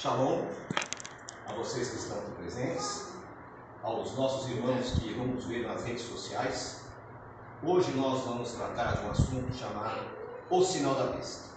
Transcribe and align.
Shalom 0.00 0.42
a 1.48 1.54
vocês 1.54 1.90
que 1.90 1.96
estão 1.96 2.18
aqui 2.18 2.30
presentes, 2.40 3.08
aos 3.82 4.16
nossos 4.16 4.48
irmãos 4.48 4.92
que 4.92 5.12
vão 5.14 5.26
nos 5.26 5.44
ver 5.46 5.66
nas 5.66 5.82
redes 5.82 6.02
sociais. 6.02 6.82
Hoje 7.64 7.90
nós 7.96 8.22
vamos 8.22 8.52
tratar 8.52 8.92
de 8.92 9.04
um 9.04 9.10
assunto 9.10 9.52
chamado 9.52 10.06
o 10.50 10.62
sinal 10.62 10.94
da 10.94 11.06
besta. 11.06 11.48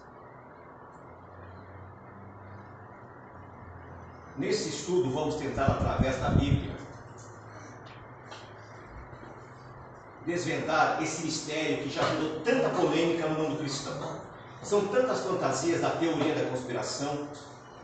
Nesse 4.39 4.69
estudo 4.69 5.11
vamos 5.11 5.35
tentar 5.35 5.67
através 5.67 6.19
da 6.19 6.29
Bíblia 6.29 6.75
desvendar 10.25 10.99
esse 11.03 11.25
mistério 11.25 11.83
que 11.83 11.91
já 11.91 12.01
gerou 12.01 12.39
tanta 12.39 12.69
polêmica 12.69 13.27
no 13.27 13.43
mundo 13.43 13.59
cristão. 13.59 14.19
São 14.63 14.87
tantas 14.87 15.19
fantasias 15.19 15.81
da 15.81 15.91
teoria 15.91 16.33
da 16.33 16.49
conspiração 16.49 17.27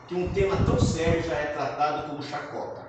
que 0.07 0.15
um 0.15 0.29
tema 0.29 0.55
tão 0.65 0.79
sério 0.79 1.21
já 1.23 1.35
é 1.35 1.45
tratado 1.47 2.09
como 2.09 2.23
chacota. 2.23 2.87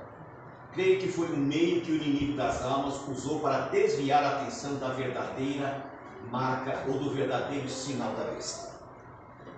Creio 0.72 1.00
que 1.00 1.09
foi 1.09 1.32
um 1.32 1.36
meio 1.36 1.82
que 1.82 1.90
o 1.90 1.96
inimigo 1.96 2.36
das 2.36 2.64
almas 2.64 3.06
usou 3.09 3.40
para 3.40 3.68
desviar 3.68 4.22
a 4.22 4.40
atenção 4.40 4.76
da 4.76 4.90
verdadeira 4.90 5.84
marca 6.30 6.84
ou 6.86 6.98
do 6.98 7.10
verdadeiro 7.10 7.68
sinal 7.68 8.12
da 8.12 8.24
besta. 8.24 8.78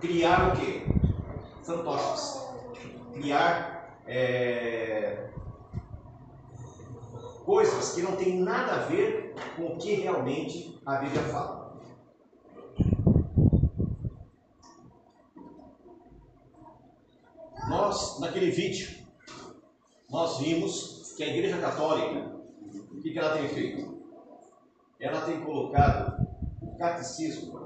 Criar 0.01 0.49
o 0.49 0.53
quê? 0.59 0.87
Fantoches. 1.63 2.49
Criar 3.13 3.99
é, 4.07 5.29
coisas 7.45 7.95
que 7.95 8.03
não 8.03 8.17
têm 8.17 8.41
nada 8.41 8.73
a 8.73 8.79
ver 8.87 9.35
com 9.57 9.67
o 9.67 9.77
que 9.77 9.95
realmente 9.97 10.81
a 10.87 10.97
Bíblia 10.97 11.23
fala. 11.25 11.60
Nós, 17.71 18.19
naquele 18.19 18.51
vídeo, 18.51 19.07
nós 20.11 20.39
vimos 20.39 21.15
que 21.17 21.23
a 21.23 21.29
Igreja 21.29 21.61
Católica, 21.61 22.35
o 22.91 23.01
que, 23.01 23.17
ela 23.17 23.39
tem 23.39 23.49
feito? 23.49 24.03
Ela 24.99 25.21
tem 25.21 25.41
colocado 25.41 26.27
o 26.61 26.77
catecismo 26.77 27.61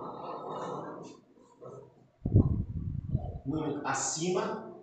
acima 3.83 4.75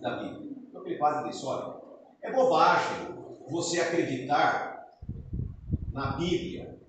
da 0.00 0.16
Bíblia. 0.16 0.56
Então, 0.70 0.82
quase 0.98 1.28
disse: 1.28 1.46
olha, 1.46 1.76
é 2.20 2.32
bobagem 2.32 3.14
você 3.48 3.78
acreditar 3.78 4.88
na 5.92 6.16
Bíblia, 6.16 6.80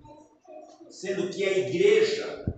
sendo 0.90 1.30
que 1.30 1.44
a 1.44 1.56
igreja 1.56 2.52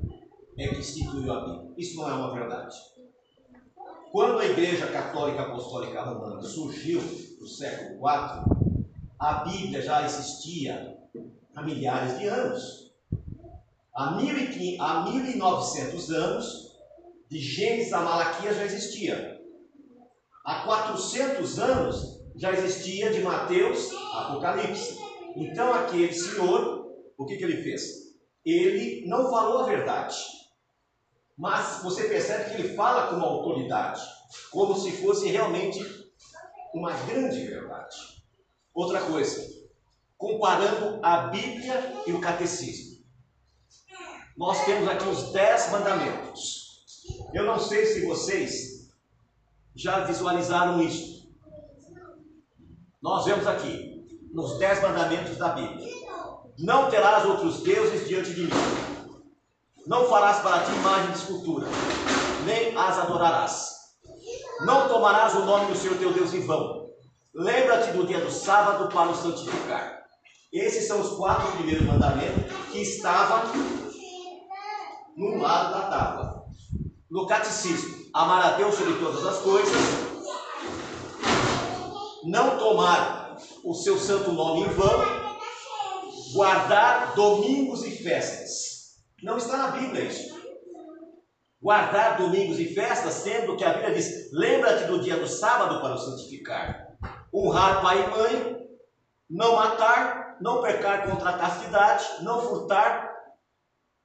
é 0.56 0.69
que 0.69 0.78
instituiu 0.78 1.30
a 1.30 1.44
Bíblia. 1.44 1.74
Isso 1.77 1.97
não 1.97 2.08
é 2.08 2.14
uma 2.14 2.33
verdade. 2.33 2.95
Quando 4.12 4.38
a 4.38 4.46
Igreja 4.46 4.86
Católica 4.86 5.42
Apostólica 5.42 6.02
Romana 6.02 6.40
surgiu 6.42 7.00
no 7.40 7.46
século 7.46 7.98
IV, 7.98 8.84
a 9.18 9.44
Bíblia 9.44 9.82
já 9.82 10.04
existia 10.04 10.96
há 11.54 11.62
milhares 11.62 12.18
de 12.18 12.27
anos. 12.27 12.92
Há, 13.94 14.12
1900 14.12 16.10
anos, 16.10 16.66
de 17.28 17.38
Gênesis 17.38 17.92
a 17.92 18.00
Malaquias 18.00 18.56
já 18.56 18.64
existia. 18.64 19.40
Há 20.44 20.64
400 20.64 21.58
anos 21.58 22.20
já 22.36 22.52
existia 22.52 23.10
de 23.10 23.20
Mateus 23.20 23.90
Apocalipse. 24.14 24.98
Então 25.34 25.72
aquele 25.74 26.12
senhor, 26.12 26.86
o 27.18 27.27
que, 27.27 27.36
que 27.36 27.44
ele 27.44 27.62
fez? 27.62 27.82
Ele 28.44 29.06
não 29.08 29.28
falou 29.28 29.58
a 29.58 29.66
verdade. 29.66 30.16
Mas 31.37 31.83
você 31.83 32.09
percebe 32.09 32.51
que 32.51 32.62
ele 32.62 32.75
fala 32.75 33.09
com 33.09 33.17
uma 33.17 33.27
autoridade, 33.27 34.01
como 34.51 34.75
se 34.75 34.92
fosse 34.92 35.29
realmente 35.29 35.79
uma 36.73 36.92
grande 36.92 37.47
verdade. 37.47 37.97
Outra 38.75 39.03
coisa, 39.03 39.47
comparando 40.17 40.98
a 41.05 41.29
Bíblia 41.29 42.02
e 42.07 42.13
o 42.13 42.20
catecismo. 42.20 43.05
Nós 44.36 44.64
temos 44.64 44.89
aqui 44.89 45.08
os 45.08 45.33
dez 45.33 45.70
mandamentos. 45.70 46.85
Eu 47.33 47.45
não 47.45 47.58
sei 47.58 47.86
se 47.86 48.05
vocês 48.07 48.91
já 49.75 50.05
visualizaram 50.05 50.80
isso. 50.80 51.30
Nós 53.01 53.25
vemos 53.25 53.46
aqui, 53.46 54.07
nos 54.33 54.58
dez 54.58 54.83
mandamentos 54.83 55.36
da 55.36 55.51
Bíblia: 55.51 55.86
Não 56.58 56.91
terás 56.91 57.25
outros 57.25 57.63
deuses 57.63 58.08
diante 58.08 58.35
de 58.35 58.42
mim. 58.42 58.95
Não 59.86 60.08
farás 60.08 60.41
para 60.41 60.64
ti 60.64 60.73
imagem 60.73 61.13
de 61.13 61.19
escultura, 61.19 61.69
nem 62.45 62.77
as 62.77 62.98
adorarás. 62.98 63.70
Não 64.63 64.89
tomarás 64.89 65.33
o 65.36 65.45
nome 65.45 65.67
do 65.67 65.79
Senhor 65.79 65.97
teu 65.97 66.13
Deus 66.13 66.35
em 66.35 66.45
vão. 66.45 66.89
Lembra-te 67.33 67.92
do 67.92 68.05
dia 68.05 68.20
do 68.20 68.29
sábado 68.29 68.89
para 68.89 69.11
o 69.11 69.14
santificar. 69.14 70.02
Esses 70.52 70.89
são 70.89 71.01
os 71.01 71.11
quatro 71.17 71.52
primeiros 71.52 71.86
mandamentos 71.86 72.52
que 72.73 72.80
estavam 72.80 73.42
no 75.17 75.41
lado 75.41 75.75
da 75.75 75.83
tábua. 75.83 76.45
No 77.08 77.25
catecismo, 77.29 78.07
amar 78.13 78.45
a 78.45 78.57
Deus 78.57 78.75
sobre 78.75 78.95
todas 78.95 79.25
as 79.25 79.39
coisas, 79.39 79.83
não 82.25 82.58
tomar 82.58 83.36
o 83.63 83.73
seu 83.73 83.96
santo 83.96 84.33
nome 84.33 84.63
em 84.63 84.69
vão, 84.70 85.05
guardar 86.33 87.14
domingos 87.14 87.85
e 87.85 87.92
festas 87.92 88.76
não 89.22 89.36
está 89.36 89.56
na 89.56 89.68
Bíblia 89.68 90.04
isso. 90.04 90.36
Guardar 91.60 92.18
domingos 92.18 92.60
e 92.60 92.74
festas, 92.74 93.14
sendo 93.14 93.56
que 93.56 93.64
a 93.64 93.72
Bíblia 93.72 93.94
diz: 93.94 94.30
lembra-te 94.32 94.84
do 94.84 95.00
dia 95.00 95.16
do 95.16 95.27
sábado 95.27 95.80
para 95.80 95.94
o 95.94 95.98
santificar. 95.98 96.96
Honrar 97.32 97.82
pai 97.82 98.04
e 98.04 98.10
mãe, 98.10 98.68
não 99.28 99.56
matar, 99.56 100.36
não 100.40 100.62
pecar 100.62 101.08
contra 101.08 101.30
a 101.30 101.38
castidade, 101.38 102.04
não 102.22 102.42
furtar, 102.42 103.14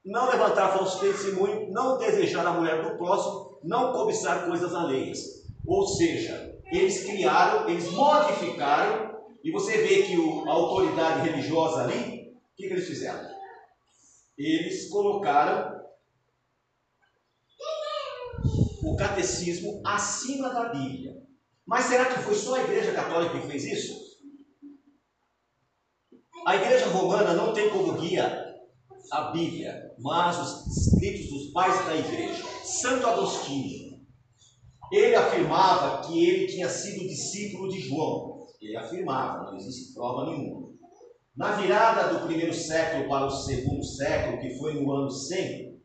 não 0.03 0.29
levantar 0.29 0.69
falso 0.69 0.99
testemunho, 0.99 1.71
não 1.71 1.97
desejar 1.97 2.45
a 2.47 2.53
mulher 2.53 2.81
do 2.81 2.97
próximo, 2.97 3.59
não 3.63 3.93
cobiçar 3.93 4.45
coisas 4.45 4.73
alheias. 4.73 5.19
Ou 5.65 5.85
seja, 5.87 6.59
eles 6.71 7.03
criaram, 7.03 7.69
eles 7.69 7.91
modificaram, 7.91 9.11
e 9.43 9.51
você 9.51 9.77
vê 9.77 10.03
que 10.03 10.17
o, 10.17 10.49
a 10.49 10.53
autoridade 10.53 11.29
religiosa 11.29 11.83
ali, 11.83 12.31
o 12.31 12.55
que, 12.55 12.67
que 12.67 12.73
eles 12.73 12.87
fizeram? 12.87 13.40
Eles 14.37 14.89
colocaram 14.89 15.81
o 18.83 18.95
catecismo 18.95 19.81
acima 19.85 20.49
da 20.49 20.69
Bíblia. 20.69 21.21
Mas 21.65 21.85
será 21.85 22.05
que 22.05 22.21
foi 22.21 22.35
só 22.35 22.55
a 22.55 22.63
Igreja 22.63 22.93
Católica 22.93 23.39
que 23.39 23.47
fez 23.47 23.63
isso? 23.63 24.01
A 26.45 26.55
Igreja 26.55 26.87
Romana 26.87 27.33
não 27.33 27.53
tem 27.53 27.69
como 27.69 27.93
guia 27.93 28.51
a 29.11 29.31
Bíblia, 29.31 29.93
mas 29.99 30.37
os 30.39 30.87
escritos 30.87 31.29
dos 31.29 31.51
pais 31.51 31.85
da 31.85 31.95
Igreja. 31.95 32.43
Santo 32.63 33.05
Agostinho, 33.05 34.01
ele 34.91 35.15
afirmava 35.15 36.07
que 36.07 36.25
ele 36.25 36.47
tinha 36.47 36.67
sido 36.67 37.07
discípulo 37.07 37.69
de 37.69 37.79
João. 37.79 38.47
Ele 38.59 38.75
afirmava, 38.75 39.51
não 39.51 39.57
existe 39.57 39.93
prova 39.93 40.25
nenhuma. 40.25 40.70
Na 41.35 41.53
virada 41.53 42.13
do 42.13 42.25
primeiro 42.25 42.53
século 42.53 43.07
para 43.07 43.25
o 43.25 43.31
segundo 43.31 43.83
século, 43.83 44.39
que 44.39 44.57
foi 44.57 44.73
no 44.73 44.91
ano 44.91 45.09
100, 45.09 45.81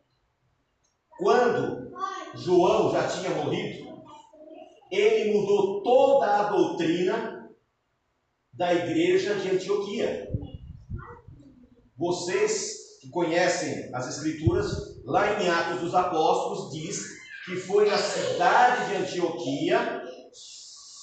quando 1.18 1.92
João 2.34 2.92
já 2.92 3.08
tinha 3.08 3.30
morrido, 3.30 4.02
ele 4.90 5.32
mudou 5.32 5.82
toda 5.82 6.26
a 6.26 6.50
doutrina 6.50 7.48
da 8.52 8.74
igreja 8.74 9.34
de 9.36 9.50
Antioquia. 9.50 10.28
Vocês 11.96 13.00
que 13.00 13.08
conhecem 13.10 13.90
as 13.94 14.08
Escrituras, 14.08 15.00
lá 15.04 15.40
em 15.40 15.48
Atos 15.48 15.80
dos 15.80 15.94
Apóstolos, 15.94 16.72
diz 16.72 17.16
que 17.44 17.56
foi 17.56 17.88
na 17.88 17.96
cidade 17.96 18.90
de 18.90 18.96
Antioquia 18.96 20.02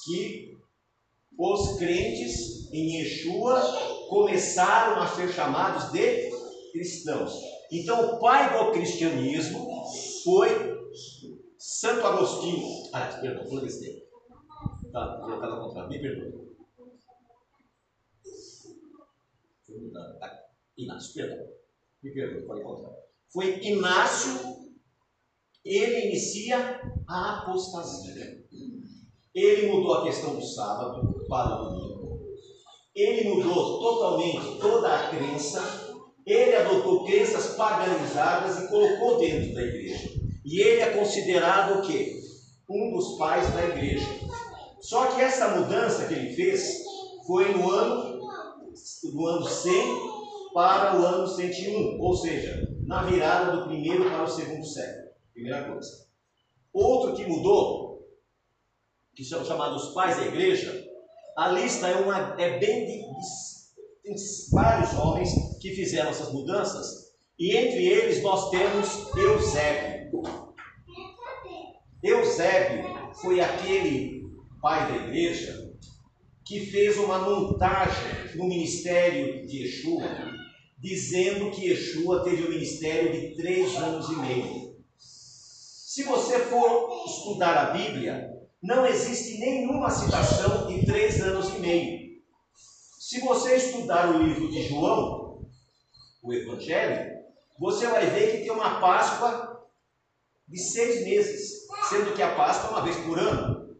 que 0.05 0.57
os 1.37 1.77
crentes 1.77 2.71
em 2.71 2.97
Yeshua 2.97 3.61
começaram 4.13 5.01
a 5.01 5.07
ser 5.07 5.27
chamados 5.33 5.91
de 5.91 6.29
cristãos. 6.71 7.33
Então, 7.71 8.15
o 8.15 8.19
pai 8.19 8.55
do 8.55 8.71
cristianismo 8.71 9.67
foi 10.23 10.91
Santo 11.57 12.05
Agostinho. 12.05 12.63
Ah, 12.93 13.07
perdão, 13.19 13.43
falei 13.49 13.65
besteira. 13.65 14.03
Tá, 14.91 15.19
colocado 15.19 15.53
ao 15.53 15.67
contrário, 15.67 15.89
me 15.89 15.99
perdoe. 15.99 16.53
Tá. 19.91 20.43
Inácio, 20.77 21.13
perdão. 21.15 21.47
Me 22.03 22.13
perdoe, 22.13 22.45
falei 22.45 22.63
contrário. 22.63 22.97
Foi 23.31 23.59
Inácio, 23.63 24.69
ele 25.65 26.09
inicia 26.09 26.81
a 27.09 27.39
apostasia. 27.39 28.45
Ele 29.33 29.71
mudou 29.71 29.95
a 29.95 30.03
questão 30.03 30.35
do 30.35 30.41
sábado 30.43 31.25
para 31.27 31.59
o 31.59 31.69
domingo 31.69 31.92
ele 32.95 33.29
mudou 33.29 33.79
totalmente 33.79 34.59
toda 34.59 34.93
a 34.93 35.09
crença, 35.09 35.61
ele 36.25 36.55
adotou 36.55 37.05
crenças 37.05 37.55
paganizadas 37.55 38.63
e 38.63 38.67
colocou 38.67 39.19
dentro 39.19 39.53
da 39.53 39.61
igreja. 39.61 40.09
E 40.45 40.61
ele 40.61 40.81
é 40.81 40.91
considerado 40.91 41.79
o 41.79 41.87
quê? 41.87 42.23
um 42.69 42.91
dos 42.91 43.17
pais 43.17 43.53
da 43.53 43.65
igreja. 43.65 44.07
Só 44.81 45.07
que 45.07 45.21
essa 45.21 45.59
mudança 45.59 46.07
que 46.07 46.13
ele 46.13 46.33
fez 46.33 46.83
foi 47.25 47.53
no 47.53 47.69
ano, 47.69 48.19
do 49.03 49.27
ano 49.27 49.45
100 49.45 49.73
para 50.53 50.99
o 50.99 51.05
ano 51.05 51.27
101, 51.27 51.99
ou 51.99 52.15
seja, 52.15 52.67
na 52.85 53.03
virada 53.03 53.57
do 53.57 53.67
primeiro 53.67 54.03
para 54.05 54.23
o 54.23 54.27
segundo 54.27 54.65
século. 54.65 55.13
Primeira 55.33 55.71
coisa. 55.71 55.89
Outro 56.71 57.15
que 57.15 57.25
mudou, 57.25 58.07
que 59.15 59.23
são 59.23 59.45
chamados 59.45 59.93
pais 59.93 60.17
da 60.17 60.25
igreja, 60.25 60.83
a 61.37 61.49
lista 61.49 61.87
é, 61.87 61.95
uma, 61.95 62.35
é 62.39 62.59
bem 62.59 62.85
de, 62.85 63.03
tem 64.03 64.15
vários 64.51 64.93
homens 64.93 65.29
que 65.59 65.73
fizeram 65.73 66.09
essas 66.09 66.31
mudanças, 66.31 67.13
e 67.39 67.55
entre 67.55 67.87
eles 67.87 68.21
nós 68.21 68.49
temos 68.49 69.15
Eusébio. 69.15 70.21
Eusébio 72.03 73.13
foi 73.21 73.39
aquele 73.39 74.23
pai 74.61 74.91
da 74.91 75.07
igreja 75.07 75.73
que 76.45 76.65
fez 76.65 76.97
uma 76.97 77.19
montagem 77.19 78.35
no 78.35 78.45
ministério 78.45 79.47
de 79.47 79.63
Yeshua, 79.63 80.03
dizendo 80.77 81.49
que 81.51 81.69
Yeshua 81.69 82.23
teve 82.23 82.43
um 82.43 82.49
ministério 82.49 83.11
de 83.11 83.35
três 83.35 83.75
anos 83.77 84.09
e 84.09 84.15
meio. 84.17 84.75
Se 84.97 86.03
você 86.03 86.39
for 86.39 87.05
estudar 87.07 87.55
a 87.55 87.71
Bíblia, 87.71 88.32
não 88.63 88.85
existe 88.85 89.39
nenhuma 89.39 89.89
citação 89.89 90.67
de 90.67 90.85
três 90.85 91.21
anos 91.21 91.49
e 91.49 91.59
meio. 91.59 92.13
Se 92.97 93.19
você 93.19 93.57
estudar 93.57 94.09
o 94.09 94.23
livro 94.23 94.49
de 94.49 94.63
João, 94.63 95.45
o 96.23 96.33
Evangelho, 96.33 97.11
você 97.59 97.85
vai 97.87 98.05
ver 98.05 98.31
que 98.31 98.43
tem 98.43 98.51
uma 98.51 98.79
Páscoa 98.79 99.67
de 100.47 100.57
seis 100.57 101.03
meses, 101.03 101.67
sendo 101.89 102.13
que 102.13 102.21
a 102.21 102.35
Páscoa 102.35 102.69
é 102.69 102.71
uma 102.71 102.85
vez 102.85 102.95
por 103.05 103.19
ano. 103.19 103.75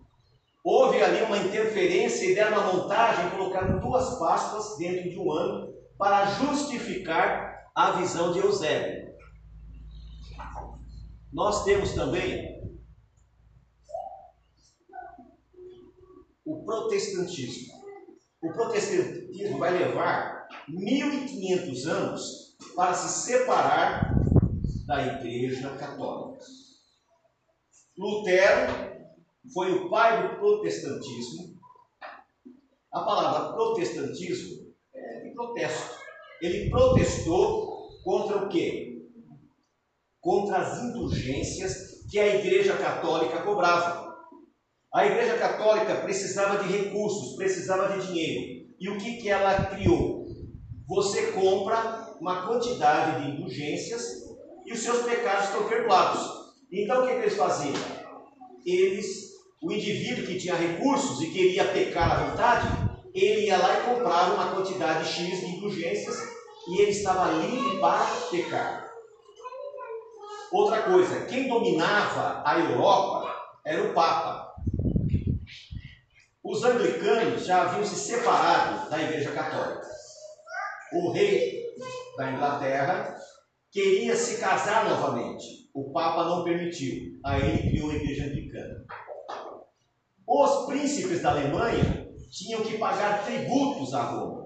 Houve 0.62 1.02
ali 1.02 1.24
uma 1.24 1.38
interferência 1.38 2.26
e 2.26 2.36
deram 2.36 2.58
uma 2.58 2.74
montagem, 2.74 3.30
colocando 3.30 3.80
duas 3.80 4.20
Páscoas 4.20 4.78
dentro 4.78 5.10
de 5.10 5.18
um 5.18 5.32
ano 5.32 5.74
para 5.98 6.26
justificar 6.26 7.70
a 7.74 7.92
visão 7.92 8.34
de 8.34 8.40
Eusébio. 8.40 9.14
Nós 11.32 11.64
temos 11.64 11.94
também 11.94 12.53
o 16.46 16.64
protestantismo. 16.64 17.74
O 18.42 18.52
protestantismo 18.52 19.58
vai 19.58 19.78
levar 19.78 20.48
1500 20.68 21.88
anos 21.88 22.56
para 22.76 22.94
se 22.94 23.32
separar 23.32 24.14
da 24.86 25.20
Igreja 25.20 25.76
Católica. 25.78 26.44
Lutero 27.98 28.74
foi 29.54 29.72
o 29.72 29.90
pai 29.90 30.28
do 30.28 30.40
protestantismo. 30.40 31.54
A 32.92 33.02
palavra 33.02 33.54
protestantismo 33.54 34.74
é 34.94 35.20
de 35.22 35.34
protesto. 35.34 35.98
Ele 36.42 36.70
protestou 36.70 37.90
contra 38.04 38.38
o 38.46 38.50
quê? 38.50 39.08
Contra 40.20 40.58
as 40.58 40.84
indulgências 40.84 42.04
que 42.10 42.20
a 42.20 42.36
Igreja 42.36 42.78
Católica 42.78 43.42
cobrava. 43.44 44.13
A 44.94 45.08
Igreja 45.08 45.38
Católica 45.38 45.96
precisava 45.96 46.64
de 46.64 46.72
recursos, 46.72 47.36
precisava 47.36 47.98
de 47.98 48.06
dinheiro. 48.06 48.68
E 48.80 48.90
o 48.90 48.98
que, 49.00 49.18
que 49.18 49.28
ela 49.28 49.66
criou? 49.66 50.24
Você 50.88 51.32
compra 51.32 52.16
uma 52.22 52.46
quantidade 52.46 53.20
de 53.20 53.32
indulgências 53.32 54.04
e 54.64 54.72
os 54.72 54.84
seus 54.84 55.02
pecados 55.02 55.46
estão 55.46 55.68
perdoados. 55.68 56.22
Então 56.72 57.02
o 57.02 57.08
que, 57.08 57.14
que 57.14 57.22
eles 57.22 57.36
faziam? 57.36 57.74
Eles, 58.64 59.32
o 59.64 59.72
indivíduo 59.72 60.28
que 60.28 60.38
tinha 60.38 60.54
recursos 60.54 61.20
e 61.24 61.32
queria 61.32 61.66
pecar 61.66 62.12
à 62.12 62.26
vontade, 62.26 62.68
ele 63.16 63.48
ia 63.48 63.58
lá 63.58 63.80
e 63.80 63.96
comprava 63.96 64.36
uma 64.36 64.52
quantidade 64.56 65.08
X 65.08 65.40
de 65.40 65.56
indulgências 65.56 66.16
e 66.68 66.80
ele 66.80 66.92
estava 66.92 67.32
livre 67.32 67.80
para 67.80 68.06
pecar. 68.30 68.94
Outra 70.52 70.84
coisa, 70.84 71.26
quem 71.26 71.48
dominava 71.48 72.44
a 72.46 72.60
Europa 72.60 73.34
era 73.66 73.82
o 73.82 73.94
Papa. 73.94 74.33
Os 76.44 76.62
anglicanos 76.62 77.46
já 77.46 77.62
haviam 77.62 77.86
se 77.86 77.96
separado 77.96 78.90
da 78.90 79.02
Igreja 79.02 79.32
Católica. 79.32 79.88
O 80.92 81.12
rei 81.14 81.64
da 82.18 82.34
Inglaterra 82.34 83.16
queria 83.72 84.14
se 84.18 84.42
casar 84.42 84.90
novamente. 84.90 85.70
O 85.74 85.94
Papa 85.94 86.26
não 86.26 86.44
permitiu. 86.44 87.18
Aí 87.26 87.42
ele 87.42 87.70
criou 87.70 87.92
a 87.92 87.96
Igreja 87.96 88.26
Anglicana. 88.26 88.86
Os 90.28 90.66
príncipes 90.66 91.22
da 91.22 91.32
Alemanha 91.32 92.10
tinham 92.30 92.62
que 92.62 92.78
pagar 92.78 93.24
tributos 93.24 93.94
a 93.94 94.04
Roma. 94.04 94.44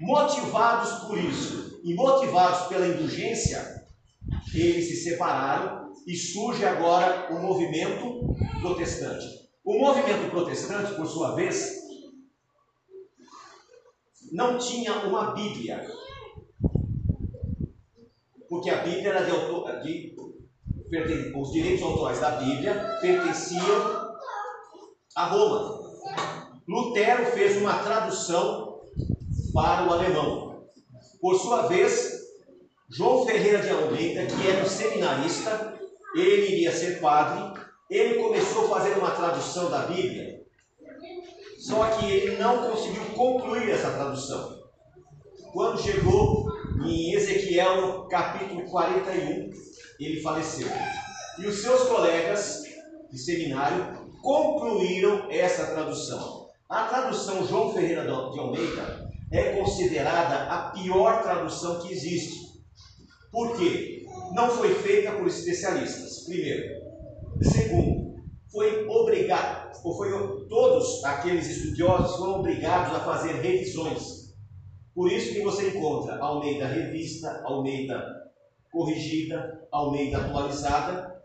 Motivados 0.00 1.04
por 1.04 1.16
isso 1.16 1.80
e 1.84 1.94
motivados 1.94 2.66
pela 2.66 2.88
indulgência, 2.88 3.86
eles 4.52 4.88
se 4.88 5.10
separaram 5.10 5.92
e 6.06 6.16
surge 6.16 6.64
agora 6.64 7.32
o 7.32 7.40
movimento 7.40 8.34
protestante. 8.60 9.39
O 9.64 9.78
movimento 9.78 10.30
protestante, 10.30 10.94
por 10.94 11.06
sua 11.06 11.34
vez, 11.34 11.80
não 14.32 14.58
tinha 14.58 14.94
uma 15.06 15.32
Bíblia. 15.32 15.86
Porque 18.48 18.70
a 18.70 18.82
Bíblia 18.82 19.10
era 19.10 19.24
de, 19.24 19.30
autor, 19.30 19.70
os 21.36 21.52
direitos 21.52 21.82
autorais 21.82 22.20
da 22.20 22.32
Bíblia 22.32 22.98
pertenciam 23.00 24.10
a 25.14 25.26
Roma. 25.26 25.80
Lutero 26.66 27.26
fez 27.26 27.56
uma 27.56 27.78
tradução 27.82 28.80
para 29.52 29.88
o 29.88 29.92
alemão. 29.92 30.64
Por 31.20 31.36
sua 31.36 31.66
vez, 31.68 32.20
João 32.88 33.24
Ferreira 33.26 33.60
de 33.60 33.70
Almeida, 33.70 34.26
que 34.26 34.48
era 34.48 34.64
um 34.64 34.68
seminarista, 34.68 35.78
ele 36.14 36.54
iria 36.54 36.72
ser 36.72 37.00
padre, 37.00 37.59
ele 37.90 38.22
começou 38.22 38.68
fazer 38.68 38.96
uma 38.96 39.10
tradução 39.10 39.68
da 39.68 39.86
Bíblia, 39.86 40.40
só 41.58 41.86
que 41.90 42.10
ele 42.10 42.36
não 42.36 42.70
conseguiu 42.70 43.04
concluir 43.16 43.68
essa 43.68 43.90
tradução. 43.90 44.60
Quando 45.52 45.82
chegou 45.82 46.46
em 46.86 47.12
Ezequiel, 47.14 47.80
no 47.80 48.08
capítulo 48.08 48.64
41, 48.70 49.50
ele 49.98 50.20
faleceu. 50.22 50.68
E 51.38 51.46
os 51.46 51.60
seus 51.60 51.82
colegas 51.88 52.62
de 53.10 53.18
seminário 53.18 54.08
concluíram 54.22 55.26
essa 55.28 55.66
tradução. 55.66 56.48
A 56.68 56.84
tradução 56.84 57.44
João 57.46 57.74
Ferreira 57.74 58.04
de 58.04 58.38
Almeida 58.38 59.10
é 59.32 59.56
considerada 59.56 60.50
a 60.50 60.70
pior 60.70 61.22
tradução 61.22 61.80
que 61.80 61.92
existe. 61.92 62.50
Por 63.32 63.56
quê? 63.56 64.06
Não 64.32 64.50
foi 64.50 64.74
feita 64.76 65.12
por 65.12 65.26
especialistas. 65.26 66.24
Primeiro, 66.24 66.79
Segundo, 67.42 68.20
foi 68.50 68.86
obrigado, 68.88 69.70
ou 69.84 69.96
foi 69.96 70.10
todos 70.48 71.04
aqueles 71.04 71.48
estudiosos 71.48 72.16
foram 72.16 72.40
obrigados 72.40 72.94
a 72.94 73.00
fazer 73.00 73.34
revisões. 73.40 74.34
Por 74.94 75.10
isso 75.10 75.32
que 75.32 75.42
você 75.42 75.70
encontra 75.70 76.18
Almeida 76.18 76.66
revista, 76.66 77.42
Almeida 77.44 78.20
corrigida, 78.70 79.66
Almeida 79.70 80.18
atualizada, 80.18 81.22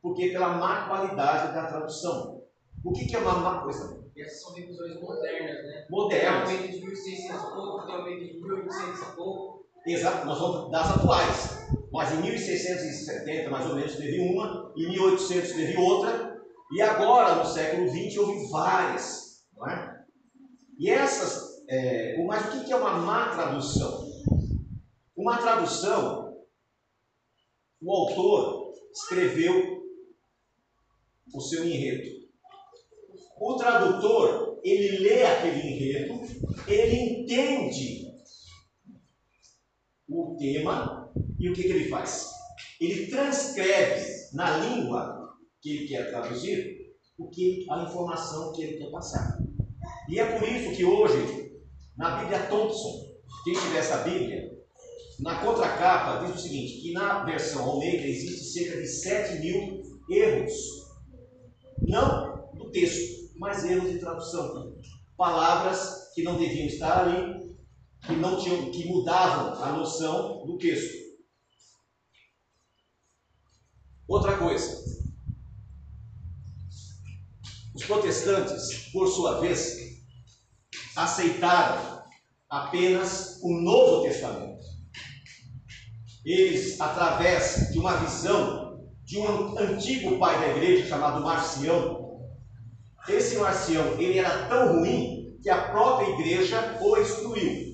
porque 0.00 0.28
pela 0.28 0.56
má 0.56 0.86
qualidade 0.86 1.54
da 1.54 1.66
tradução. 1.66 2.42
O 2.84 2.92
que, 2.92 3.06
que 3.06 3.16
é 3.16 3.18
uma 3.18 3.38
má 3.38 3.62
coisa? 3.62 3.98
Essas 4.16 4.42
são 4.42 4.54
revisões 4.54 5.00
modernas, 5.00 5.64
né? 5.64 5.86
Modernas. 5.90 6.48
Tem 6.48 6.58
Almeida 6.58 6.78
de 6.78 6.84
1600 6.84 7.42
e 7.42 7.54
pouco, 7.54 7.86
tem 7.86 7.94
Almeida 7.94 8.24
de 8.24 8.40
1800 8.40 9.00
e 9.00 9.16
pouco. 9.16 9.57
Exato, 9.88 10.26
nós 10.26 10.38
vamos 10.38 10.70
das 10.70 10.90
atuais. 10.90 11.66
Mas 11.90 12.12
em 12.12 12.20
1670, 12.20 13.48
mais 13.48 13.66
ou 13.66 13.74
menos, 13.74 13.96
teve 13.96 14.20
uma, 14.20 14.70
em 14.76 14.86
1800 14.90 15.52
teve 15.52 15.76
outra, 15.78 16.38
e 16.70 16.82
agora, 16.82 17.36
no 17.36 17.46
século 17.46 17.88
XX, 17.88 18.18
houve 18.18 18.50
várias. 18.50 19.46
Não 19.56 19.66
é? 19.66 20.04
E 20.78 20.90
essas, 20.90 21.64
é, 21.70 22.22
mas 22.24 22.54
o 22.54 22.64
que 22.64 22.70
é 22.70 22.76
uma 22.76 22.98
má 22.98 23.30
tradução? 23.30 24.06
Uma 25.16 25.38
tradução, 25.38 26.36
o 27.80 27.90
autor 27.90 28.72
escreveu 28.92 29.82
o 31.34 31.40
seu 31.40 31.64
enredo. 31.64 32.18
O 33.40 33.56
tradutor, 33.56 34.60
ele 34.62 34.98
lê 34.98 35.24
aquele 35.24 35.60
enredo, 35.60 36.20
ele 36.66 37.22
entende 37.22 38.07
o 40.08 40.36
tema 40.36 41.12
e 41.38 41.50
o 41.50 41.52
que, 41.52 41.62
que 41.62 41.68
ele 41.68 41.88
faz? 41.88 42.30
Ele 42.80 43.06
transcreve 43.08 44.06
na 44.32 44.58
língua 44.58 45.36
que 45.60 45.70
ele 45.70 45.88
quer 45.88 46.10
traduzir 46.10 46.94
o 47.18 47.28
que 47.28 47.66
a 47.70 47.82
informação 47.82 48.52
que 48.52 48.62
ele 48.62 48.78
quer 48.78 48.90
passar. 48.90 49.38
E 50.08 50.18
é 50.18 50.38
por 50.38 50.48
isso 50.48 50.76
que 50.76 50.84
hoje, 50.84 51.52
na 51.96 52.20
Bíblia 52.20 52.46
Thompson, 52.46 53.08
quem 53.44 53.54
tiver 53.54 53.78
essa 53.78 53.98
Bíblia, 53.98 54.58
na 55.20 55.44
contracapa 55.44 56.24
diz 56.24 56.36
o 56.36 56.38
seguinte, 56.38 56.80
que 56.80 56.92
na 56.92 57.24
versão 57.24 57.68
Almeida 57.68 58.06
existe 58.06 58.44
cerca 58.44 58.80
de 58.80 58.86
7 58.86 59.40
mil 59.40 59.82
erros 60.08 60.78
do 62.54 62.70
texto, 62.70 63.30
mas 63.36 63.64
erros 63.64 63.90
de 63.90 63.98
tradução. 63.98 64.74
Palavras 65.16 66.12
que 66.14 66.22
não 66.22 66.38
deviam 66.38 66.66
estar 66.66 67.04
ali, 67.04 67.47
que 68.02 68.16
não 68.16 68.38
tinham, 68.38 68.70
que 68.70 68.86
mudavam 68.86 69.62
a 69.62 69.72
noção 69.72 70.46
do 70.46 70.56
texto. 70.58 70.96
Outra 74.06 74.38
coisa, 74.38 74.84
os 77.74 77.84
protestantes, 77.84 78.90
por 78.90 79.06
sua 79.06 79.40
vez, 79.40 79.76
aceitaram 80.96 82.02
apenas 82.48 83.38
o 83.42 83.60
Novo 83.60 84.02
Testamento. 84.04 84.66
Eles, 86.24 86.80
através 86.80 87.70
de 87.70 87.78
uma 87.78 87.96
visão 87.96 88.88
de 89.04 89.18
um 89.18 89.58
antigo 89.58 90.18
pai 90.18 90.40
da 90.40 90.56
igreja 90.56 90.88
chamado 90.88 91.22
Marcião, 91.22 92.28
esse 93.08 93.36
Marcião 93.36 93.98
ele 93.98 94.18
era 94.18 94.48
tão 94.48 94.78
ruim 94.78 95.38
que 95.42 95.48
a 95.48 95.68
própria 95.68 96.10
igreja 96.10 96.78
o 96.80 96.96
excluiu. 96.96 97.67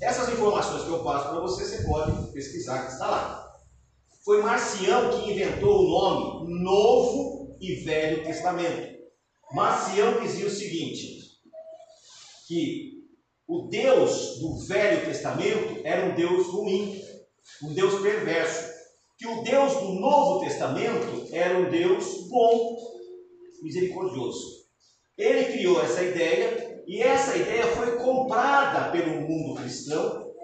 Essas 0.00 0.30
informações 0.30 0.84
que 0.84 0.88
eu 0.88 1.04
passo 1.04 1.28
para 1.28 1.40
você, 1.40 1.64
você 1.64 1.82
pode 1.82 2.32
pesquisar 2.32 2.86
que 2.86 2.92
está 2.92 3.06
lá. 3.06 3.54
Foi 4.24 4.40
Marcião 4.40 5.10
que 5.10 5.30
inventou 5.30 5.78
o 5.78 5.90
nome 5.90 6.62
Novo 6.62 7.56
e 7.60 7.84
Velho 7.84 8.24
Testamento. 8.24 8.98
Marcião 9.52 10.20
dizia 10.20 10.46
o 10.46 10.50
seguinte: 10.50 11.20
que 12.46 13.04
o 13.46 13.68
Deus 13.68 14.38
do 14.38 14.56
Velho 14.66 15.04
Testamento 15.04 15.80
era 15.84 16.06
um 16.06 16.14
Deus 16.14 16.46
ruim, 16.46 16.98
um 17.62 17.74
Deus 17.74 18.00
perverso. 18.00 18.70
Que 19.18 19.26
o 19.26 19.42
Deus 19.42 19.74
do 19.74 19.92
Novo 20.00 20.40
Testamento 20.40 21.28
era 21.30 21.58
um 21.58 21.68
Deus 21.68 22.26
bom, 22.30 22.76
misericordioso. 23.62 24.64
Ele 25.18 25.52
criou 25.52 25.82
essa 25.82 26.02
ideia 26.02 26.69
e 26.90 27.00
essa 27.00 27.36
ideia 27.36 27.68
foi 27.68 27.98
comprada 27.98 28.90
pelo 28.90 29.20
mundo 29.20 29.60
cristão 29.60 30.34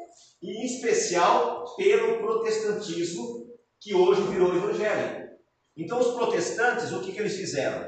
e, 0.40 0.48
em 0.48 0.64
especial, 0.64 1.74
pelo 1.74 2.18
protestantismo, 2.18 3.52
que 3.80 3.92
hoje 3.92 4.22
virou 4.28 4.54
evangelho. 4.54 5.28
Então, 5.76 5.98
os 5.98 6.14
protestantes, 6.14 6.92
o 6.92 7.00
que, 7.00 7.10
que 7.10 7.18
eles 7.18 7.34
fizeram? 7.34 7.84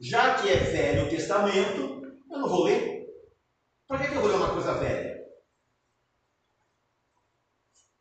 Já 0.00 0.42
que 0.42 0.48
é 0.48 0.56
Velho 0.56 1.08
Testamento, 1.08 2.02
eu 2.28 2.38
não 2.40 2.48
vou 2.48 2.64
ler. 2.64 3.06
Para 3.86 3.98
que, 3.98 4.08
que 4.08 4.14
eu 4.16 4.22
vou 4.22 4.30
ler 4.30 4.38
uma 4.38 4.54
coisa 4.54 4.74
velha? 4.74 5.24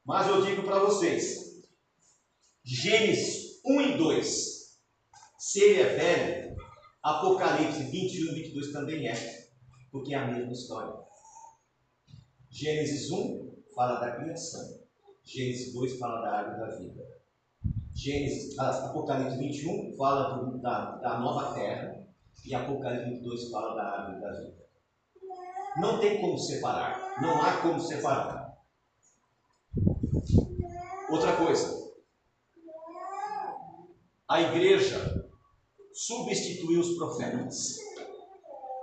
Mas 0.04 0.28
eu 0.28 0.42
digo 0.42 0.64
para 0.64 0.80
vocês, 0.80 1.62
Gênesis 2.66 3.62
1 3.64 3.82
e 3.82 3.98
2, 4.00 4.26
se 5.38 5.62
ele 5.62 5.82
é 5.82 5.86
velho, 5.86 6.56
Apocalipse 7.04 7.84
21 7.84 8.32
e 8.32 8.42
22 8.42 8.72
também 8.72 9.08
é, 9.08 9.37
porque 9.98 10.14
é 10.14 10.18
a 10.18 10.28
mesma 10.28 10.52
história. 10.52 10.94
Gênesis 12.50 13.12
1 13.12 13.64
fala 13.76 14.00
da 14.00 14.16
criação, 14.16 14.80
Gênesis 15.24 15.74
2 15.74 15.98
fala 15.98 16.22
da 16.22 16.40
água 16.40 16.68
da 16.68 16.76
vida. 16.78 17.04
Gênesis, 17.94 18.58
ah, 18.60 18.90
Apocalipse 18.90 19.38
21 19.38 19.96
fala 19.98 20.38
do, 20.38 20.60
da, 20.60 20.98
da 20.98 21.20
nova 21.20 21.54
terra 21.54 22.08
e 22.46 22.54
Apocalipse 22.54 23.10
22 23.10 23.50
fala 23.50 23.76
da 23.76 23.84
árvore 23.84 24.22
da 24.22 24.40
vida. 24.40 24.68
Não 25.78 26.00
tem 26.00 26.22
como 26.22 26.38
separar, 26.38 27.20
não 27.22 27.42
há 27.42 27.62
como 27.62 27.80
separar. 27.80 28.56
Outra 31.10 31.36
coisa, 31.38 31.92
a 34.28 34.42
igreja 34.42 35.28
substituiu 35.94 36.82
os 36.82 36.96
profetas. 36.98 37.78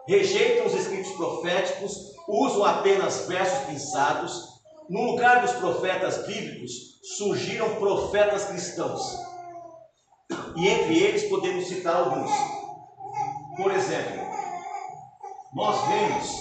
Rejeitam 0.07 0.67
os 0.67 0.75
escritos 0.75 1.13
proféticos, 1.13 2.13
usam 2.29 2.65
apenas 2.65 3.27
versos 3.27 3.67
pensados. 3.67 4.55
No 4.89 5.13
lugar 5.13 5.41
dos 5.41 5.53
profetas 5.53 6.27
bíblicos, 6.27 7.01
surgiram 7.17 7.77
profetas 7.77 8.45
cristãos. 8.45 9.03
E 10.57 10.69
entre 10.69 10.99
eles 10.99 11.25
podemos 11.25 11.67
citar 11.67 11.97
alguns. 11.97 12.31
Por 13.57 13.71
exemplo, 13.73 14.25
nós 15.55 15.77
vemos 15.89 16.41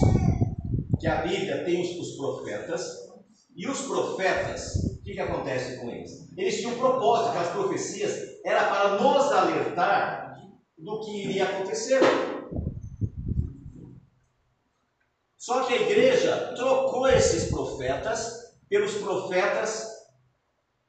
que 0.99 1.07
a 1.07 1.21
Bíblia 1.21 1.63
tem 1.63 1.81
os, 1.81 2.17
profetas, 2.17 2.83
e 3.55 3.67
os 3.67 3.81
profetas, 3.81 4.75
o 4.99 5.03
que, 5.03 5.13
que 5.13 5.19
acontece 5.19 5.79
com 5.79 5.89
eles? 5.89 6.11
Eles 6.35 6.57
tinham 6.57 6.73
um 6.73 6.79
propósito, 6.79 7.29
aquelas 7.29 7.51
profecias 7.51 8.17
era 8.43 8.65
para 8.65 9.01
nos 9.01 9.31
alertar 9.31 10.35
do 10.77 10.99
que 11.01 11.23
iria 11.23 11.45
acontecer. 11.45 11.99
Só 15.43 15.65
que 15.65 15.73
a 15.73 15.81
igreja 15.81 16.53
trocou 16.55 17.05
esses 17.05 17.49
profetas 17.49 18.31
pelos 18.69 18.93
profetas 18.95 19.85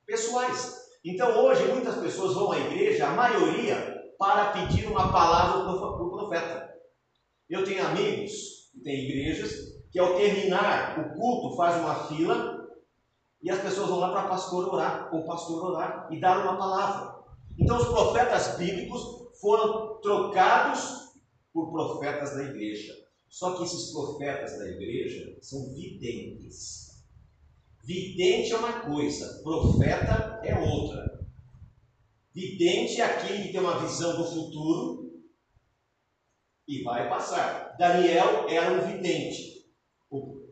pessoais. 0.07 0.73
Então 1.05 1.45
hoje 1.45 1.67
muitas 1.73 1.97
pessoas 1.97 2.35
vão 2.35 2.53
à 2.53 2.59
igreja, 2.61 3.09
a 3.09 3.15
maioria, 3.15 4.01
para 4.17 4.53
pedir 4.53 4.87
uma 4.87 5.11
palavra 5.11 5.65
para 5.65 6.05
o 6.05 6.09
profeta. 6.09 6.73
Eu 7.51 7.65
tenho 7.65 7.85
amigos 7.85 8.71
que 8.73 8.81
têm 8.85 9.09
igrejas 9.09 9.51
que 9.91 9.99
ao 9.99 10.15
terminar 10.15 11.01
o 11.01 11.19
culto 11.19 11.57
faz 11.57 11.75
uma 11.75 12.05
fila 12.05 12.65
e 13.43 13.51
as 13.51 13.59
pessoas 13.59 13.89
vão 13.89 13.99
lá 13.99 14.13
para 14.13 14.27
o 14.27 14.29
pastor 14.29 14.73
orar, 14.73 15.13
ou 15.13 15.25
pastor 15.25 15.65
orar 15.65 16.07
e 16.13 16.21
dar 16.21 16.45
uma 16.45 16.57
palavra. 16.57 17.13
Então 17.59 17.77
os 17.77 17.89
profetas 17.89 18.57
bíblicos 18.57 19.03
foram 19.41 20.01
trocados 20.01 21.13
por 21.53 21.73
profetas 21.73 22.37
da 22.37 22.45
igreja. 22.45 23.04
Só 23.35 23.57
que 23.57 23.65
esses 23.65 23.91
profetas 23.91 24.57
da 24.61 24.69
igreja 24.69 25.37
são 25.43 25.75
videntes. 25.75 27.03
Vidente 27.83 28.53
é 28.53 28.57
uma 28.57 28.83
coisa, 28.83 29.43
profeta 29.43 30.41
é 30.45 30.57
outra. 30.57 31.27
Vidente 32.33 33.01
é 33.01 33.05
aquele 33.05 33.43
que 33.43 33.53
tem 33.53 33.61
uma 33.61 33.81
visão 33.81 34.17
do 34.17 34.25
futuro 34.25 35.21
e 36.69 36.85
vai 36.85 37.09
passar. 37.09 37.75
Daniel 37.77 38.49
era 38.49 38.73
um 38.73 38.87
vidente. 38.87 39.67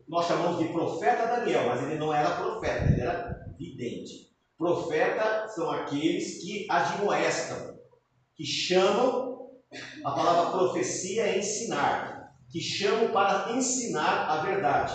Nós 0.08 0.26
chamamos 0.26 0.58
de 0.58 0.72
profeta 0.72 1.36
Daniel, 1.36 1.68
mas 1.68 1.84
ele 1.84 2.00
não 2.00 2.12
era 2.12 2.34
profeta, 2.34 2.90
ele 2.90 3.00
era 3.00 3.54
vidente. 3.56 4.34
Profeta 4.58 5.46
são 5.46 5.70
aqueles 5.70 6.42
que 6.42 6.66
admoestam, 6.68 7.78
que 8.34 8.44
chamam, 8.44 9.52
a 10.04 10.10
palavra 10.10 10.58
profecia 10.58 11.28
é 11.28 11.38
ensinar, 11.38 12.11
que 12.52 12.60
chamam 12.60 13.10
para 13.10 13.52
ensinar 13.54 14.28
a 14.28 14.42
verdade. 14.42 14.92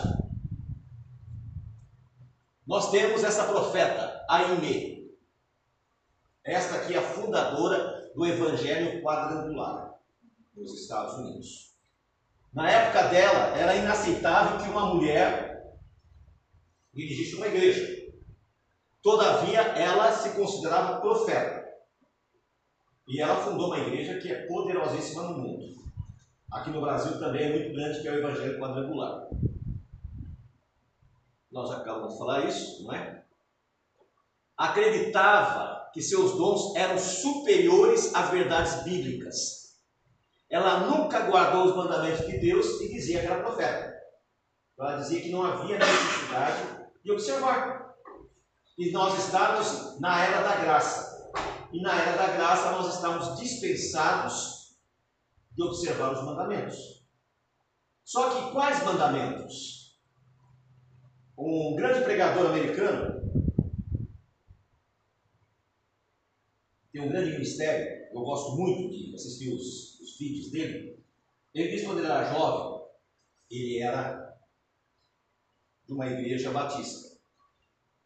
Nós 2.67 2.91
temos 2.91 3.23
essa 3.23 3.45
profeta, 3.45 4.23
Aimee. 4.29 5.11
Esta 6.45 6.75
aqui 6.75 6.93
é 6.93 6.99
a 6.99 7.01
fundadora 7.01 8.11
do 8.13 8.25
Evangelho 8.27 9.01
Quadrangular 9.01 9.95
nos 10.55 10.81
Estados 10.81 11.15
Unidos. 11.15 11.75
Na 12.53 12.69
época 12.69 13.07
dela, 13.07 13.57
era 13.57 13.75
inaceitável 13.75 14.59
que 14.59 14.69
uma 14.69 14.93
mulher 14.93 15.75
dirigisse 16.93 17.35
uma 17.35 17.47
igreja. 17.47 18.07
Todavia, 19.01 19.61
ela 19.61 20.11
se 20.11 20.35
considerava 20.35 21.01
profeta. 21.01 21.65
E 23.07 23.19
ela 23.19 23.43
fundou 23.43 23.67
uma 23.67 23.79
igreja 23.79 24.19
que 24.19 24.31
é 24.31 24.45
poderosíssima 24.45 25.23
no 25.23 25.37
mundo. 25.37 25.76
Aqui 26.51 26.69
no 26.69 26.79
Brasil 26.79 27.19
também 27.19 27.43
é 27.43 27.49
muito 27.49 27.73
grande, 27.73 28.01
que 28.01 28.07
é 28.07 28.11
o 28.11 28.19
Evangelho 28.19 28.59
Quadrangular. 28.59 29.27
Nós 31.51 31.71
acabamos 31.71 32.13
de 32.13 32.19
falar 32.19 32.45
isso, 32.45 32.83
não 32.83 32.93
é? 32.93 33.23
Acreditava 34.55 35.89
que 35.93 36.01
seus 36.01 36.37
dons 36.37 36.73
eram 36.75 36.97
superiores 36.97 38.15
às 38.15 38.29
verdades 38.29 38.83
bíblicas. 38.83 39.75
Ela 40.49 40.87
nunca 40.87 41.21
guardou 41.21 41.65
os 41.65 41.75
mandamentos 41.75 42.25
de 42.25 42.39
Deus 42.39 42.79
e 42.81 42.89
dizia 42.89 43.19
que 43.19 43.25
era 43.25 43.43
profeta. 43.43 43.93
Ela 44.79 44.97
dizia 44.97 45.21
que 45.21 45.31
não 45.31 45.43
havia 45.43 45.77
necessidade 45.77 46.87
de 47.03 47.11
observar. 47.11 47.93
E 48.77 48.91
nós 48.91 49.17
estamos 49.25 49.99
na 49.99 50.23
era 50.23 50.41
da 50.43 50.55
graça. 50.55 51.29
E 51.73 51.81
na 51.81 51.93
era 51.93 52.15
da 52.15 52.27
graça 52.27 52.71
nós 52.71 52.95
estamos 52.95 53.37
dispensados 53.37 54.56
de 55.57 55.63
observar 55.63 56.13
os 56.13 56.23
mandamentos. 56.23 57.03
Só 58.05 58.29
que 58.29 58.53
quais 58.53 58.85
mandamentos? 58.85 59.77
um 61.37 61.75
grande 61.75 62.03
pregador 62.03 62.47
americano, 62.47 63.27
tem 66.91 67.01
um 67.01 67.09
grande 67.09 67.31
ministério, 67.31 68.07
eu 68.11 68.21
gosto 68.21 68.57
muito 68.57 68.89
de 68.89 69.13
assistir 69.13 69.53
os, 69.53 69.99
os 69.99 70.17
vídeos 70.17 70.49
dele. 70.49 70.97
Ele 71.53 71.69
disse 71.69 71.85
quando 71.85 71.99
ele 71.99 72.07
era 72.07 72.33
jovem, 72.33 72.87
ele 73.51 73.79
era 73.79 74.35
de 75.85 75.93
uma 75.93 76.07
igreja 76.07 76.49
batista. 76.49 77.15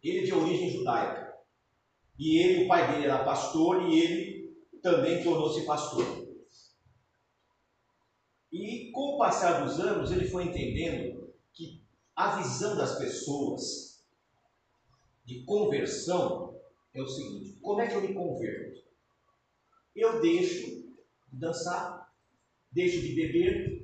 Ele 0.03 0.19
é 0.19 0.23
de 0.23 0.33
origem 0.33 0.69
judaica. 0.69 1.31
E 2.19 2.37
ele, 2.37 2.65
o 2.65 2.67
pai 2.67 2.91
dele 2.91 3.05
era 3.05 3.23
pastor 3.23 3.89
e 3.89 3.99
ele 3.99 4.55
também 4.81 5.23
tornou-se 5.23 5.65
pastor. 5.65 6.30
E 8.51 8.91
com 8.91 9.15
o 9.15 9.17
passar 9.17 9.63
dos 9.63 9.79
anos, 9.79 10.11
ele 10.11 10.29
foi 10.29 10.43
entendendo 10.43 11.31
que 11.53 11.79
a 12.15 12.35
visão 12.35 12.75
das 12.75 12.97
pessoas 12.97 14.01
de 15.23 15.43
conversão 15.43 16.53
é 16.93 17.01
o 17.01 17.07
seguinte: 17.07 17.57
como 17.61 17.81
é 17.81 17.87
que 17.87 17.95
eu 17.95 18.01
me 18.01 18.13
converto? 18.13 18.81
Eu 19.95 20.19
deixo 20.19 20.67
de 21.31 21.39
dançar, 21.39 22.07
deixo 22.71 23.01
de 23.01 23.13
beber, 23.13 23.81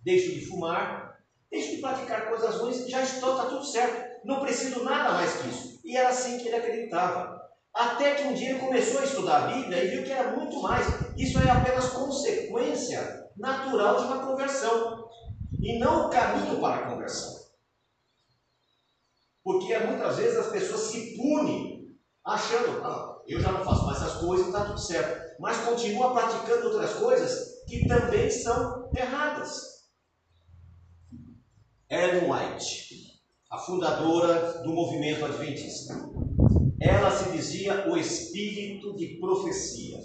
deixo 0.00 0.32
de 0.32 0.44
fumar, 0.46 1.22
deixo 1.50 1.70
de 1.70 1.80
praticar 1.80 2.28
coisas 2.28 2.56
ruins, 2.56 2.88
já 2.88 3.02
estou, 3.02 3.32
está 3.32 3.46
tudo 3.46 3.64
certo, 3.64 4.20
não 4.24 4.40
preciso 4.40 4.82
nada 4.82 5.12
mais 5.12 5.40
que 5.40 5.48
isso. 5.48 5.80
E 5.84 5.96
era 5.96 6.08
assim 6.08 6.38
que 6.38 6.48
ele 6.48 6.56
acreditava. 6.56 7.29
Até 7.74 8.14
que 8.14 8.24
um 8.24 8.34
dia 8.34 8.50
ele 8.50 8.58
começou 8.58 9.00
a 9.00 9.04
estudar 9.04 9.44
a 9.44 9.46
Bíblia 9.46 9.84
e 9.84 9.88
viu 9.88 10.04
que 10.04 10.12
era 10.12 10.36
muito 10.36 10.60
mais. 10.60 10.86
Isso 11.16 11.38
é 11.38 11.48
apenas 11.50 11.88
consequência 11.90 13.28
natural 13.36 13.96
de 13.96 14.04
uma 14.04 14.26
conversão 14.26 15.08
e 15.60 15.78
não 15.78 16.06
o 16.06 16.10
caminho 16.10 16.60
para 16.60 16.76
a 16.76 16.90
conversão. 16.90 17.30
Porque 19.42 19.78
muitas 19.78 20.16
vezes 20.16 20.36
as 20.36 20.48
pessoas 20.48 20.80
se 20.80 21.16
punem 21.16 21.80
achando, 22.24 22.84
ah, 22.84 23.16
eu 23.26 23.40
já 23.40 23.52
não 23.52 23.64
faço 23.64 23.84
mais 23.84 24.02
essas 24.02 24.20
coisas, 24.20 24.46
está 24.46 24.64
tudo 24.64 24.78
certo. 24.78 25.40
Mas 25.40 25.58
continua 25.58 26.12
praticando 26.12 26.66
outras 26.66 26.94
coisas 26.94 27.64
que 27.66 27.86
também 27.86 28.30
são 28.30 28.90
erradas. 28.94 29.48
Ellen 31.88 32.30
White, 32.30 33.20
a 33.50 33.58
fundadora 33.58 34.62
do 34.62 34.72
movimento 34.72 35.24
adventista. 35.24 35.94
Ela 36.80 37.10
se 37.10 37.30
dizia 37.30 37.86
o 37.90 37.96
espírito 37.96 38.96
de 38.96 39.18
profecia. 39.20 40.00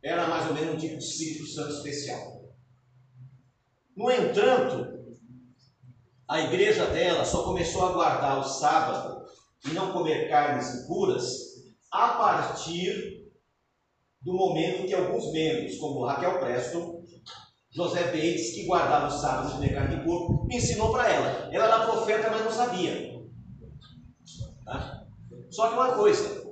Era 0.00 0.28
mais 0.28 0.46
ou 0.46 0.54
menos 0.54 0.74
um 0.74 0.78
tipo 0.78 0.96
de 0.96 1.04
Espírito 1.04 1.46
Santo 1.48 1.74
especial. 1.74 2.44
No 3.96 4.08
entanto, 4.08 5.16
a 6.28 6.40
igreja 6.40 6.86
dela 6.86 7.24
só 7.24 7.42
começou 7.42 7.84
a 7.84 7.92
guardar 7.92 8.38
o 8.38 8.44
sábado 8.44 9.26
e 9.64 9.70
não 9.70 9.92
comer 9.92 10.28
carnes 10.28 10.72
impuras 10.76 11.24
a 11.90 12.08
partir 12.10 13.26
do 14.20 14.34
momento 14.34 14.86
que 14.86 14.94
alguns 14.94 15.32
membros, 15.32 15.78
como 15.78 16.04
Raquel 16.04 16.38
Preston, 16.38 17.02
José 17.70 18.04
Bates, 18.04 18.54
que 18.54 18.66
guardava 18.66 19.08
o 19.08 19.18
sábado 19.18 19.60
de 19.60 19.68
carne 19.70 19.96
de 19.96 20.04
porco, 20.04 20.46
ensinou 20.50 20.92
para 20.92 21.12
ela. 21.12 21.48
Ela 21.52 21.64
era 21.66 21.86
profeta, 21.86 22.30
mas 22.30 22.44
não 22.44 22.50
sabia. 22.50 23.05
Só 25.56 25.68
que 25.68 25.74
uma 25.74 25.94
coisa, 25.94 26.42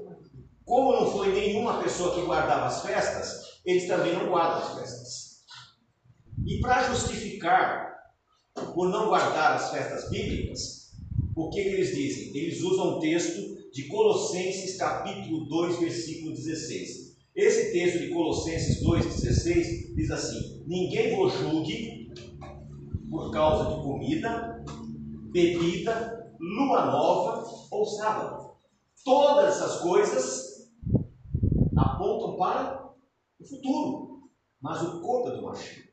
como 0.65 0.93
não 0.95 1.13
foi 1.13 1.31
nenhuma 1.31 1.83
pessoa 1.83 2.15
que 2.15 2.23
guardava 2.23 2.65
as 2.65 2.81
festas, 2.81 3.61
eles 3.63 3.87
também 3.87 4.15
não 4.15 4.31
guardam 4.31 4.63
as 4.63 4.79
festas. 4.79 5.45
E 6.47 6.59
para 6.59 6.85
justificar 6.85 7.93
por 8.75 8.89
não 8.89 9.09
guardar 9.09 9.57
as 9.57 9.71
festas 9.71 10.09
bíblicas, 10.09 10.95
o 11.37 11.51
que, 11.51 11.63
que 11.63 11.69
eles 11.69 11.95
dizem? 11.95 12.35
Eles 12.35 12.63
usam 12.63 12.97
um 12.97 12.99
texto 12.99 13.39
de 13.75 13.89
Colossenses 13.89 14.79
capítulo 14.79 15.49
2, 15.49 15.81
versículo 15.81 16.33
16. 16.33 17.15
Esse 17.37 17.73
texto 17.73 17.99
de 17.99 18.09
Colossenses 18.09 18.83
2,16 18.83 19.95
diz 19.95 20.11
assim: 20.11 20.63
Ninguém 20.67 21.15
vos 21.15 21.35
julgue 21.35 22.09
por 23.11 23.31
causa 23.31 23.69
de 23.69 23.83
comida, 23.83 24.65
bebida, 25.31 26.27
lua 26.41 26.87
nova 26.87 27.45
ou 27.71 27.85
sábado. 27.85 28.44
Todas 29.05 29.57
essas 29.57 29.81
coisas 29.81 30.71
apontam 31.77 32.37
para 32.37 32.95
o 33.39 33.47
futuro, 33.47 34.31
mas 34.61 34.83
o 34.83 35.01
corpo 35.03 35.29
é 35.29 35.37
do 35.37 35.43
Mashiach. 35.43 35.85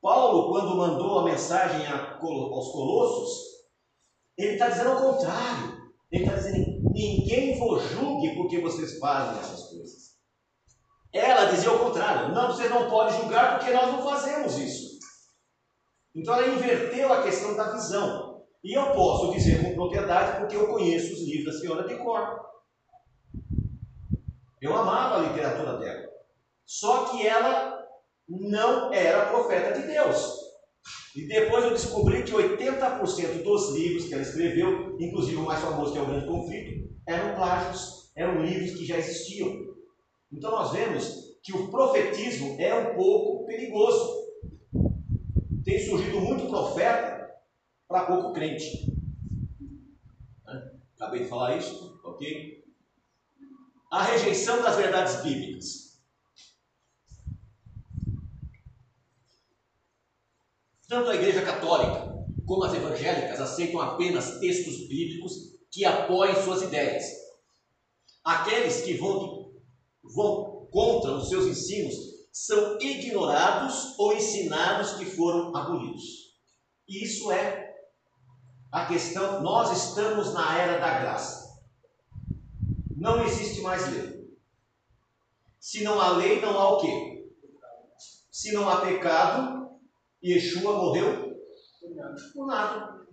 Paulo, 0.00 0.50
quando 0.50 0.76
mandou 0.76 1.20
a 1.20 1.24
mensagem 1.24 1.86
aos 1.86 2.18
Colossos, 2.72 3.52
ele 4.36 4.54
está 4.54 4.68
dizendo 4.68 4.90
ao 4.90 5.12
contrário. 5.12 5.92
Ele 6.10 6.24
está 6.24 6.36
dizendo: 6.36 6.90
ninguém 6.90 7.58
vos 7.58 7.82
julgue 7.90 8.34
porque 8.34 8.60
vocês 8.60 8.98
fazem 8.98 9.38
essas 9.40 9.68
coisas. 9.68 10.12
Ela 11.12 11.52
dizia 11.52 11.70
ao 11.70 11.78
contrário: 11.78 12.34
não, 12.34 12.48
vocês 12.48 12.70
não 12.70 12.90
podem 12.90 13.20
julgar 13.20 13.58
porque 13.58 13.72
nós 13.72 13.92
não 13.92 14.02
fazemos 14.02 14.58
isso. 14.58 14.98
Então 16.14 16.34
ela 16.34 16.48
inverteu 16.48 17.12
a 17.12 17.22
questão 17.22 17.54
da 17.54 17.72
visão. 17.72 18.21
E 18.64 18.74
eu 18.78 18.92
posso 18.92 19.32
dizer 19.32 19.60
com 19.60 19.74
propriedade 19.74 20.38
porque 20.38 20.54
eu 20.54 20.68
conheço 20.68 21.12
os 21.12 21.22
livros 21.26 21.54
da 21.54 21.60
senhora 21.60 21.88
de 21.88 21.96
cor. 21.96 22.40
Eu 24.60 24.76
amava 24.76 25.16
a 25.16 25.28
literatura 25.28 25.78
dela. 25.78 26.08
Só 26.64 27.06
que 27.06 27.26
ela 27.26 27.84
não 28.28 28.92
era 28.92 29.26
profeta 29.26 29.80
de 29.80 29.86
Deus. 29.88 30.42
E 31.16 31.26
depois 31.26 31.64
eu 31.64 31.70
descobri 31.70 32.22
que 32.22 32.32
80% 32.32 33.42
dos 33.42 33.74
livros 33.74 34.06
que 34.06 34.14
ela 34.14 34.22
escreveu, 34.22 34.96
inclusive 34.98 35.36
o 35.36 35.44
mais 35.44 35.60
famoso 35.60 35.92
que 35.92 35.98
é 35.98 36.02
o 36.02 36.06
Grande 36.06 36.26
Conflito, 36.26 36.88
eram 37.06 37.34
plágios, 37.34 38.12
eram 38.16 38.42
livros 38.42 38.78
que 38.78 38.86
já 38.86 38.96
existiam. 38.96 39.50
Então 40.32 40.52
nós 40.52 40.70
vemos 40.70 41.36
que 41.42 41.52
o 41.52 41.68
profetismo 41.68 42.56
é 42.60 42.72
um 42.74 42.94
pouco 42.94 43.44
perigoso. 43.44 44.22
Tem 45.64 45.80
surgido 45.80 46.20
muito 46.20 46.48
profeta 46.48 47.28
para 47.92 48.06
pouco 48.06 48.32
crente. 48.32 48.90
Acabei 50.96 51.24
de 51.24 51.28
falar 51.28 51.56
isso, 51.58 52.00
ok? 52.02 52.64
A 53.90 54.02
rejeição 54.02 54.62
das 54.62 54.76
verdades 54.76 55.22
bíblicas. 55.22 56.00
Tanto 60.88 61.10
a 61.10 61.14
Igreja 61.14 61.42
Católica 61.42 62.12
como 62.46 62.64
as 62.64 62.74
evangélicas 62.74 63.40
aceitam 63.40 63.80
apenas 63.80 64.38
textos 64.38 64.88
bíblicos 64.88 65.32
que 65.70 65.84
apoiem 65.84 66.42
suas 66.42 66.62
ideias. 66.62 67.04
Aqueles 68.24 68.82
que 68.82 68.94
vão, 68.94 69.52
vão 70.02 70.66
contra 70.70 71.16
os 71.16 71.28
seus 71.28 71.46
ensinos 71.46 71.94
são 72.32 72.78
ignorados 72.80 73.98
ou 73.98 74.14
ensinados 74.14 74.92
que 74.92 75.04
foram 75.04 75.54
abolidos. 75.54 76.22
Isso 76.88 77.30
é 77.30 77.61
a 78.72 78.86
questão, 78.86 79.42
nós 79.42 79.70
estamos 79.70 80.32
na 80.32 80.58
era 80.58 80.80
da 80.80 80.98
graça. 81.00 81.60
Não 82.96 83.22
existe 83.22 83.60
mais 83.60 83.86
lei. 83.92 84.32
Se 85.60 85.84
não 85.84 86.00
há 86.00 86.12
lei, 86.12 86.40
não 86.40 86.58
há 86.58 86.70
o 86.70 86.80
quê? 86.80 87.30
Se 88.30 88.52
não 88.52 88.68
há 88.68 88.80
pecado, 88.80 89.78
Yeshua 90.24 90.72
morreu 90.72 91.36
por 92.32 92.46
nada. 92.46 93.06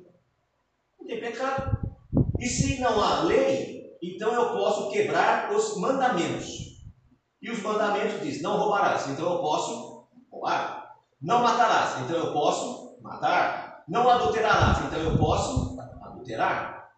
Não 0.98 1.06
tem 1.06 1.20
pecado. 1.20 1.78
E 2.40 2.48
se 2.48 2.80
não 2.80 3.02
há 3.02 3.24
lei, 3.24 3.98
então 4.02 4.34
eu 4.34 4.52
posso 4.52 4.90
quebrar 4.92 5.54
os 5.54 5.76
mandamentos. 5.78 6.48
E 7.42 7.52
os 7.52 7.62
mandamentos 7.62 8.22
dizem: 8.22 8.42
não 8.42 8.58
roubarás, 8.58 9.10
então 9.10 9.30
eu 9.30 9.40
posso 9.40 10.08
roubar. 10.32 10.96
Não 11.22 11.44
matarás, 11.44 12.02
então 12.02 12.16
eu 12.16 12.32
posso 12.32 12.98
matar. 13.02 13.69
Não 13.90 14.08
adulterarás, 14.08 14.86
então 14.86 15.00
eu 15.00 15.18
posso 15.18 15.76
adulterar. 16.02 16.92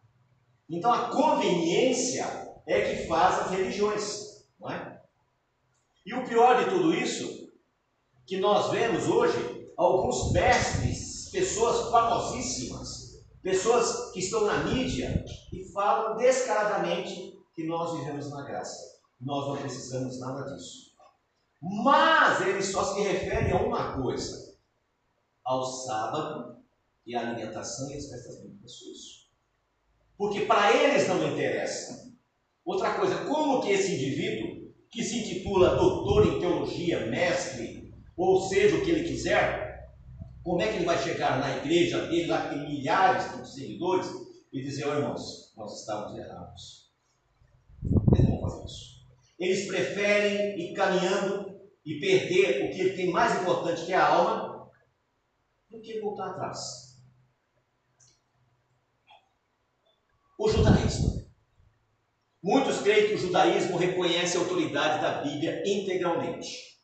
Então 0.70 0.92
a 0.92 1.10
conveniência 1.10 2.26
é 2.68 2.82
que 2.82 3.08
faz 3.08 3.40
as 3.40 3.52
religiões, 3.52 4.46
não 4.60 4.70
é? 4.70 5.02
E 6.06 6.14
o 6.14 6.26
pior 6.28 6.62
de 6.62 6.70
tudo 6.70 6.94
isso, 6.94 7.50
que 8.26 8.38
nós 8.40 8.72
vemos 8.72 9.08
hoje 9.08 9.72
alguns 9.78 10.34
mestres, 10.34 11.30
pessoas 11.32 11.90
famosíssimas, 11.90 13.24
pessoas 13.42 14.12
que 14.12 14.20
estão 14.20 14.46
na 14.46 14.64
mídia 14.66 15.24
e 15.54 15.72
falam 15.72 16.18
descaradamente 16.18 17.34
que 17.56 17.66
nós 17.68 17.98
vivemos 17.98 18.30
na 18.30 18.42
graça. 18.44 19.00
Nós 19.20 19.48
não 19.48 19.58
precisamos 19.58 20.20
nada 20.20 20.44
disso. 20.44 20.92
Mas 21.62 22.42
eles 22.42 22.66
só 22.66 22.84
se 22.84 23.02
referem 23.02 23.54
a 23.54 23.62
uma 23.62 24.02
coisa: 24.02 24.58
ao 25.46 25.64
sábado 25.64 26.61
e 27.06 27.16
a 27.16 27.22
alimentação 27.22 27.90
e 27.92 27.96
as 27.96 28.08
festas 28.08 28.42
bíblicas. 28.42 28.72
Isso. 28.72 29.22
Porque 30.18 30.42
para 30.42 30.76
eles 30.76 31.08
não 31.08 31.32
interessa. 31.32 32.12
Outra 32.64 32.94
coisa, 32.94 33.26
como 33.26 33.62
que 33.62 33.72
esse 33.72 33.96
indivíduo, 33.96 34.72
que 34.90 35.04
se 35.04 35.20
intitula 35.20 35.76
doutor 35.76 36.28
em 36.28 36.40
teologia, 36.40 37.08
mestre, 37.08 37.92
ou 38.16 38.42
seja 38.48 38.76
o 38.76 38.84
que 38.84 38.92
ele 38.92 39.08
quiser, 39.08 39.90
como 40.44 40.62
é 40.62 40.68
que 40.68 40.76
ele 40.76 40.86
vai 40.86 40.98
chegar 41.02 41.40
na 41.40 41.58
igreja 41.58 42.08
dele, 42.08 42.28
lá 42.28 42.44
que 42.44 42.56
tem 42.56 42.68
milhares 42.68 43.42
de 43.42 43.48
seguidores, 43.48 44.08
e 44.52 44.62
dizer, 44.62 44.86
oh, 44.88 44.96
irmãos, 44.96 45.54
nós 45.56 45.80
estávamos 45.80 46.18
errados. 46.18 46.92
Eles 48.14 48.30
não 48.30 48.40
vão 48.40 48.50
fazer 48.50 48.66
isso. 48.66 49.02
Eles 49.40 49.68
preferem 49.68 50.60
ir 50.60 50.74
caminhando 50.74 51.60
e 51.86 52.00
perder 52.00 52.66
o 52.66 52.76
que 52.76 52.96
tem 52.96 53.12
mais 53.12 53.42
importante, 53.42 53.86
que 53.86 53.94
é 53.94 53.96
a 53.96 54.08
alma, 54.08 54.70
do 55.70 55.82
que 55.82 56.00
voltar 56.02 56.32
atrás. 56.32 56.91
O 60.42 60.50
judaísmo. 60.50 61.24
Muitos 62.44 62.80
creem 62.80 63.10
que 63.10 63.14
o 63.14 63.18
judaísmo 63.20 63.78
reconhece 63.78 64.36
a 64.36 64.40
autoridade 64.40 65.00
da 65.00 65.22
Bíblia 65.22 65.62
integralmente. 65.64 66.80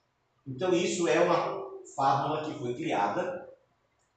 Então 0.46 0.72
isso 0.74 1.08
é 1.08 1.20
uma 1.20 1.60
fórmula 1.96 2.46
que 2.46 2.60
foi 2.60 2.76
criada 2.76 3.50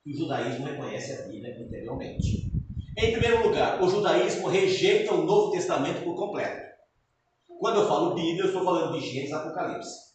que 0.05 0.13
o 0.13 0.17
judaísmo 0.17 0.67
reconhece 0.67 1.13
a 1.15 1.27
Bíblia 1.27 1.59
interiormente. 1.59 2.53
Em 2.99 3.13
primeiro 3.13 3.43
lugar, 3.43 3.83
o 3.83 3.89
judaísmo 3.89 4.47
rejeita 4.47 5.15
o 5.15 5.25
Novo 5.25 5.53
Testamento 5.53 6.05
por 6.05 6.15
completo. 6.17 6.61
Quando 7.59 7.81
eu 7.81 7.89
falo 7.89 8.15
Bíblia, 8.15 8.43
eu 8.43 8.47
estou 8.49 8.63
falando 8.63 8.93
de 8.93 9.07
Gênesis 9.07 9.31
e 9.31 9.35
Apocalipse. 9.35 10.11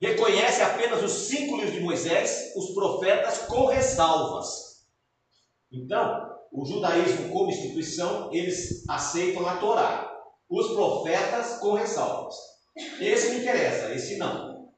Reconhece 0.00 0.62
apenas 0.62 1.02
os 1.02 1.12
cinco 1.26 1.56
livros 1.56 1.74
de 1.74 1.80
Moisés, 1.80 2.52
os 2.54 2.72
profetas 2.74 3.38
com 3.48 3.66
ressalvas. 3.66 4.86
Então, 5.72 6.29
o 6.52 6.64
judaísmo 6.64 7.30
como 7.30 7.50
instituição, 7.50 8.32
eles 8.32 8.88
aceitam 8.88 9.46
a 9.46 9.56
Torá. 9.58 10.10
Os 10.48 10.72
profetas 10.72 11.58
com 11.60 11.74
ressalvas. 11.74 12.34
Esse 13.00 13.30
me 13.30 13.40
interessa, 13.40 13.94
esse 13.94 14.16
não. 14.16 14.72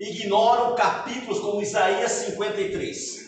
Ignoram 0.00 0.74
capítulos 0.74 1.40
como 1.40 1.60
Isaías 1.60 2.10
53 2.12 3.26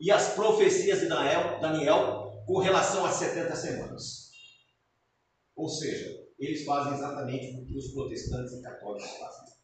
e 0.00 0.12
as 0.12 0.34
profecias 0.34 1.00
de 1.00 1.08
Daniel, 1.08 1.60
Daniel 1.60 2.44
com 2.46 2.58
relação 2.58 3.04
às 3.04 3.14
70 3.14 3.56
semanas. 3.56 4.30
Ou 5.56 5.68
seja, 5.68 6.28
eles 6.38 6.64
fazem 6.64 6.94
exatamente 6.94 7.56
o 7.56 7.66
que 7.66 7.76
os 7.76 7.92
protestantes 7.92 8.52
e 8.54 8.62
católicos 8.62 9.10
fazem. 9.10 9.54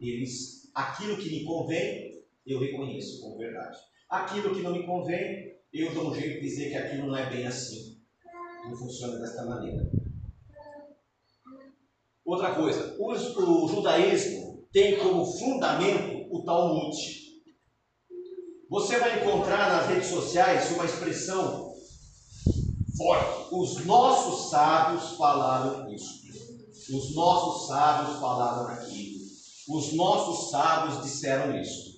Eles, 0.00 0.70
aquilo 0.72 1.16
que 1.16 1.30
me 1.30 1.44
convém, 1.44 2.24
eu 2.46 2.60
reconheço 2.60 3.20
como 3.20 3.38
verdade. 3.38 3.76
Aquilo 4.12 4.54
que 4.54 4.60
não 4.60 4.72
me 4.72 4.84
convém, 4.84 5.56
eu 5.72 5.94
dou 5.94 6.10
um 6.10 6.14
jeito 6.14 6.34
de 6.34 6.40
dizer 6.46 6.68
que 6.68 6.76
aquilo 6.76 7.06
não 7.06 7.16
é 7.16 7.30
bem 7.30 7.46
assim. 7.46 7.96
Não 8.68 8.76
funciona 8.76 9.18
desta 9.18 9.42
maneira. 9.46 9.90
Outra 12.22 12.54
coisa, 12.54 12.94
o, 12.98 13.68
judaísmo 13.68 14.68
tem 14.70 14.98
como 14.98 15.24
fundamento 15.24 16.28
o 16.30 16.44
Talmud. 16.44 16.94
Você 18.68 18.98
vai 18.98 19.22
encontrar 19.22 19.72
nas 19.72 19.88
redes 19.88 20.10
sociais 20.10 20.70
uma 20.72 20.84
expressão 20.84 21.72
forte. 22.98 23.48
Os 23.50 23.86
nossos 23.86 24.50
sábios 24.50 25.16
falaram 25.16 25.90
isso. 25.90 26.20
Os 26.94 27.14
nossos 27.14 27.66
sábios 27.66 28.20
falaram 28.20 28.68
aquilo. 28.68 29.22
Os 29.70 29.94
nossos 29.94 30.50
sábios 30.50 31.02
disseram 31.02 31.58
isso. 31.58 31.91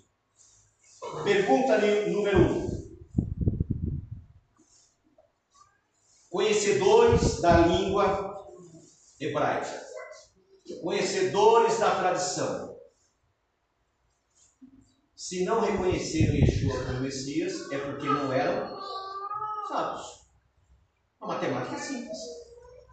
Pergunta 1.22 1.79
número 2.09 2.38
um. 2.40 2.74
Conhecedores 6.29 7.40
da 7.40 7.59
língua 7.59 8.35
hebraica, 9.20 9.81
conhecedores 10.83 11.79
da 11.79 11.94
tradição, 11.94 12.74
se 15.14 15.44
não 15.44 15.61
reconheceram 15.61 16.35
Yeshua 16.35 16.85
como 16.85 17.00
Messias, 17.00 17.70
é 17.70 17.79
porque 17.79 18.07
não 18.07 18.33
eram 18.33 18.79
sábios. 19.68 20.24
A 21.20 21.27
matemática 21.27 21.77
é 21.77 21.79
simples. 21.79 22.18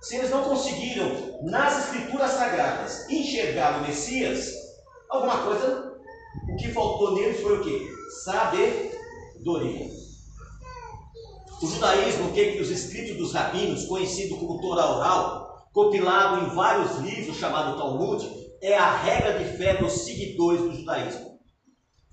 Se 0.01 0.15
eles 0.15 0.29
não 0.29 0.43
conseguiram, 0.43 1.41
nas 1.43 1.85
escrituras 1.85 2.31
sagradas, 2.31 3.09
enxergar 3.09 3.79
o 3.79 3.87
Messias, 3.87 4.49
alguma 5.09 5.43
coisa, 5.43 5.99
o 6.49 6.55
que 6.55 6.71
faltou 6.71 7.15
neles 7.15 7.41
foi 7.41 7.59
o 7.59 7.63
quê? 7.63 7.90
Sabedoria. 8.23 9.89
O 11.61 11.67
judaísmo, 11.67 12.27
o 12.27 12.33
que, 12.33 12.53
que 12.53 12.61
os 12.61 12.69
escritos 12.69 13.17
dos 13.17 13.33
rabinos, 13.33 13.85
conhecido 13.85 14.35
como 14.35 14.59
Torá 14.59 14.95
oral, 14.95 15.67
compilado 15.71 16.45
em 16.45 16.55
vários 16.55 16.97
livros 16.97 17.37
chamado 17.37 17.77
Talmud, 17.77 18.27
é 18.61 18.77
a 18.77 18.97
regra 18.97 19.39
de 19.39 19.57
fé 19.57 19.77
dos 19.77 19.93
seguidores 20.03 20.61
do 20.61 20.73
judaísmo. 20.73 21.39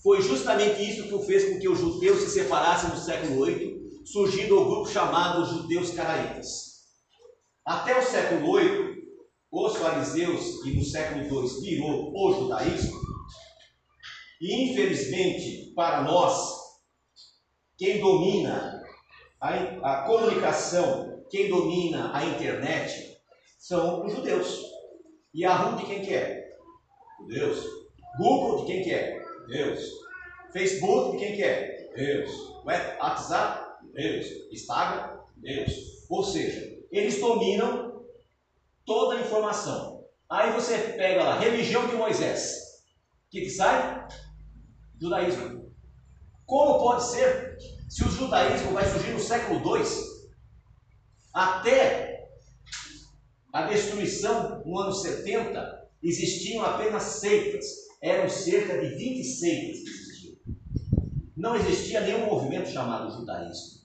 Foi 0.02 0.22
justamente 0.22 0.88
isso 0.88 1.08
que 1.08 1.26
fez 1.26 1.52
com 1.52 1.58
que 1.58 1.68
os 1.68 1.78
judeus 1.78 2.20
se 2.20 2.30
separassem 2.30 2.90
no 2.90 2.96
século 2.96 3.44
VIII, 3.44 3.76
surgindo 4.04 4.60
o 4.60 4.64
grupo 4.64 4.88
chamado 4.88 5.44
Judeus 5.44 5.90
Caraítas. 5.90 6.46
Até 7.64 7.98
o 7.98 8.02
século 8.02 8.56
VIII, 8.56 8.98
os 9.50 9.76
fariseus, 9.76 10.64
e 10.64 10.76
no 10.76 10.84
século 10.84 11.24
II 11.24 11.60
virou 11.60 12.12
o 12.14 12.34
judaísmo, 12.34 12.98
e 14.40 14.70
infelizmente 14.70 15.72
para 15.74 16.02
nós, 16.02 16.58
quem 17.76 18.00
domina 18.00 18.82
a, 19.40 19.54
a 19.54 20.06
comunicação, 20.06 21.24
quem 21.30 21.48
domina 21.48 22.16
a 22.16 22.24
internet, 22.24 23.18
são 23.58 24.04
os 24.04 24.12
judeus. 24.12 24.60
E 25.34 25.44
a 25.44 25.50
Yahoo 25.50 25.76
de 25.76 25.84
quem 25.86 26.02
que 26.02 26.14
é? 26.14 26.48
Deus. 27.26 27.62
Google 28.18 28.60
de 28.60 28.72
quem 28.72 28.82
que 28.82 28.92
é? 28.92 29.20
Deus. 29.46 29.80
Facebook 30.52 31.12
de 31.12 31.24
quem 31.24 31.36
que 31.36 31.42
é? 31.42 31.92
Deus. 31.94 32.30
WhatsApp? 32.64 33.84
Deus. 33.92 34.26
Instagram? 34.50 35.18
Deus. 35.36 35.72
Ou 36.08 36.22
seja, 36.22 36.78
eles 36.90 37.20
dominam 37.20 38.04
toda 38.84 39.16
a 39.16 39.20
informação. 39.20 40.04
Aí 40.28 40.52
você 40.52 40.76
pega 40.96 41.22
lá, 41.22 41.38
religião 41.38 41.86
de 41.86 41.94
Moisés. 41.94 42.82
O 43.26 43.30
que, 43.30 43.42
que 43.42 43.50
sai? 43.50 43.97
Judaísmo. 45.00 45.72
Como 46.44 46.78
pode 46.78 47.04
ser 47.04 47.56
se 47.88 48.04
o 48.04 48.10
judaísmo 48.10 48.72
vai 48.72 48.84
surgir 48.84 49.12
no 49.12 49.20
século 49.20 49.60
II? 49.76 49.84
Até 51.32 52.28
a 53.52 53.62
destruição 53.62 54.62
no 54.64 54.78
ano 54.78 54.92
70, 54.92 55.88
existiam 56.02 56.64
apenas 56.64 57.02
seitas. 57.02 57.64
Eram 58.00 58.28
cerca 58.28 58.78
de 58.78 58.94
20 58.94 59.24
seitas 59.24 59.78
que 59.80 59.90
existiam. 59.90 60.36
Não 61.36 61.56
existia 61.56 62.00
nenhum 62.00 62.26
movimento 62.26 62.68
chamado 62.68 63.10
judaísmo. 63.10 63.78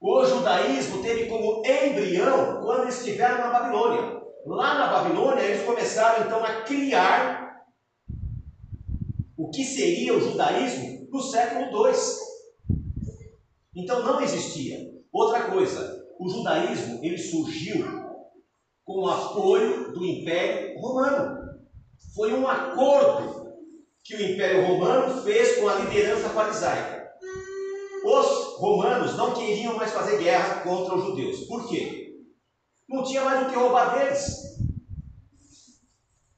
O 0.00 0.24
judaísmo 0.26 1.02
teve 1.02 1.26
como 1.26 1.62
embrião 1.64 2.60
quando 2.62 2.88
estiveram 2.88 3.38
na 3.38 3.50
Babilônia. 3.50 4.20
Lá 4.46 4.74
na 4.74 4.86
Babilônia, 4.88 5.42
eles 5.42 5.64
começaram 5.64 6.26
então 6.26 6.44
a 6.44 6.62
criar 6.62 7.43
o 9.36 9.50
que 9.50 9.64
seria 9.64 10.16
o 10.16 10.20
judaísmo 10.20 11.08
no 11.10 11.20
século 11.20 11.86
II. 11.86 11.92
Então 13.76 14.02
não 14.04 14.20
existia. 14.20 14.78
Outra 15.12 15.50
coisa, 15.50 16.04
o 16.18 16.28
judaísmo 16.28 17.00
ele 17.02 17.18
surgiu 17.18 17.84
com 18.84 19.00
o 19.00 19.08
apoio 19.08 19.92
do 19.92 20.04
Império 20.04 20.78
Romano. 20.80 21.44
Foi 22.14 22.32
um 22.32 22.46
acordo 22.46 23.52
que 24.04 24.14
o 24.14 24.22
Império 24.22 24.66
Romano 24.66 25.22
fez 25.22 25.56
com 25.56 25.68
a 25.68 25.76
liderança 25.76 26.28
farisaica. 26.28 27.04
Os 28.04 28.58
romanos 28.58 29.16
não 29.16 29.32
queriam 29.32 29.76
mais 29.76 29.90
fazer 29.90 30.18
guerra 30.18 30.60
contra 30.60 30.94
os 30.94 31.04
judeus. 31.04 31.46
Por 31.46 31.66
quê? 31.68 32.12
Não 32.88 33.02
tinha 33.02 33.24
mais 33.24 33.46
o 33.46 33.50
que 33.50 33.56
roubar 33.56 33.98
deles. 33.98 34.53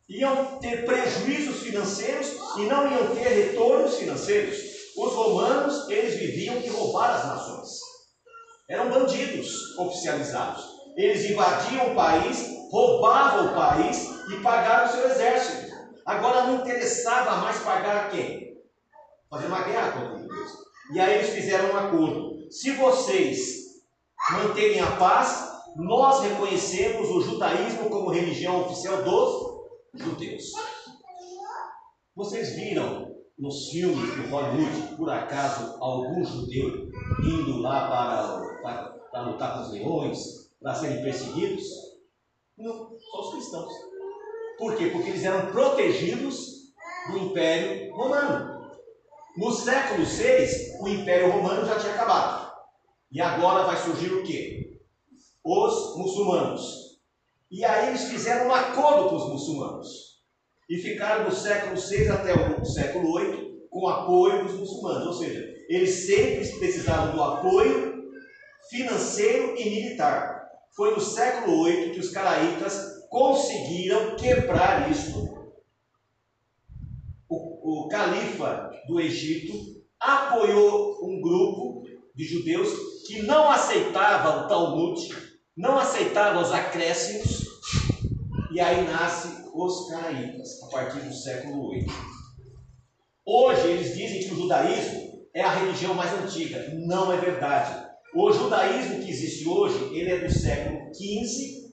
Iam 0.09 0.59
ter 0.61 0.85
prejuízos 0.85 1.62
financeiros 1.62 2.29
e 2.57 2.61
não 2.66 2.90
iam 2.90 3.14
ter 3.14 3.29
retornos 3.29 3.97
financeiros. 3.97 4.57
Os 4.97 5.12
romanos, 5.12 5.88
eles 5.90 6.14
viviam 6.14 6.61
de 6.61 6.69
roubar 6.69 7.16
as 7.16 7.27
nações. 7.27 7.69
Eram 8.71 8.88
bandidos 8.88 9.77
oficializados. 9.79 10.64
Eles 10.97 11.29
invadiam 11.29 11.92
o 11.92 11.95
país, 11.95 12.47
roubavam 12.71 13.47
o 13.47 13.55
país 13.55 14.09
e 14.33 14.40
pagaram 14.42 14.88
o 14.88 14.92
seu 14.92 15.11
exército. 15.11 15.75
Agora 16.05 16.45
não 16.45 16.62
interessava 16.62 17.38
mais 17.38 17.59
pagar 17.59 18.11
quem? 18.11 18.57
Fazer 19.29 19.47
uma 19.47 19.62
guerra 19.62 19.90
contra 19.90 20.14
os 20.14 20.23
judeus. 20.23 20.53
E 20.95 21.01
aí 21.01 21.14
eles 21.19 21.31
fizeram 21.31 21.73
um 21.73 21.77
acordo. 21.77 22.51
Se 22.51 22.71
vocês 22.73 23.83
manterem 24.31 24.81
a 24.81 24.92
paz, 24.92 25.51
nós 25.75 26.23
reconhecemos 26.23 27.11
o 27.11 27.21
judaísmo 27.21 27.90
como 27.90 28.11
religião 28.11 28.62
oficial 28.64 29.03
dos 29.03 29.46
judeus. 29.99 30.53
Vocês 32.15 32.57
viram 32.57 33.15
nos 33.39 33.69
filmes 33.69 34.17
do 34.17 34.29
Hollywood, 34.31 34.97
por 34.97 35.11
acaso, 35.11 35.77
algum 35.81 36.25
judeu 36.25 36.89
indo 37.23 37.59
lá 37.59 37.89
para, 37.89 38.63
para, 38.63 38.89
para 39.11 39.23
lutar 39.23 39.55
com 39.55 39.61
os 39.61 39.73
leões, 39.73 40.19
para 40.61 40.75
serem 40.75 41.03
perseguidos? 41.03 41.65
Não, 42.57 42.99
só 42.99 43.21
os 43.21 43.35
cristãos. 43.35 43.73
Por 44.59 44.77
quê? 44.77 44.87
Porque 44.87 45.11
eles 45.11 45.25
eram 45.25 45.53
protegidos 45.53 46.73
do 47.09 47.19
Império 47.19 47.95
Romano. 47.95 48.71
No 49.37 49.53
século 49.53 50.05
VI, 50.07 50.81
o 50.81 50.89
Império 50.89 51.31
Romano 51.31 51.67
já 51.67 51.79
tinha 51.79 51.93
acabado. 51.93 52.51
E 53.13 53.21
agora 53.21 53.67
vai 53.67 53.77
surgir 53.77 54.13
o 54.13 54.23
quê? 54.23 54.81
Os 55.45 55.97
muçulmanos. 55.99 56.86
E 57.51 57.65
aí 57.65 57.89
eles 57.89 58.05
fizeram 58.05 58.49
um 58.49 58.55
acordo 58.55 59.09
com 59.09 59.17
os 59.17 59.29
muçulmanos. 59.29 60.17
E 60.69 60.79
ficaram 60.79 61.29
do 61.29 61.35
século 61.35 61.77
VI 61.77 62.09
até 62.09 62.35
o 62.35 62.65
século 62.65 63.19
VIII 63.19 63.69
com 63.71 63.89
apoio 63.89 64.45
dos 64.45 64.55
muçulmanos. 64.55 65.07
Ou 65.07 65.13
seja, 65.13 65.41
eles 65.69 66.07
sempre 66.07 66.59
precisavam 66.59 67.15
do 67.15 67.23
apoio 67.23 68.03
financeiro 68.69 69.55
e 69.57 69.71
militar. 69.71 70.45
Foi 70.75 70.93
no 70.93 71.01
século 71.01 71.65
VIII 71.65 71.93
que 71.93 72.01
os 72.01 72.11
caraítas 72.11 72.97
conseguiram 73.09 74.17
quebrar 74.17 74.91
isso. 74.91 75.25
O, 77.29 77.85
o 77.85 77.89
califa 77.89 78.71
do 78.87 79.01
Egito 79.01 79.55
apoiou 80.01 80.99
um 81.03 81.21
grupo 81.21 81.83
de 82.15 82.25
judeus 82.25 82.73
que 83.07 83.23
não 83.23 83.51
aceitava 83.51 84.45
o 84.45 84.49
Talmud, 84.49 85.01
não 85.57 85.79
aceitava 85.79 86.40
os 86.40 86.53
acréscimos, 86.53 87.47
e 88.53 88.61
aí 88.61 88.85
nasce 88.85 89.29
os 89.55 89.88
caraítas, 89.88 90.62
a 90.62 90.66
partir 90.66 91.01
do 91.01 91.14
século 91.14 91.71
8. 91.71 91.87
Hoje 93.25 93.69
eles 93.69 93.97
dizem 93.97 94.21
que 94.21 94.35
o 94.35 94.37
judaísmo 94.37 95.27
é 95.35 95.42
a 95.42 95.55
religião 95.55 95.95
mais 95.95 96.12
antiga. 96.12 96.73
Não 96.87 97.12
é 97.12 97.16
verdade. 97.16 97.87
O 98.14 98.31
judaísmo 98.31 99.03
que 99.03 99.11
existe 99.11 99.49
hoje, 99.49 99.95
ele 99.95 100.11
é 100.11 100.21
do 100.21 100.33
século 100.33 100.95
XV, 100.95 101.73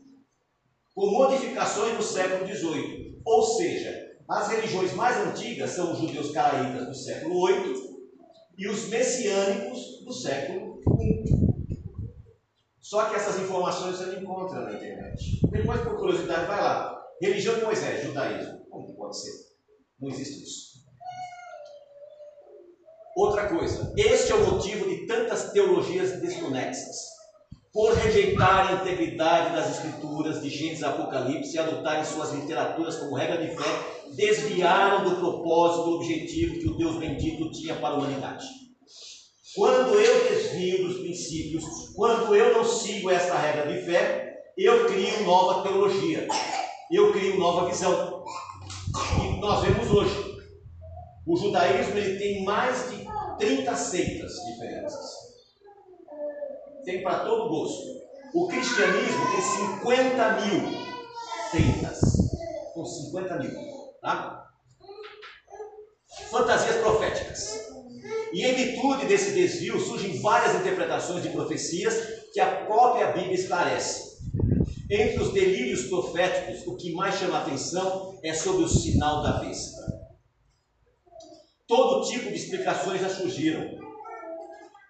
com 0.95 1.11
modificações 1.11 1.95
do 1.95 2.03
século 2.03 2.47
XVIII. 2.47 3.21
Ou 3.25 3.43
seja, 3.43 4.13
as 4.27 4.49
religiões 4.49 4.93
mais 4.93 5.17
antigas 5.27 5.71
são 5.71 5.93
os 5.93 5.99
judeus 5.99 6.31
caraítas 6.31 6.87
do 6.87 6.93
século 6.93 7.47
VIII 7.47 7.73
e 8.57 8.67
os 8.67 8.87
messiânicos 8.89 10.03
do 10.03 10.13
século. 10.13 10.62
Só 12.93 13.05
que 13.05 13.15
essas 13.15 13.39
informações 13.39 13.97
você 13.97 14.05
não 14.05 14.21
encontra 14.21 14.61
na 14.61 14.73
internet. 14.73 15.47
Depois, 15.49 15.81
por 15.81 15.97
curiosidade, 15.97 16.45
vai 16.45 16.61
lá. 16.61 16.95
Religião 17.19 17.55
de 17.55 17.65
Moisés, 17.65 18.05
judaísmo. 18.05 18.67
Como 18.69 18.85
que 18.85 18.93
pode 18.93 19.19
ser? 19.19 19.31
Não 19.99 20.09
existe 20.09 20.43
isso. 20.43 20.73
Outra 23.17 23.49
coisa, 23.49 23.91
este 23.97 24.31
é 24.31 24.35
o 24.35 24.45
motivo 24.45 24.87
de 24.87 25.07
tantas 25.07 25.51
teologias 25.51 26.21
desconexas. 26.21 26.95
Por 27.73 27.95
rejeitar 27.95 28.67
a 28.67 28.73
integridade 28.73 29.55
das 29.55 29.71
escrituras 29.71 30.43
de 30.43 30.51
Gênesis 30.51 30.83
Apocalipse 30.83 31.55
e 31.55 31.57
adotarem 31.57 32.05
suas 32.05 32.31
literaturas 32.31 32.97
como 32.97 33.15
regra 33.15 33.43
de 33.43 33.57
fé, 33.57 34.13
desviaram 34.15 35.03
do 35.03 35.15
propósito, 35.15 35.85
do 35.85 35.95
objetivo 35.95 36.59
que 36.59 36.69
o 36.69 36.77
Deus 36.77 36.97
bendito 36.97 37.49
tinha 37.49 37.75
para 37.75 37.95
a 37.95 37.97
humanidade. 37.97 38.62
Quando 39.55 39.93
eu 39.99 40.29
desvio 40.29 40.87
dos 40.87 40.99
princípios, 40.99 41.63
quando 41.95 42.35
eu 42.35 42.53
não 42.53 42.63
sigo 42.63 43.11
essa 43.11 43.37
regra 43.37 43.71
de 43.71 43.85
fé, 43.85 44.41
eu 44.57 44.87
crio 44.87 45.23
nova 45.25 45.61
teologia, 45.61 46.27
eu 46.91 47.11
crio 47.11 47.37
nova 47.37 47.67
visão. 47.67 48.23
E 49.21 49.39
nós 49.39 49.63
vemos 49.63 49.91
hoje, 49.91 50.33
o 51.27 51.37
judaísmo 51.37 51.97
ele 51.97 52.17
tem 52.17 52.43
mais 52.43 52.89
de 52.89 53.05
30 53.37 53.75
seitas 53.75 54.31
diferentes. 54.33 54.95
Tem 56.83 57.03
para 57.03 57.19
todo 57.19 57.49
gosto. 57.49 58.03
O 58.33 58.47
cristianismo 58.47 59.31
tem 59.31 59.41
50 59.41 60.31
mil 60.41 60.83
seitas. 61.51 62.01
Com 62.73 62.83
50 62.83 63.37
mil. 63.37 63.51
Tá? 64.01 64.47
Fantasias 66.31 66.77
proféticas. 66.77 67.71
E 68.33 68.43
em 68.43 68.53
virtude 68.83 69.05
desse 69.05 69.31
desvio 69.31 69.79
surgem 69.79 70.19
várias 70.19 70.55
interpretações 70.59 71.23
de 71.23 71.29
profecias 71.29 71.95
que 72.33 72.39
a 72.41 72.65
própria 72.65 73.13
Bíblia 73.13 73.35
esclarece. 73.35 74.13
Entre 74.91 75.21
os 75.21 75.31
delírios 75.31 75.83
proféticos, 75.87 76.67
o 76.67 76.75
que 76.75 76.93
mais 76.93 77.15
chama 77.15 77.37
a 77.37 77.41
atenção 77.41 78.19
é 78.21 78.33
sobre 78.33 78.63
o 78.63 78.67
sinal 78.67 79.23
da 79.23 79.39
besta. 79.39 79.81
Todo 81.65 82.05
tipo 82.05 82.29
de 82.29 82.35
explicações 82.35 82.99
já 82.99 83.09
surgiram. 83.09 83.63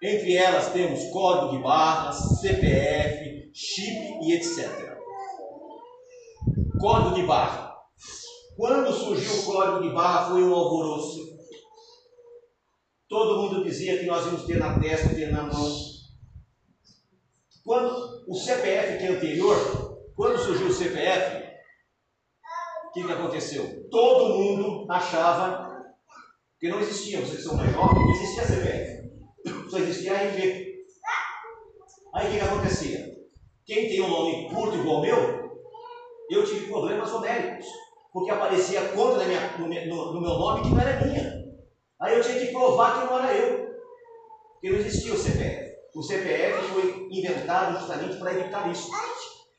Entre 0.02 0.36
elas 0.36 0.72
temos 0.72 1.04
código 1.10 1.56
de 1.56 1.62
barras, 1.62 2.40
CPF, 2.40 3.50
chip 3.54 4.18
e 4.22 4.32
etc. 4.34 4.98
Código 6.80 7.14
de 7.14 7.22
barra. 7.22 7.72
Quando 8.56 8.92
surgiu 8.92 9.40
o 9.40 9.44
código 9.44 9.88
de 9.88 9.94
barra 9.94 10.30
foi 10.30 10.42
um 10.42 10.52
alvoroço. 10.52 11.33
Todo 13.14 13.42
mundo 13.42 13.62
dizia 13.62 13.96
que 13.96 14.06
nós 14.06 14.26
íamos 14.26 14.42
ter 14.42 14.58
na 14.58 14.76
testa, 14.76 15.14
ter 15.14 15.30
na 15.30 15.44
mão. 15.44 15.72
Quando 17.64 18.24
o 18.26 18.34
CPF 18.34 18.98
que 18.98 19.04
é 19.04 19.08
anterior, 19.08 20.00
quando 20.16 20.36
surgiu 20.36 20.66
o 20.66 20.72
CPF, 20.72 21.44
o 22.88 22.90
que, 22.90 23.04
que 23.04 23.12
aconteceu? 23.12 23.88
Todo 23.88 24.34
mundo 24.34 24.90
achava 24.90 25.64
porque 26.54 26.68
não 26.68 26.80
existia, 26.80 27.20
vocês 27.20 27.44
são 27.44 27.56
mais 27.56 27.72
jovens, 27.72 28.00
não 28.00 28.10
existia 28.10 28.46
CPF. 28.46 29.10
Só 29.70 29.78
existia 29.78 30.14
RG. 30.14 30.74
Aí 32.16 32.26
o 32.26 32.30
que, 32.32 32.38
que 32.38 32.44
acontecia? 32.44 33.14
Quem 33.64 33.90
tem 33.90 34.00
um 34.00 34.08
nome 34.08 34.48
curto 34.52 34.76
igual 34.76 35.00
meu, 35.00 35.60
eu 36.30 36.44
tive 36.44 36.66
problemas 36.66 37.12
homéricos. 37.12 37.66
Porque 38.12 38.32
aparecia 38.32 38.88
conta 38.88 39.24
no, 39.56 39.68
meu 40.20 40.30
nome 40.30 40.62
que 40.62 40.70
não 40.70 40.80
era 40.80 41.06
minha. 41.06 41.43
Aí 42.00 42.16
eu 42.16 42.22
tinha 42.22 42.38
que 42.38 42.52
provar 42.52 43.00
que 43.00 43.06
não 43.06 43.18
era 43.18 43.36
eu. 43.36 43.74
Porque 44.52 44.70
não 44.70 44.78
existia 44.78 45.12
o 45.12 45.18
CPF. 45.18 45.74
O 45.94 46.02
CPF 46.02 46.68
foi 46.72 47.08
inventado 47.10 47.78
justamente 47.78 48.16
para 48.16 48.32
evitar 48.32 48.70
isso. 48.70 48.90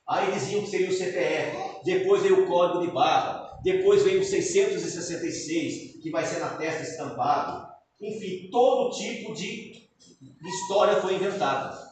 Aí 0.08 0.32
diziam 0.34 0.62
que 0.62 0.70
seria 0.70 0.90
o 0.90 0.94
CPF. 0.94 1.58
Depois 1.84 2.22
veio 2.22 2.44
o 2.44 2.48
código 2.48 2.86
de 2.86 2.92
barra. 2.92 3.60
Depois 3.64 4.04
veio 4.04 4.22
o 4.22 4.24
666, 4.24 6.02
que 6.04 6.12
vai 6.12 6.26
ser 6.26 6.40
na 6.40 6.50
testa 6.50 6.84
estampado. 6.84 7.68
Enfim, 8.00 8.50
todo 8.52 8.96
tipo 8.96 9.34
de 9.34 9.88
história 10.44 11.02
foi 11.02 11.16
inventada. 11.16 11.86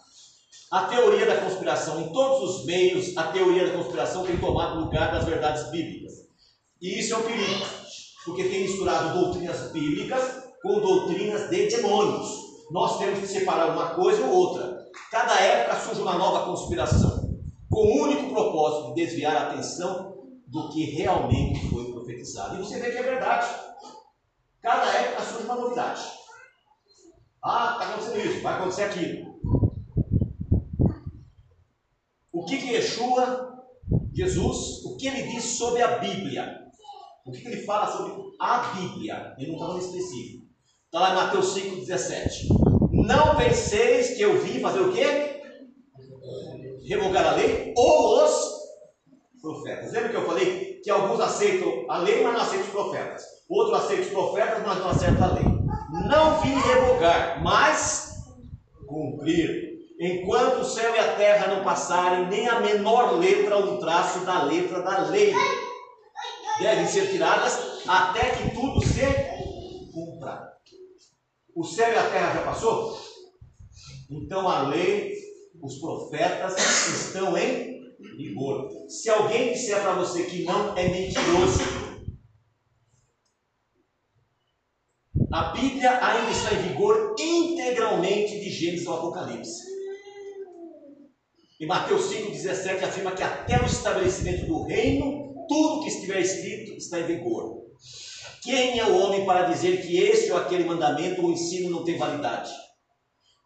A 0.69 0.85
teoria 0.85 1.25
da 1.25 1.37
conspiração, 1.37 2.01
em 2.01 2.11
todos 2.11 2.49
os 2.49 2.65
meios, 2.65 3.15
a 3.15 3.31
teoria 3.31 3.67
da 3.67 3.77
conspiração 3.77 4.25
tem 4.25 4.37
tomado 4.37 4.81
lugar 4.81 5.11
das 5.11 5.23
verdades 5.23 5.69
bíblicas. 5.71 6.27
E 6.81 6.99
isso 6.99 7.13
é 7.13 7.17
um 7.17 7.23
perigo, 7.23 7.65
porque 8.25 8.43
tem 8.43 8.61
misturado 8.61 9.19
doutrinas 9.19 9.71
bíblicas 9.71 10.43
com 10.61 10.79
doutrinas 10.79 11.49
de 11.49 11.67
demônios. 11.67 12.43
Nós 12.71 12.97
temos 12.97 13.19
que 13.19 13.27
separar 13.27 13.71
uma 13.71 13.95
coisa 13.95 14.25
ou 14.25 14.33
outra. 14.33 14.87
Cada 15.11 15.39
época 15.39 15.79
surge 15.81 16.01
uma 16.01 16.17
nova 16.17 16.45
conspiração, 16.45 17.37
com 17.69 17.81
o 17.81 18.03
único 18.03 18.33
propósito 18.33 18.93
de 18.93 19.05
desviar 19.05 19.35
a 19.35 19.49
atenção 19.49 20.17
do 20.47 20.69
que 20.69 20.85
realmente 20.85 21.69
foi 21.69 21.91
profetizado. 21.91 22.55
E 22.55 22.59
você 22.59 22.79
vê 22.79 22.91
que 22.91 22.97
é 22.97 23.03
verdade. 23.03 23.47
Cada 24.61 24.85
época 24.93 25.23
surge 25.23 25.45
uma 25.45 25.55
novidade. 25.55 26.01
Ah, 27.43 27.77
está 27.77 27.89
acontecendo 27.89 28.25
isso, 28.25 28.41
vai 28.41 28.53
acontecer 28.53 28.83
aquilo. 28.83 29.33
O 32.31 32.45
que 32.45 32.57
que 32.57 32.71
Yeshua, 32.71 33.65
Jesus, 34.13 34.85
o 34.85 34.95
que 34.95 35.07
ele 35.07 35.23
diz 35.23 35.43
sobre 35.57 35.81
a 35.81 35.97
Bíblia? 35.97 36.62
O 37.25 37.31
que, 37.31 37.41
que 37.41 37.47
ele 37.47 37.63
fala 37.63 37.89
sobre 37.89 38.35
a 38.37 38.57
Bíblia? 38.75 39.33
Ele 39.37 39.47
não 39.47 39.55
está 39.55 39.67
falando 39.67 39.81
específico. 39.81 40.45
Está 40.85 40.99
lá 40.99 41.11
em 41.11 41.15
Mateus 41.15 41.55
5,17. 41.55 42.47
Não 42.91 43.35
penseis 43.37 44.17
que 44.17 44.21
eu 44.21 44.39
vim 44.41 44.59
fazer 44.59 44.81
o 44.81 44.91
quê? 44.91 45.41
Revogar 46.85 47.25
a 47.25 47.35
lei 47.35 47.73
ou 47.77 48.23
os 48.23 48.53
profetas. 49.41 49.93
Lembra 49.93 50.09
que 50.09 50.15
eu 50.17 50.25
falei 50.25 50.81
que 50.83 50.89
alguns 50.89 51.21
aceitam 51.21 51.85
a 51.89 51.99
lei, 51.99 52.21
mas 52.23 52.33
não 52.33 52.41
aceitam 52.41 52.65
os 52.65 52.71
profetas. 52.73 53.23
Outros 53.49 53.79
aceitam 53.79 54.05
os 54.05 54.11
profetas, 54.11 54.63
mas 54.67 54.79
não 54.79 54.89
aceitam 54.89 55.23
a 55.23 55.33
lei. 55.33 55.45
Não 56.09 56.41
vim 56.41 56.55
revogar, 56.55 57.41
mas 57.41 58.17
cumprir. 58.85 59.71
Enquanto 59.97 60.59
o 60.59 60.65
céu 60.65 60.93
e 60.93 60.99
a 60.99 61.15
terra 61.15 61.55
não 61.55 61.63
passarem, 61.63 62.27
nem 62.27 62.49
a 62.49 62.59
menor 62.59 63.17
letra 63.17 63.55
ou 63.55 63.75
um 63.75 63.79
traço 63.79 64.25
da 64.25 64.43
letra 64.43 64.81
da 64.81 65.03
lei 65.03 65.33
devem 66.59 66.87
ser 66.87 67.09
tiradas 67.09 67.87
até 67.87 68.31
que 68.31 68.55
tudo 68.55 68.85
se 68.85 69.01
cumpra. 69.91 70.53
O 71.55 71.63
céu 71.63 71.91
e 71.91 71.97
a 71.97 72.09
terra 72.09 72.33
já 72.33 72.43
passou? 72.43 72.99
Então 74.09 74.47
a 74.47 74.67
lei, 74.67 75.13
os 75.61 75.79
profetas 75.79 76.57
estão 77.05 77.37
em 77.37 77.73
vigor. 78.17 78.69
Se 78.87 79.09
alguém 79.09 79.53
disser 79.53 79.81
para 79.81 79.95
você 79.95 80.23
que 80.23 80.43
não, 80.43 80.77
é 80.77 80.87
mentiroso. 80.87 81.83
A 85.31 85.51
Bíblia 85.51 85.99
ainda 86.05 86.31
está 86.31 86.53
em 86.53 86.69
vigor 86.69 87.15
integralmente 87.19 88.39
de 88.39 88.49
Gênesis 88.49 88.85
ao 88.85 88.97
Apocalipse. 88.97 89.63
E 91.59 91.65
Mateus 91.65 92.11
5,17 92.11 92.83
afirma 92.83 93.11
que 93.13 93.23
até 93.23 93.59
o 93.61 93.65
estabelecimento 93.65 94.45
do 94.45 94.63
reino, 94.63 95.32
tudo 95.47 95.83
que 95.83 95.89
estiver 95.89 96.19
escrito 96.21 96.73
está 96.73 96.99
em 96.99 97.05
vigor. 97.05 97.63
Quem 98.43 98.79
é 98.79 98.85
o 98.85 98.97
homem 98.97 99.25
para 99.25 99.49
dizer 99.49 99.85
que 99.85 99.97
este 99.97 100.31
ou 100.31 100.37
aquele 100.37 100.65
mandamento 100.65 101.21
ou 101.21 101.31
ensino 101.31 101.69
não 101.69 101.83
tem 101.83 101.97
validade? 101.97 102.51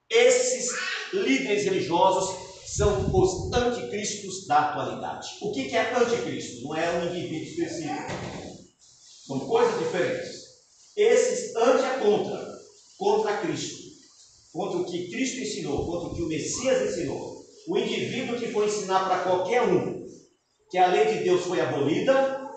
Esses 0.10 0.72
líderes 1.14 1.66
religiosos 1.66 2.36
são 2.66 3.10
os 3.14 3.54
anticristos 3.54 4.48
da 4.48 4.70
atualidade. 4.70 5.28
O 5.42 5.52
que 5.52 5.76
é 5.76 5.96
anticristo? 5.96 6.64
Não 6.64 6.76
é 6.76 6.90
um 6.92 7.08
indivíduo 7.08 7.48
específico. 7.48 8.12
São 9.26 9.40
coisas 9.42 9.80
diferentes. 9.80 10.38
Esses 10.96 11.56
anti 11.56 11.84
é 11.84 12.00
contra, 12.00 12.58
contra 12.98 13.38
Cristo, 13.38 13.84
contra 14.52 14.80
o 14.80 14.86
que 14.86 15.12
Cristo 15.12 15.42
ensinou, 15.42 15.86
contra 15.86 16.10
o 16.10 16.16
que 16.16 16.24
o 16.24 16.28
Messias 16.28 16.92
ensinou. 16.92 17.46
O 17.68 17.78
indivíduo 17.78 18.40
que 18.40 18.52
for 18.52 18.66
ensinar 18.66 19.08
para 19.08 19.24
qualquer 19.24 19.62
um 19.64 19.97
que 20.70 20.78
a 20.78 20.88
lei 20.88 21.06
de 21.06 21.24
Deus 21.24 21.44
foi 21.46 21.62
abolida, 21.62 22.48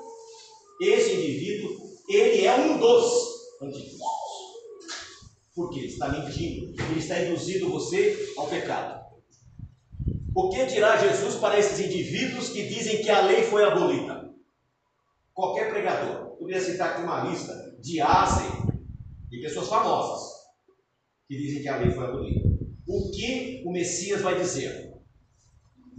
esse 0.81 1.15
indivíduo, 1.15 1.77
ele 2.09 2.45
é 2.45 2.55
um 2.57 2.79
dos 2.79 3.13
anticristos. 3.63 4.01
Porque 5.55 5.81
ele 5.81 5.89
está 5.89 6.09
mentindo, 6.09 6.75
ele 6.83 6.99
está 6.99 7.21
induzindo 7.23 7.71
você 7.71 8.33
ao 8.37 8.49
pecado. 8.49 9.01
O 10.35 10.49
que 10.49 10.65
dirá 10.67 10.97
Jesus 10.97 11.35
para 11.37 11.59
esses 11.59 11.79
indivíduos 11.85 12.51
que 12.51 12.67
dizem 12.67 13.03
que 13.03 13.11
a 13.11 13.27
lei 13.27 13.43
foi 13.43 13.65
abolida? 13.65 14.31
Qualquer 15.35 15.71
pregador, 15.71 16.37
poderia 16.37 16.61
citar 16.61 16.91
aqui 16.91 17.03
uma 17.03 17.25
lista 17.25 17.53
de 17.81 18.01
Asen, 18.01 18.51
de 19.29 19.41
pessoas 19.41 19.69
famosas, 19.69 20.31
que 21.27 21.37
dizem 21.37 21.63
que 21.63 21.69
a 21.69 21.77
lei 21.77 21.91
foi 21.91 22.05
abolida. 22.05 22.49
O 22.87 23.11
que 23.11 23.63
o 23.65 23.73
Messias 23.73 24.23
vai 24.23 24.39
dizer? 24.39 24.90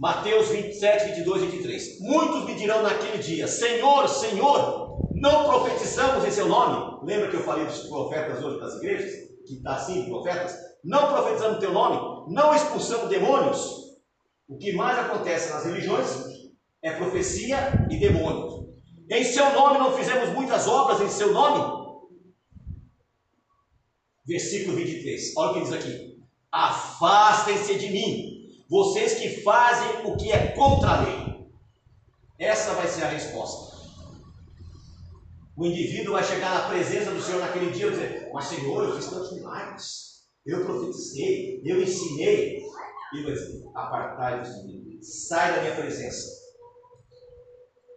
Mateus 0.02 0.48
27, 0.48 1.10
22 1.10 1.42
e 1.44 1.46
23. 1.46 2.00
Muitos 2.00 2.44
me 2.44 2.56
dirão 2.56 2.82
naquele 2.82 3.18
dia: 3.18 3.46
Senhor, 3.46 4.08
Senhor, 4.08 4.98
não 5.14 5.44
profetizamos 5.44 6.24
em 6.24 6.30
seu 6.32 6.48
nome? 6.48 7.06
Lembra 7.06 7.30
que 7.30 7.36
eu 7.36 7.44
falei 7.44 7.66
dos 7.66 7.86
profetas 7.86 8.42
hoje 8.42 8.58
das 8.58 8.74
igrejas? 8.78 9.12
Que 9.46 9.54
está 9.58 9.76
assim, 9.76 10.06
profetas? 10.06 10.56
Não 10.82 11.06
profetizamos 11.06 11.60
teu 11.60 11.72
nome? 11.72 12.34
Não 12.34 12.52
expulsamos 12.52 13.08
demônios? 13.08 13.92
O 14.48 14.58
que 14.58 14.72
mais 14.72 14.98
acontece 14.98 15.52
nas 15.52 15.66
religiões 15.66 16.08
é 16.82 16.90
profecia 16.96 17.86
e 17.88 17.96
demônios. 17.96 18.72
Em 19.08 19.22
seu 19.22 19.52
nome 19.52 19.78
não 19.78 19.92
fizemos 19.92 20.30
muitas 20.30 20.66
obras 20.66 21.00
em 21.00 21.08
seu 21.08 21.32
nome? 21.32 21.94
Versículo 24.26 24.76
23. 24.76 25.32
Olha 25.36 25.50
o 25.50 25.54
que 25.54 25.60
diz 25.60 25.72
aqui: 25.72 26.18
Afastem-se 26.50 27.76
de 27.76 27.88
mim, 27.88 28.31
vocês 28.72 29.18
que 29.20 29.42
fazem 29.42 30.06
o 30.06 30.16
que 30.16 30.32
é 30.32 30.48
contra 30.52 30.88
a 30.88 31.00
lei. 31.02 31.46
Essa 32.38 32.72
vai 32.72 32.88
ser 32.88 33.04
a 33.04 33.08
resposta. 33.08 33.76
O 35.54 35.66
indivíduo 35.66 36.14
vai 36.14 36.24
chegar 36.24 36.54
na 36.54 36.68
presença 36.70 37.10
do 37.10 37.20
Senhor 37.20 37.42
naquele 37.42 37.70
dia 37.70 37.88
e 37.88 37.90
dizer: 37.90 38.30
Mas 38.32 38.46
Senhor, 38.46 38.82
eu 38.82 38.96
fiz 38.96 39.10
tantos 39.10 39.34
milagres, 39.34 39.84
eu 40.46 40.64
profetizei, 40.64 41.60
eu 41.62 41.82
ensinei. 41.82 42.62
E 43.12 43.22
vai 43.22 43.32
dizer: 43.34 43.62
Apartai-vos 43.74 44.48
de 44.48 44.66
mim, 44.66 45.02
sai 45.02 45.54
da 45.54 45.60
minha 45.60 45.74
presença. 45.74 46.26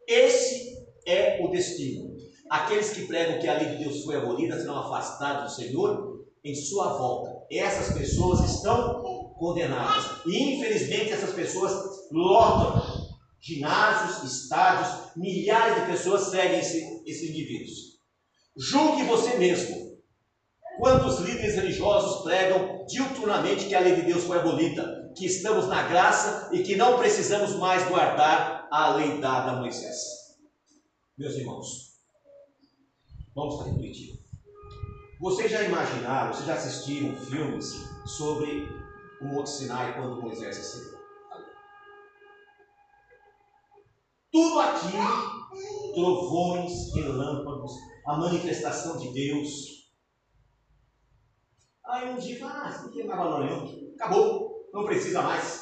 Esse 0.05 0.77
é 1.07 1.41
o 1.41 1.47
destino. 1.47 2.17
Aqueles 2.49 2.89
que 2.89 3.07
pregam 3.07 3.39
que 3.39 3.47
a 3.47 3.57
lei 3.57 3.77
de 3.77 3.83
Deus 3.85 4.03
foi 4.03 4.17
abolida 4.17 4.59
serão 4.59 4.77
afastados 4.77 5.43
do 5.53 5.55
Senhor 5.55 6.25
em 6.43 6.53
sua 6.53 6.97
volta. 6.97 7.45
Essas 7.49 7.97
pessoas 7.97 8.41
estão 8.41 9.14
condenadas. 9.37 10.25
E 10.25 10.55
infelizmente 10.55 11.11
essas 11.11 11.33
pessoas 11.33 12.09
lotam 12.11 13.05
ginásios, 13.39 14.23
estádios, 14.23 15.15
milhares 15.15 15.81
de 15.81 15.91
pessoas 15.91 16.29
seguem 16.29 16.59
esse, 16.59 17.03
esses 17.05 17.29
indivíduos. 17.29 17.95
Julgue 18.57 19.03
você 19.03 19.37
mesmo. 19.37 19.95
Quantos 20.79 21.19
líderes 21.19 21.55
religiosos 21.55 22.23
pregam 22.23 22.85
diuturnamente 22.87 23.65
que 23.65 23.75
a 23.75 23.79
lei 23.79 23.95
de 23.95 24.01
Deus 24.01 24.23
foi 24.23 24.39
abolida, 24.39 25.11
que 25.15 25.25
estamos 25.25 25.67
na 25.67 25.83
graça 25.83 26.49
e 26.51 26.63
que 26.63 26.75
não 26.75 26.97
precisamos 26.97 27.55
mais 27.55 27.87
guardar 27.87 28.67
a 28.71 28.95
lei 28.95 29.19
dada 29.19 29.51
a 29.51 29.55
Moisés? 29.61 29.95
Meus 31.17 31.35
irmãos, 31.35 31.93
vamos 33.33 33.63
refletir. 33.63 34.19
Vocês 35.19 35.49
já 35.49 35.63
imaginaram, 35.63 36.33
vocês 36.33 36.45
já 36.45 36.55
assistiram 36.55 37.15
filmes 37.15 37.73
sobre 38.05 38.67
o 39.21 39.25
Monte 39.25 39.49
Sinai 39.49 39.95
quando 39.95 40.21
Moisés 40.21 40.57
recebeu? 40.57 40.99
Tudo 44.31 44.59
aquilo, 44.59 45.93
trovões, 45.93 46.93
relâmpagos, 46.93 47.71
a 48.05 48.17
manifestação 48.17 48.97
de 48.97 49.13
Deus. 49.13 49.49
Aí 51.85 52.09
um 52.09 52.17
dia, 52.17 52.45
ah, 52.45 52.81
não 52.83 53.07
mais 53.07 53.19
valor 53.19 53.45
nenhum, 53.45 53.93
acabou, 53.95 54.69
não 54.73 54.85
precisa 54.85 55.21
mais. 55.21 55.61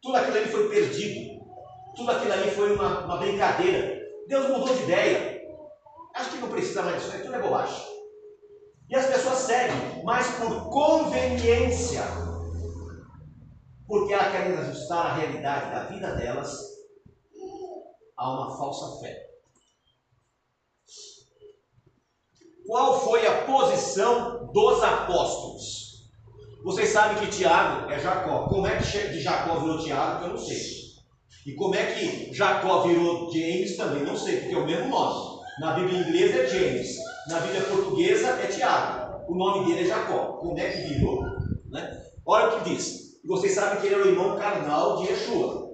Tudo 0.00 0.16
aquilo 0.16 0.36
ali 0.36 0.46
foi 0.46 0.68
perdido, 0.68 1.44
tudo 1.96 2.10
aquilo 2.12 2.32
ali 2.32 2.50
foi 2.50 2.72
uma, 2.74 3.04
uma 3.04 3.16
brincadeira. 3.16 3.98
Deus 4.28 4.48
mudou 4.48 4.74
de 4.76 4.82
ideia. 4.84 5.42
Acho 6.14 6.30
que 6.30 6.38
não 6.38 6.48
precisa 6.48 6.82
mais 6.82 7.02
disso, 7.02 7.22
tudo 7.22 7.34
é 7.34 7.42
bobagem. 7.42 7.82
E 8.88 8.96
as 8.96 9.06
pessoas 9.06 9.38
seguem, 9.38 10.04
mas 10.04 10.26
por 10.36 10.70
conveniência, 10.70 12.02
porque 13.88 14.12
elas 14.12 14.30
querem 14.30 14.52
ajustar 14.58 15.06
a 15.06 15.14
realidade 15.14 15.70
da 15.70 15.84
vida 15.84 16.14
delas 16.14 16.52
a 18.16 18.30
uma 18.30 18.56
falsa 18.58 19.00
fé. 19.00 19.26
Qual 22.66 23.00
foi 23.00 23.26
a 23.26 23.46
posição 23.46 24.52
dos 24.52 24.82
apóstolos? 24.82 26.06
Vocês 26.62 26.90
sabem 26.90 27.16
que 27.16 27.34
Tiago 27.34 27.90
é 27.90 27.98
Jacó. 27.98 28.46
Como 28.48 28.66
é 28.66 28.76
que 28.76 29.08
de 29.08 29.22
Jacó 29.22 29.58
virou 29.60 29.78
Tiago? 29.78 30.24
Eu 30.24 30.30
não 30.30 30.38
sei. 30.38 30.58
E 31.46 31.54
como 31.54 31.74
é 31.74 31.86
que 31.86 32.34
Jacó 32.34 32.82
virou 32.82 33.32
James? 33.32 33.74
Também 33.74 34.02
não 34.02 34.14
sei, 34.14 34.40
porque 34.40 34.54
é 34.54 34.58
o 34.58 34.66
mesmo 34.66 34.90
nome. 34.90 35.40
Na 35.60 35.72
Bíblia 35.72 36.00
inglesa 36.00 36.42
é 36.42 36.46
James. 36.46 36.96
Na 37.26 37.40
Bíblia 37.40 37.62
portuguesa 37.62 38.28
é 38.28 38.46
Tiago. 38.48 39.32
O 39.32 39.34
nome 39.34 39.64
dele 39.64 39.86
é 39.86 39.88
Jacó. 39.88 40.36
Como 40.40 40.58
é 40.58 40.70
que 40.70 40.88
virou? 40.88 41.24
Né? 41.70 42.02
Olha 42.26 42.48
o 42.48 42.58
que 42.58 42.70
diz. 42.74 43.07
Vocês 43.28 43.54
sabem 43.54 43.82
que 43.82 43.88
ele 43.88 43.94
é 43.94 43.98
o 43.98 44.08
irmão 44.08 44.38
carnal 44.38 44.96
de 44.96 45.08
Yeshua. 45.08 45.68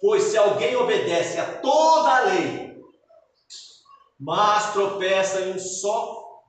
Pois 0.00 0.22
se 0.22 0.38
alguém 0.38 0.74
obedece 0.74 1.38
a 1.38 1.58
toda 1.60 2.08
a 2.08 2.20
lei, 2.20 2.80
mas 4.18 4.72
tropeça 4.72 5.42
em 5.42 5.52
um 5.52 5.58
só 5.58 6.40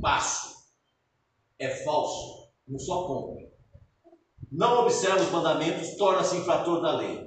passo, 0.00 0.54
é 1.58 1.68
falso, 1.84 2.50
um 2.68 2.78
só 2.78 3.04
ponto. 3.08 3.50
Não 4.52 4.82
observa 4.82 5.20
os 5.20 5.30
mandamentos, 5.32 5.96
torna-se 5.96 6.36
infrator 6.36 6.80
da 6.80 6.96
lei. 6.96 7.26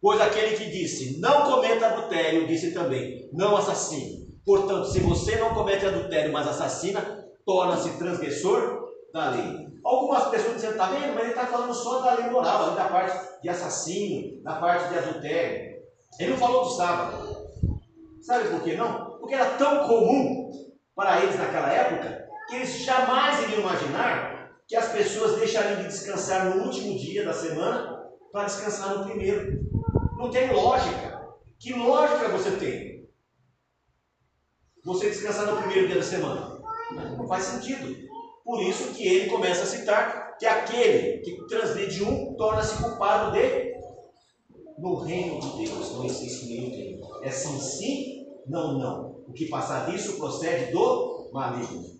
Pois 0.00 0.20
aquele 0.22 0.56
que 0.56 0.70
disse, 0.70 1.20
não 1.20 1.50
cometa 1.50 1.88
adultério, 1.88 2.46
disse 2.46 2.72
também, 2.72 3.28
não 3.34 3.54
assassine. 3.54 4.40
Portanto, 4.46 4.86
se 4.86 5.00
você 5.00 5.36
não 5.36 5.52
comete 5.52 5.84
adultério, 5.84 6.32
mas 6.32 6.48
assassina, 6.48 7.28
torna-se 7.44 7.98
transgressor 7.98 8.88
da 9.12 9.30
lei. 9.30 9.63
Algumas 9.84 10.28
pessoas 10.28 10.54
dizem, 10.54 10.70
está 10.70 10.86
vendo? 10.86 11.14
Mas 11.14 11.24
ele 11.24 11.30
está 11.30 11.46
falando 11.46 11.74
só 11.74 12.00
da 12.00 12.14
lei 12.14 12.30
moral, 12.30 12.64
ali 12.64 12.76
da 12.76 12.88
parte 12.88 13.42
de 13.42 13.48
assassino, 13.48 14.42
da 14.42 14.56
parte 14.56 14.88
de 14.88 14.98
adultério. 14.98 15.82
Ele 16.18 16.30
não 16.30 16.38
falou 16.38 16.64
do 16.64 16.70
sábado. 16.70 17.44
Sabe 18.22 18.48
por 18.48 18.62
que 18.62 18.74
não? 18.76 19.18
Porque 19.18 19.34
era 19.34 19.56
tão 19.56 19.86
comum 19.86 20.50
para 20.94 21.22
eles 21.22 21.36
naquela 21.36 21.70
época 21.70 22.26
que 22.48 22.56
eles 22.56 22.78
jamais 22.78 23.42
iriam 23.42 23.60
imaginar 23.60 24.50
que 24.66 24.76
as 24.76 24.88
pessoas 24.90 25.38
deixariam 25.38 25.82
de 25.82 25.88
descansar 25.88 26.46
no 26.46 26.64
último 26.64 26.96
dia 26.98 27.24
da 27.24 27.32
semana 27.32 28.02
para 28.32 28.44
descansar 28.44 28.96
no 28.96 29.04
primeiro. 29.04 29.60
Não 30.16 30.30
tem 30.30 30.52
lógica. 30.52 31.22
Que 31.58 31.74
lógica 31.74 32.28
você 32.28 32.52
tem? 32.52 32.94
você 34.84 35.08
descansar 35.08 35.46
no 35.46 35.56
primeiro 35.56 35.86
dia 35.86 35.96
da 35.96 36.02
semana. 36.02 36.60
Não 37.16 37.26
faz 37.26 37.44
sentido. 37.44 38.04
Por 38.44 38.62
isso 38.62 38.92
que 38.92 39.06
ele 39.06 39.30
começa 39.30 39.62
a 39.62 39.66
citar 39.66 40.36
que 40.38 40.46
aquele 40.46 41.18
que 41.18 41.46
transgride 41.46 42.04
um 42.04 42.34
torna-se 42.34 42.76
culpado 42.82 43.32
de 43.32 43.74
no 44.78 44.96
reino 44.96 45.40
de 45.40 45.64
Deus. 45.64 45.92
Não 45.92 46.04
existe 46.04 46.46
nenhum 46.46 46.70
reino. 46.70 47.08
É 47.22 47.30
sim, 47.30 47.58
sim, 47.58 48.26
não, 48.46 48.78
não. 48.78 49.24
O 49.26 49.32
que 49.32 49.48
passar 49.48 49.90
disso 49.90 50.16
procede 50.18 50.72
do 50.72 51.30
maligno. 51.32 51.94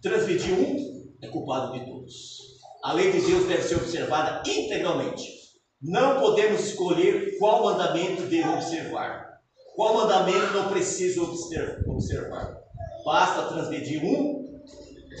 Transgredir 0.00 0.54
um 0.54 1.12
é 1.20 1.26
culpado 1.28 1.72
de 1.72 1.84
todos. 1.90 2.38
A 2.84 2.92
lei 2.92 3.10
de 3.10 3.20
Deus 3.20 3.46
deve 3.46 3.62
ser 3.62 3.76
observada 3.76 4.48
integralmente. 4.48 5.38
Não 5.82 6.20
podemos 6.20 6.60
escolher 6.60 7.36
qual 7.38 7.64
mandamento 7.64 8.22
devo 8.22 8.54
observar. 8.54 9.27
Qual 9.78 9.94
mandamento 9.94 10.54
não 10.54 10.72
preciso 10.72 11.22
observar. 11.86 12.64
Basta 13.04 13.46
transgredir 13.46 14.04
um 14.04 14.60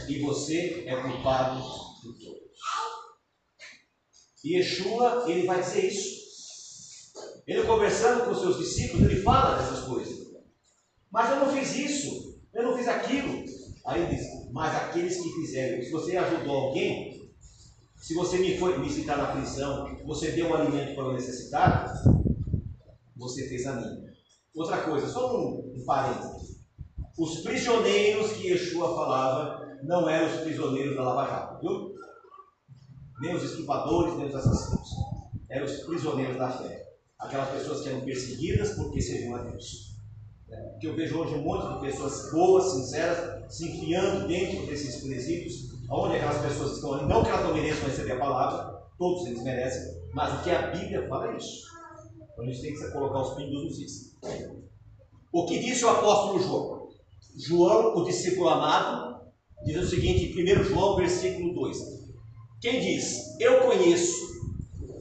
e 0.08 0.18
você 0.18 0.82
é 0.84 1.00
culpado 1.00 1.62
de 2.02 2.24
todos. 2.24 2.42
E 4.44 4.56
Yeshua, 4.56 5.26
ele 5.28 5.46
vai 5.46 5.60
dizer 5.60 5.86
isso. 5.86 7.12
Ele 7.46 7.62
conversando 7.68 8.24
com 8.24 8.32
os 8.32 8.40
seus 8.40 8.58
discípulos, 8.58 9.08
ele 9.08 9.22
fala 9.22 9.58
dessas 9.58 9.84
coisas. 9.84 10.26
Mas 11.08 11.30
eu 11.30 11.36
não 11.36 11.54
fiz 11.54 11.76
isso, 11.76 12.42
eu 12.52 12.64
não 12.64 12.76
fiz 12.76 12.88
aquilo. 12.88 13.44
Aí 13.86 14.02
ele 14.02 14.16
diz, 14.16 14.50
mas 14.50 14.74
aqueles 14.74 15.22
que 15.22 15.34
fizeram, 15.34 15.80
se 15.84 15.90
você 15.92 16.16
ajudou 16.16 16.56
alguém, 16.56 17.32
se 17.96 18.12
você 18.12 18.38
me 18.38 18.58
foi 18.58 18.76
me 18.76 18.90
citar 18.90 19.18
na 19.18 19.36
prisão, 19.36 19.96
você 20.04 20.32
deu 20.32 20.48
um 20.48 20.54
alimento 20.54 20.96
para 20.96 21.10
o 21.10 21.12
necessitado, 21.12 21.92
você 23.16 23.48
fez 23.48 23.64
a 23.64 23.76
mim. 23.76 24.07
Outra 24.58 24.78
coisa, 24.78 25.06
só 25.06 25.36
um, 25.36 25.72
um 25.76 25.84
parênteses. 25.86 26.58
Os 27.16 27.40
prisioneiros 27.40 28.32
que 28.32 28.48
Yeshua 28.48 28.94
falava 28.94 29.64
não 29.82 30.08
eram 30.08 30.34
os 30.34 30.40
prisioneiros 30.40 30.96
da 30.96 31.02
Lava 31.02 31.30
Jato, 31.30 31.60
viu? 31.60 31.98
nem 33.20 33.34
os 33.34 33.42
estupradores, 33.42 34.16
nem 34.16 34.26
os 34.26 34.34
assassinos. 34.34 34.88
Eram 35.48 35.64
os 35.64 35.80
prisioneiros 35.80 36.36
da 36.36 36.50
fé. 36.50 36.88
Aquelas 37.18 37.50
pessoas 37.50 37.80
que 37.82 37.88
eram 37.88 38.00
perseguidas 38.00 38.72
porque 38.76 39.00
serviam 39.00 39.36
a 39.36 39.42
Deus. 39.42 39.96
Porque 40.72 40.86
eu 40.86 40.96
vejo 40.96 41.18
hoje 41.18 41.34
um 41.34 41.42
monte 41.42 41.74
de 41.74 41.80
pessoas 41.80 42.30
boas, 42.30 42.72
sinceras, 42.72 43.52
se 43.54 43.68
enfiando 43.68 44.26
dentro 44.26 44.66
desses 44.66 45.04
presídios, 45.04 45.68
onde 45.90 46.16
aquelas 46.16 46.40
pessoas 46.40 46.72
estão 46.72 46.94
ali, 46.94 47.06
não 47.06 47.22
que 47.22 47.30
elas 47.30 47.44
não 47.44 47.54
mereçam 47.54 47.88
receber 47.88 48.12
a 48.12 48.18
palavra, 48.18 48.82
todos 48.98 49.26
eles 49.26 49.42
merecem, 49.42 50.00
mas 50.14 50.32
o 50.32 50.42
que 50.42 50.50
a 50.50 50.68
Bíblia 50.68 51.06
fala 51.08 51.32
é 51.32 51.36
isso. 51.36 51.66
Então 52.38 52.48
a 52.48 52.52
gente 52.52 52.62
tem 52.62 52.72
que 52.72 52.92
colocar 52.92 53.20
os 53.20 53.34
pingos 53.34 53.64
nos 53.64 53.78
is. 53.80 54.16
O 55.32 55.44
que 55.44 55.58
disse 55.58 55.84
o 55.84 55.88
apóstolo 55.88 56.40
João? 56.40 56.88
João, 57.36 57.96
o 57.96 58.04
discípulo 58.04 58.48
amado, 58.48 59.32
diz 59.64 59.76
o 59.76 59.88
seguinte 59.88 60.26
em 60.26 60.60
1 60.60 60.62
João, 60.62 60.94
versículo 60.94 61.52
2: 61.52 61.76
Quem 62.60 62.80
diz, 62.80 63.36
Eu 63.40 63.62
conheço, 63.62 64.14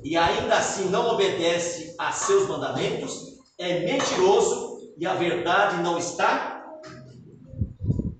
e 0.04 0.18
ainda 0.18 0.58
assim 0.58 0.90
não 0.90 1.14
obedece 1.14 1.94
a 2.00 2.12
seus 2.12 2.50
mandamentos, 2.50 3.38
é 3.60 3.82
mentiroso 3.82 4.92
e 4.98 5.06
a 5.06 5.14
verdade 5.14 5.84
não 5.84 6.00
está. 6.00 6.66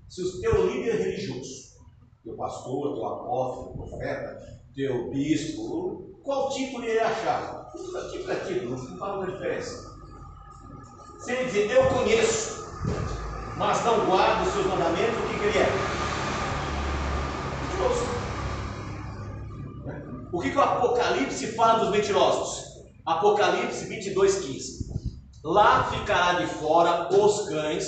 Se 0.08 0.22
o 0.22 0.40
teu 0.40 0.64
líder 0.64 0.94
religioso, 0.94 1.72
teu 2.22 2.36
pastor, 2.36 2.94
teu 2.94 3.04
apóstolo, 3.04 3.78
profeta, 3.78 4.60
teu 4.76 5.10
bispo, 5.10 6.20
qual 6.22 6.50
título 6.50 6.84
ele 6.84 7.00
achar? 7.00 7.57
Título 7.72 8.32
é 8.32 8.36
título, 8.36 8.70
não 8.70 8.96
faz 8.98 9.14
uma 9.14 9.26
diferença. 9.26 9.98
Se 11.20 11.32
ele 11.32 11.44
dizer, 11.44 11.70
eu 11.70 11.88
conheço, 11.88 12.64
mas 13.56 13.84
não 13.84 14.06
guardo 14.06 14.46
os 14.46 14.52
seus 14.52 14.66
mandamentos, 14.66 15.18
o 15.18 15.28
que, 15.28 15.38
que 15.38 15.44
ele 15.44 15.58
é? 15.58 15.98
Mentiroso. 17.60 18.18
O 20.32 20.40
que, 20.40 20.50
que 20.50 20.56
o 20.56 20.60
Apocalipse 20.60 21.54
fala 21.54 21.80
dos 21.80 21.90
mentirosos? 21.90 22.64
Apocalipse 23.04 23.84
22, 23.86 24.38
15. 24.38 24.88
Lá 25.44 25.84
ficará 25.84 26.40
de 26.40 26.46
fora 26.46 27.08
os 27.14 27.48
cães, 27.48 27.86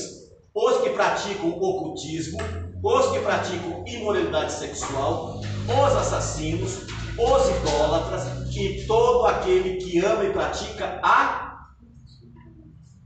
os 0.55 0.79
que 0.83 0.91
praticam 0.91 1.51
ocultismo, 1.51 2.39
os 2.83 3.11
que 3.13 3.21
praticam 3.21 3.85
imoralidade 3.87 4.53
sexual, 4.53 5.41
os 5.41 5.97
assassinos, 5.97 6.87
os 7.23 7.49
idólatras 7.49 8.57
e 8.57 8.87
todo 8.87 9.27
aquele 9.27 9.77
que 9.77 9.99
ama 9.99 10.25
e 10.25 10.33
pratica 10.33 11.01
a 11.03 11.51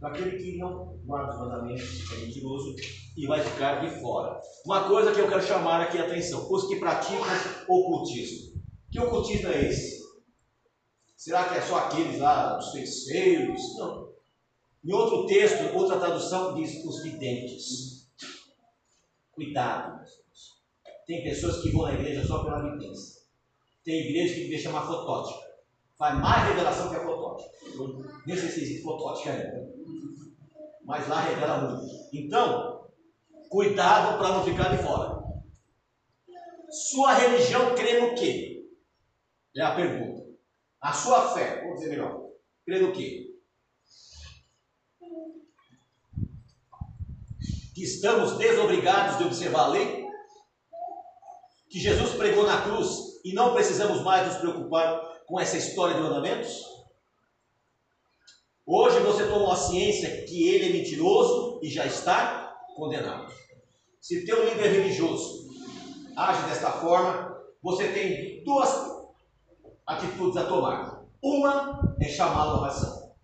aquele 0.02 0.36
que 0.36 0.58
não 0.58 0.98
guarda 1.04 1.32
os 1.32 1.38
mandamentos 1.38 2.12
é 2.12 2.16
mentiroso 2.18 2.74
e 3.16 3.26
vai 3.26 3.42
ficar 3.42 3.80
de 3.80 4.00
fora. 4.00 4.38
Uma 4.64 4.88
coisa 4.88 5.12
que 5.12 5.20
eu 5.20 5.28
quero 5.28 5.42
chamar 5.42 5.80
aqui 5.80 5.98
a 5.98 6.06
atenção: 6.06 6.46
os 6.50 6.66
que 6.68 6.76
praticam 6.76 7.24
ocultismo. 7.68 8.54
Que 8.90 9.00
ocultismo 9.00 9.48
é 9.48 9.68
esse? 9.68 10.04
Será 11.16 11.48
que 11.48 11.58
é 11.58 11.62
só 11.62 11.78
aqueles 11.78 12.18
lá, 12.20 12.58
os 12.58 12.70
feiticeiros? 12.70 13.60
Não. 13.78 14.12
Em 14.84 14.92
outro 14.92 15.26
texto, 15.26 15.74
outra 15.74 15.98
tradução 15.98 16.54
diz 16.54 16.84
os 16.84 17.02
videntes. 17.02 18.10
Cuidado. 19.32 20.04
Tem 21.06 21.24
pessoas 21.24 21.62
que 21.62 21.70
vão 21.70 21.82
na 21.82 21.94
igreja 21.94 22.26
só 22.26 22.44
pela 22.44 22.70
vidência. 22.70 23.23
Tem 23.84 24.00
igreja 24.00 24.34
que 24.34 24.40
devia 24.40 24.58
chamar 24.58 24.86
fotótica. 24.86 25.44
Faz 25.98 26.18
mais 26.18 26.48
revelação 26.48 26.88
que 26.88 26.96
a 26.96 27.04
fotótica. 27.04 27.50
Eu 27.74 28.04
nem 28.26 28.36
sei 28.36 28.48
se 28.48 28.62
existe 28.62 28.82
fotótica 28.82 29.30
ainda. 29.30 29.74
Mas 30.84 31.06
lá 31.06 31.20
revela 31.20 31.70
muito. 31.70 31.94
Então, 32.12 32.88
cuidado 33.50 34.18
para 34.18 34.28
não 34.28 34.44
ficar 34.44 34.74
de 34.74 34.82
fora. 34.82 35.22
Sua 36.70 37.12
religião 37.12 37.74
crê 37.74 38.00
no 38.00 38.14
quê? 38.14 38.66
É 39.54 39.62
a 39.62 39.76
pergunta. 39.76 40.24
A 40.80 40.92
sua 40.92 41.34
fé, 41.34 41.62
vamos 41.62 41.78
dizer 41.78 41.90
melhor, 41.90 42.30
crê 42.64 42.80
no 42.80 42.92
quê? 42.92 43.32
Que 47.74 47.84
estamos 47.84 48.36
desobrigados 48.38 49.18
de 49.18 49.24
observar 49.24 49.64
a 49.64 49.68
lei? 49.68 50.04
Que 51.70 51.78
Jesus 51.78 52.14
pregou 52.14 52.46
na 52.46 52.62
cruz 52.62 53.13
e 53.24 53.32
não 53.32 53.54
precisamos 53.54 54.02
mais 54.02 54.26
nos 54.26 54.36
preocupar 54.36 55.22
com 55.26 55.40
essa 55.40 55.56
história 55.56 55.94
de 55.94 56.02
mandamentos? 56.02 56.62
Hoje 58.66 59.00
você 59.00 59.26
tomou 59.26 59.50
a 59.50 59.56
ciência 59.56 60.24
que 60.24 60.48
ele 60.48 60.68
é 60.68 60.72
mentiroso 60.72 61.60
e 61.62 61.68
já 61.68 61.86
está 61.86 62.56
condenado. 62.76 63.32
Se 64.00 64.24
teu 64.26 64.44
líder 64.44 64.70
religioso 64.70 65.48
age 66.16 66.46
desta 66.48 66.70
forma, 66.72 67.42
você 67.62 67.88
tem 67.92 68.44
duas 68.44 68.68
atitudes 69.86 70.36
a 70.36 70.46
tomar. 70.46 71.04
Uma 71.22 71.96
é 72.00 72.08
chamá-lo 72.08 72.62
à 72.62 72.66
razão. 72.66 73.14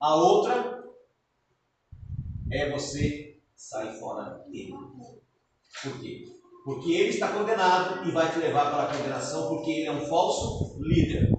A 0.00 0.14
outra 0.14 0.84
é 2.50 2.70
você 2.70 3.40
sair 3.56 3.98
fora 3.98 4.44
dele. 4.48 4.74
Por 5.82 6.00
quê? 6.00 6.37
Porque 6.68 6.92
ele 6.92 7.08
está 7.08 7.28
condenado 7.28 8.06
e 8.06 8.10
vai 8.10 8.30
te 8.30 8.40
levar 8.40 8.70
para 8.70 8.82
a 8.82 8.94
condenação 8.94 9.48
porque 9.48 9.70
ele 9.70 9.86
é 9.86 9.90
um 9.90 10.04
falso 10.06 10.76
líder. 10.78 11.32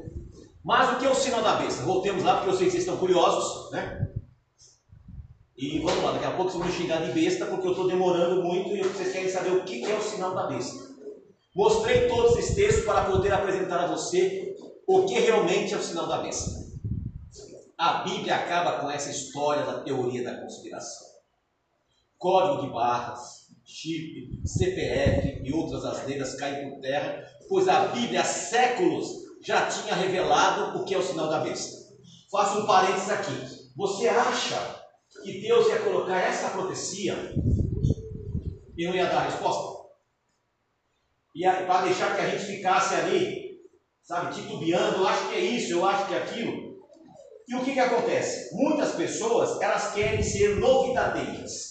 Mas 0.63 0.91
o 0.91 0.97
que 0.97 1.05
é 1.05 1.09
o 1.11 1.13
sinal 1.13 1.43
da 1.43 1.55
besta? 1.57 1.83
Voltemos 1.83 2.23
lá 2.23 2.37
porque 2.37 2.49
eu 2.49 2.57
sei 2.57 2.65
que 2.65 2.71
vocês 2.71 2.83
estão 2.83 2.97
curiosos, 2.97 3.71
né? 3.71 4.11
E 5.55 5.77
vamos 5.83 6.03
lá, 6.03 6.13
daqui 6.13 6.25
a 6.25 6.31
pouco 6.31 6.49
vocês 6.49 6.63
vão 6.63 6.67
me 6.67 6.75
xingar 6.75 7.05
de 7.05 7.11
besta 7.11 7.45
porque 7.45 7.67
eu 7.67 7.73
estou 7.73 7.87
demorando 7.87 8.41
muito 8.41 8.75
e 8.75 8.81
vocês 8.81 9.11
querem 9.13 9.29
saber 9.29 9.51
o 9.51 9.63
que 9.65 9.85
é 9.85 9.95
o 9.95 10.01
sinal 10.01 10.33
da 10.33 10.47
besta. 10.47 10.89
Mostrei 11.55 12.07
todos 12.07 12.35
esses 12.35 12.55
textos 12.55 12.85
para 12.85 13.05
poder 13.05 13.31
apresentar 13.31 13.81
a 13.83 13.87
você 13.87 14.57
o 14.87 15.05
que 15.05 15.13
realmente 15.13 15.75
é 15.75 15.77
o 15.77 15.83
sinal 15.83 16.07
da 16.07 16.23
besta? 16.23 16.49
A 17.77 18.01
Bíblia 18.01 18.35
acaba 18.35 18.79
com 18.79 18.89
essa 18.89 19.11
história 19.11 19.63
da 19.63 19.81
teoria 19.81 20.23
da 20.23 20.41
conspiração. 20.41 21.07
Código 22.17 22.63
de 22.63 22.73
barras, 22.73 23.38
chip, 23.69 24.41
CPF 24.45 25.41
e 25.43 25.53
outras 25.53 25.85
asneiras 25.85 26.35
caem 26.35 26.69
por 26.69 26.81
terra, 26.81 27.23
pois 27.47 27.67
a 27.67 27.87
Bíblia 27.87 28.21
há 28.21 28.25
séculos 28.25 29.07
já 29.41 29.67
tinha 29.67 29.95
revelado 29.95 30.79
o 30.79 30.85
que 30.85 30.93
é 30.93 30.97
o 30.97 31.03
sinal 31.03 31.29
da 31.29 31.39
besta. 31.39 31.77
Faço 32.31 32.59
um 32.59 32.65
parênteses 32.65 33.09
aqui. 33.09 33.71
Você 33.77 34.07
acha 34.07 34.83
que 35.23 35.41
Deus 35.41 35.67
ia 35.67 35.79
colocar 35.79 36.19
essa 36.19 36.49
profecia 36.49 37.35
e 38.77 38.85
não 38.85 38.95
ia 38.95 39.05
dar 39.05 39.21
resposta? 39.21 39.79
E 41.35 41.43
para 41.43 41.83
deixar 41.83 42.15
que 42.15 42.21
a 42.21 42.29
gente 42.29 42.45
ficasse 42.45 42.95
ali 42.95 43.49
sabe, 44.09 44.33
titubeando, 44.33 44.97
eu 44.97 45.07
acho 45.07 45.29
que 45.29 45.35
é 45.35 45.39
isso, 45.39 45.71
eu 45.71 45.85
acho 45.85 46.07
que 46.07 46.15
é 46.15 46.17
aquilo. 46.17 46.79
E 47.47 47.55
o 47.55 47.63
que, 47.63 47.73
que 47.73 47.79
acontece? 47.79 48.55
Muitas 48.55 48.93
pessoas, 48.93 49.61
elas 49.61 49.93
querem 49.93 50.23
ser 50.23 50.55
novidadeiras. 50.55 51.68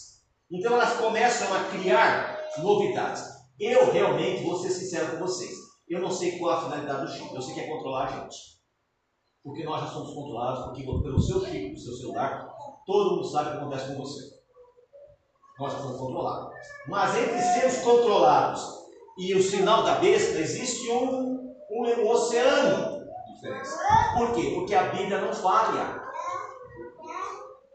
Então 0.50 0.74
elas 0.74 0.96
começam 0.98 1.52
a 1.54 1.64
criar 1.64 2.38
novidades. 2.58 3.24
Eu 3.58 3.92
realmente 3.92 4.44
vou 4.44 4.56
ser 4.58 4.70
sincero 4.70 5.12
com 5.12 5.26
vocês. 5.26 5.54
Eu 5.88 6.00
não 6.00 6.10
sei 6.10 6.38
qual 6.38 6.54
a 6.54 6.62
finalidade 6.62 7.06
do 7.06 7.12
chip. 7.12 7.34
Eu 7.34 7.42
sei 7.42 7.54
que 7.54 7.60
é 7.60 7.68
controlar 7.68 8.04
a 8.04 8.20
gente. 8.20 8.36
Porque 9.42 9.64
nós 9.64 9.80
já 9.82 9.86
somos 9.88 10.14
controlados, 10.14 10.64
porque 10.66 10.84
pelo 10.84 11.20
seu 11.20 11.44
chip, 11.44 11.68
pelo 11.68 11.78
seu 11.78 11.94
celular, 11.94 12.48
todo 12.86 13.16
mundo 13.16 13.28
sabe 13.28 13.48
o 13.48 13.52
que 13.52 13.58
acontece 13.58 13.88
com 13.88 14.02
você. 14.02 14.38
Nós 15.58 15.72
já 15.72 15.78
somos 15.78 15.98
controlados. 15.98 16.54
Mas 16.86 17.16
entre 17.16 17.40
sermos 17.40 17.78
controlados 17.78 18.62
e 19.18 19.34
o 19.34 19.42
sinal 19.42 19.82
da 19.82 19.96
besta, 19.96 20.38
existe 20.38 20.90
um 20.90 21.38
um 21.70 22.08
oceano 22.08 23.06
de 23.26 23.34
diferença. 23.34 23.78
Por 24.16 24.32
quê? 24.32 24.52
Porque 24.54 24.74
a 24.74 24.88
Bíblia 24.88 25.20
não 25.20 25.32
falha. 25.32 25.97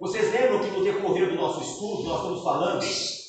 Vocês 0.04 0.34
lembram 0.34 0.60
que 0.60 0.70
no 0.72 0.84
decorrer 0.84 1.30
do 1.30 1.36
nosso 1.36 1.62
estudo 1.62 2.04
nós 2.04 2.18
estamos 2.18 2.44
falando 2.44 2.82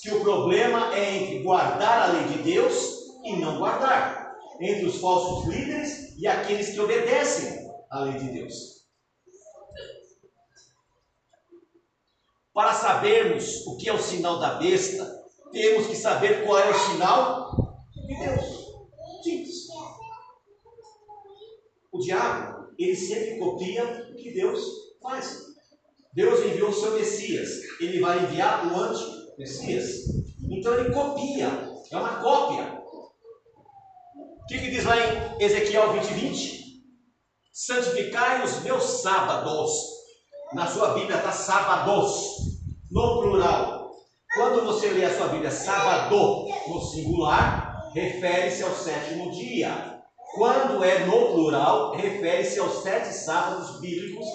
que 0.03 0.11
o 0.11 0.20
problema 0.22 0.93
é 0.93 1.18
entre 1.18 1.45
guardar 1.45 2.03
a 2.03 2.12
lei 2.12 2.25
de 2.37 2.43
Deus 2.43 2.75
e 3.22 3.37
não 3.37 3.59
guardar, 3.59 4.37
entre 4.61 4.87
os 4.87 5.01
falsos 5.01 5.55
líderes 5.55 6.18
e 6.18 6.27
aqueles 6.27 6.70
que 6.70 6.81
obedecem 6.81 7.70
à 7.89 8.01
lei 8.01 8.14
de 8.14 8.29
Deus. 8.29 8.89
Para 12.53 12.75
sabermos 12.75 13.64
o 13.68 13.77
que 13.77 13.89
é 13.89 13.93
o 13.93 14.03
sinal 14.03 14.41
da 14.41 14.55
besta, 14.55 15.25
temos 15.53 15.87
que 15.87 15.95
saber 15.95 16.45
qual 16.45 16.59
é 16.59 16.70
o 16.70 16.75
sinal 16.75 17.87
de 18.05 18.18
Deus. 18.18 18.64
O 21.93 22.01
diabo, 22.01 22.75
ele 22.77 22.97
sempre 22.97 23.39
copia 23.39 24.11
o 24.11 24.16
que 24.16 24.33
Deus 24.33 24.61
faz. 25.01 25.54
Deus 26.15 26.45
enviou 26.45 26.69
o 26.69 26.73
seu 26.73 26.93
Messias, 26.93 27.49
ele 27.81 28.01
vai 28.01 28.23
enviar 28.23 28.73
o 28.73 28.81
anti-Messias. 28.81 29.87
Então 30.49 30.73
ele 30.75 30.95
copia, 30.95 31.47
é 31.91 31.97
uma 31.97 32.21
cópia. 32.21 32.81
O 34.15 34.47
que, 34.47 34.59
que 34.59 34.71
diz 34.71 34.85
lá 34.85 34.95
em 34.97 35.43
Ezequiel 35.45 35.93
20, 35.95 36.15
20? 36.15 36.65
Santificai 37.53 38.45
os 38.45 38.62
meus 38.62 38.85
sábados. 39.03 39.73
Na 40.53 40.69
sua 40.69 40.95
Bíblia 40.95 41.17
está 41.17 41.33
sábados, 41.33 42.37
no 42.93 43.21
plural. 43.21 43.91
Quando 44.35 44.65
você 44.67 44.91
lê 44.91 45.05
a 45.05 45.17
sua 45.17 45.29
Bíblia 45.29 45.51
sábado 45.51 46.47
no 46.69 46.81
singular, 46.81 47.91
refere-se 47.93 48.62
ao 48.62 48.73
sétimo 48.73 49.33
dia. 49.33 50.01
Quando 50.37 50.85
é 50.85 51.07
no 51.07 51.33
plural, 51.33 51.97
refere-se 51.97 52.61
aos 52.61 52.85
sete 52.85 53.12
sábados 53.12 53.81
bíblicos 53.81 54.27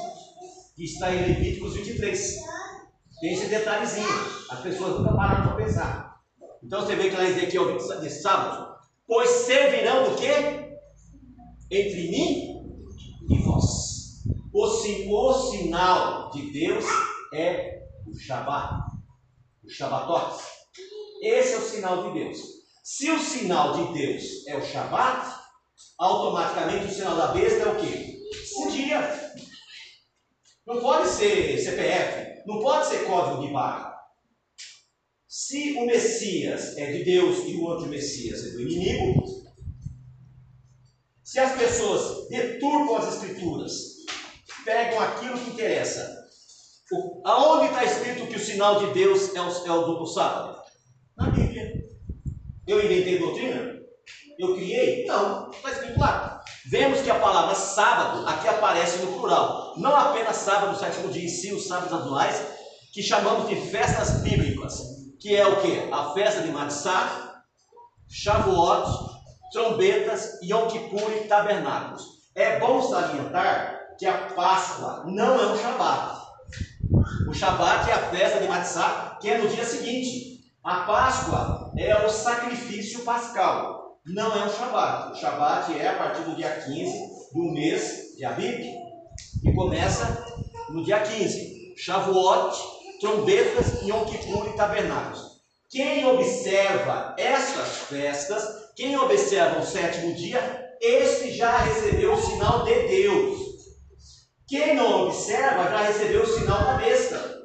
que 0.80 0.86
está 0.86 1.13
em 1.13 1.27
Levíticos 1.27 1.73
23. 1.73 2.36
Tem 3.19 3.34
esse 3.34 3.47
detalhezinho. 3.47 4.07
As 4.49 4.61
pessoas 4.61 4.97
nunca 4.97 5.13
pararam 5.13 5.47
para 5.47 5.65
pensar. 5.65 6.21
Então 6.63 6.80
você 6.80 6.95
vê 6.95 7.09
que 7.09 7.17
lá 7.17 7.25
em 7.25 7.32
Ezequiel 7.32 7.77
de 7.77 8.09
sábado, 8.09 8.77
pois 9.05 9.30
servirão 9.30 10.09
do 10.09 10.15
quê? 10.15 10.77
Entre 11.69 12.09
mim 12.09 12.63
e 13.30 13.41
vós. 13.43 14.23
O, 14.53 14.63
o 14.63 15.34
sinal 15.51 16.32
de 16.32 16.49
Deus 16.49 16.86
é 17.34 17.82
o 18.07 18.17
Shabat, 18.17 18.82
o 19.61 19.69
Shabatotes. 19.69 20.45
Esse 21.21 21.55
é 21.55 21.57
o 21.57 21.61
sinal 21.61 22.03
de 22.03 22.23
Deus. 22.23 22.38
Se 22.82 23.11
o 23.11 23.19
sinal 23.19 23.73
de 23.73 23.99
Deus 23.99 24.47
é 24.47 24.55
o 24.55 24.63
Shabat, 24.63 25.30
automaticamente 25.97 26.86
o 26.86 26.89
sinal 26.89 27.17
da 27.17 27.27
besta 27.34 27.63
é 27.63 27.67
o 27.67 27.75
quê? 27.75 28.17
O 28.55 28.71
dia. 28.71 29.18
Não 30.66 30.80
pode 30.80 31.10
ser 31.10 31.57
CPF, 31.57 32.43
não 32.45 32.60
pode 32.60 32.88
ser 32.88 33.05
código 33.05 33.41
de 33.41 33.53
barra. 33.53 33.97
Se 35.28 35.74
o 35.74 35.86
Messias 35.86 36.78
é 36.78 36.91
de 36.91 37.03
Deus 37.03 37.39
e 37.47 37.55
o 37.55 37.72
anti-Messias 37.72 38.45
é 38.45 38.49
do 38.51 38.62
inimigo, 38.62 39.24
se 41.24 41.39
as 41.39 41.57
pessoas 41.57 42.28
deturpam 42.30 42.97
as 42.97 43.16
escrituras, 43.16 43.72
pegam 44.66 44.99
aquilo 44.99 45.38
que 45.38 45.51
interessa, 45.51 46.28
aonde 47.24 47.66
está 47.66 47.84
escrito 47.84 48.28
que 48.28 48.36
o 48.36 48.39
sinal 48.39 48.80
de 48.80 48.93
Deus 48.93 49.36
é 49.36 49.41
o, 49.41 49.68
é 49.68 49.72
o 49.72 49.93
do 49.93 50.05
sábado? 50.05 50.60
Na 51.16 51.30
Bíblia. 51.30 51.88
Eu 52.68 52.84
inventei 52.84 53.20
doutrina? 53.20 53.80
Eu 54.38 54.55
criei? 54.55 55.05
Não, 55.05 55.49
está 55.51 55.72
escrito 55.72 55.99
lá. 55.99 56.38
Vemos 56.70 57.01
que 57.01 57.09
a 57.09 57.17
palavra 57.17 57.55
sábado 57.55 58.28
aqui 58.28 58.47
aparece 58.47 58.99
no 58.99 59.13
plural. 59.13 59.74
Não 59.78 59.95
apenas 59.95 60.36
sábado, 60.36 60.78
sétimo 60.78 61.09
dia 61.09 61.26
em 61.26 61.28
si, 61.28 61.51
os 61.51 61.67
sábados 61.67 61.91
anuais, 61.91 62.45
que 62.93 63.01
chamamos 63.01 63.49
de 63.49 63.55
festas 63.55 64.22
bíblicas, 64.22 64.80
que 65.20 65.36
é 65.36 65.47
o 65.47 65.61
que? 65.61 65.91
A 65.91 66.13
festa 66.13 66.43
de 66.43 66.51
Matzah, 66.51 67.41
Shavuot, 68.07 68.88
trombetas, 69.51 70.39
Yom 70.43 70.67
Kippur 70.67 71.11
e 71.13 71.28
tabernáculos. 71.28 72.03
É 72.36 72.59
bom 72.59 72.80
salientar 72.84 73.80
que 73.97 74.05
a 74.05 74.28
Páscoa 74.36 75.05
não 75.07 75.41
é 75.41 75.47
um 75.47 75.57
Shabat. 75.57 76.20
O 77.28 77.34
Shabat 77.34 77.89
é 77.89 77.93
a 77.93 78.09
festa 78.11 78.41
de 78.41 78.47
Matzah, 78.47 79.17
que 79.20 79.28
é 79.28 79.39
no 79.39 79.49
dia 79.49 79.65
seguinte. 79.65 80.53
A 80.63 80.82
Páscoa 80.82 81.72
é 81.76 82.05
o 82.05 82.09
sacrifício 82.11 83.03
pascal 83.03 83.78
não 84.10 84.36
é 84.36 84.45
um 84.45 84.49
Shabat. 84.49 85.12
O 85.12 85.16
Shabat 85.16 85.80
é 85.80 85.88
a 85.88 85.97
partir 85.97 86.24
do 86.24 86.36
dia 86.36 86.49
15 86.49 87.32
do 87.34 87.43
mês 87.53 88.16
de 88.18 88.26
Abib, 88.26 88.60
que 89.41 89.53
começa 89.53 90.26
no 90.70 90.84
dia 90.84 90.99
15. 90.99 91.76
Shavuot, 91.78 92.57
trombetas, 92.99 93.82
Yom 93.84 94.05
Kippur 94.05 94.47
e 94.47 94.53
tabernáculos. 94.53 95.39
Quem 95.70 96.05
observa 96.05 97.16
estas 97.18 97.68
festas, 97.89 98.43
quem 98.76 98.97
observa 98.97 99.60
o 99.60 99.66
sétimo 99.66 100.14
dia, 100.16 100.76
este 100.82 101.32
já 101.32 101.57
recebeu 101.57 102.14
o 102.14 102.22
sinal 102.22 102.64
de 102.64 102.88
Deus. 102.88 103.39
Quem 104.47 104.76
não 104.76 105.05
observa 105.05 105.70
já 105.70 105.84
recebeu 105.84 106.24
o 106.24 106.26
sinal 106.26 106.64
da 106.64 106.74
besta. 106.78 107.39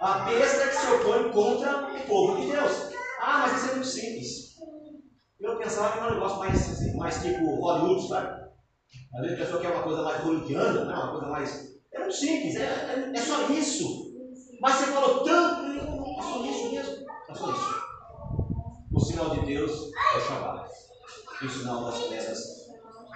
A 0.00 0.18
besta 0.20 0.68
que 0.68 0.76
se 0.76 0.86
opõe 0.92 1.30
contra 1.30 1.86
o 1.86 2.00
povo 2.06 2.40
de 2.40 2.50
Deus. 2.50 2.72
Ah, 3.20 3.46
mas 3.46 3.62
isso 3.62 3.70
é 3.70 3.74
muito 3.74 3.88
simples. 3.88 4.47
Eu 5.40 5.56
pensava 5.56 5.92
que 5.92 5.98
era 5.98 6.10
um 6.10 6.14
negócio 6.14 6.38
mais, 6.38 6.68
assim, 6.68 6.96
mais 6.96 7.22
tipo 7.22 7.60
Hollywood, 7.60 8.08
sabe? 8.08 8.48
Às 9.14 9.20
vezes 9.20 9.36
a 9.36 9.44
pessoa 9.44 9.60
quer 9.60 9.72
uma 9.72 9.82
coisa 9.82 10.02
mais 10.02 10.22
hollywoodiana, 10.22 10.84
né? 10.84 10.94
uma 10.94 11.12
coisa 11.12 11.26
mais. 11.28 11.78
É 11.92 11.98
muito 12.00 12.14
simples, 12.14 12.56
é, 12.56 12.64
é, 12.64 13.12
é 13.14 13.20
só 13.20 13.48
isso. 13.50 14.08
Mas 14.60 14.74
você 14.74 14.86
falou 14.86 15.22
tanto, 15.22 15.64
é 15.70 16.22
só 16.22 16.44
isso 16.44 16.70
mesmo. 16.70 17.06
É 17.28 17.34
só 17.34 17.52
isso. 17.52 17.88
O 18.92 19.00
sinal 19.00 19.30
de 19.30 19.46
Deus 19.46 19.70
é 20.14 20.18
o 20.18 20.20
Shabbat. 20.20 20.68
E 21.40 21.46
o 21.46 21.50
sinal 21.50 21.84
das 21.84 22.00
festas 22.00 22.38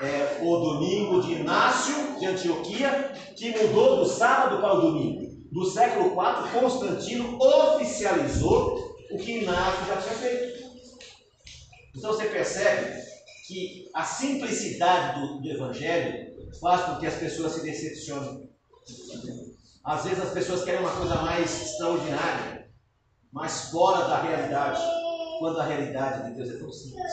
é 0.00 0.40
o 0.42 0.56
domingo 0.56 1.20
de 1.22 1.32
Inácio 1.32 2.18
de 2.18 2.26
Antioquia, 2.26 3.12
que 3.36 3.50
mudou 3.50 3.96
do 3.96 4.06
sábado 4.06 4.60
para 4.60 4.74
o 4.74 4.80
domingo. 4.80 5.32
Do 5.50 5.64
século 5.64 6.12
IV, 6.12 6.60
Constantino 6.60 7.36
oficializou 7.38 8.78
o 9.10 9.18
que 9.18 9.40
Inácio 9.40 9.86
já 9.86 9.96
tinha 9.96 10.14
feito. 10.14 10.51
Então 11.94 12.12
você 12.12 12.26
percebe 12.26 13.02
que 13.46 13.90
a 13.94 14.04
simplicidade 14.04 15.20
do, 15.20 15.40
do 15.40 15.50
Evangelho 15.50 16.50
faz 16.60 16.82
com 16.82 16.96
que 16.98 17.06
as 17.06 17.14
pessoas 17.14 17.52
se 17.52 17.62
decepcionem. 17.62 18.50
Às 19.84 20.04
vezes 20.04 20.22
as 20.22 20.32
pessoas 20.32 20.64
querem 20.64 20.80
uma 20.80 20.96
coisa 20.96 21.16
mais 21.16 21.50
extraordinária, 21.60 22.70
mais 23.30 23.70
fora 23.70 24.06
da 24.08 24.22
realidade, 24.22 24.80
quando 25.38 25.60
a 25.60 25.64
realidade 25.64 26.28
de 26.28 26.36
Deus 26.36 26.50
é 26.50 26.58
tão 26.58 26.72
simples, 26.72 27.12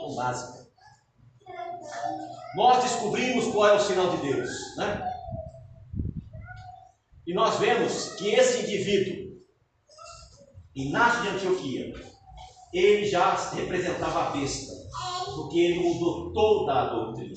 tão 0.00 0.14
básica. 0.14 0.68
Nós 2.54 2.82
descobrimos 2.82 3.46
qual 3.52 3.68
é 3.68 3.72
o 3.74 3.80
sinal 3.80 4.16
de 4.16 4.32
Deus, 4.32 4.50
né? 4.76 5.02
E 7.26 7.32
nós 7.32 7.58
vemos 7.58 8.14
que 8.14 8.28
esse 8.34 8.62
indivíduo, 8.62 9.40
Inácio 10.74 11.22
de 11.22 11.28
Antioquia, 11.28 12.09
ele 12.72 13.04
já 13.04 13.34
representava 13.52 14.28
a 14.28 14.30
besta, 14.30 14.72
porque 15.34 15.58
ele 15.58 15.80
mudou 15.80 16.32
toda 16.32 16.72
a 16.72 16.94
doutrina. 16.94 17.34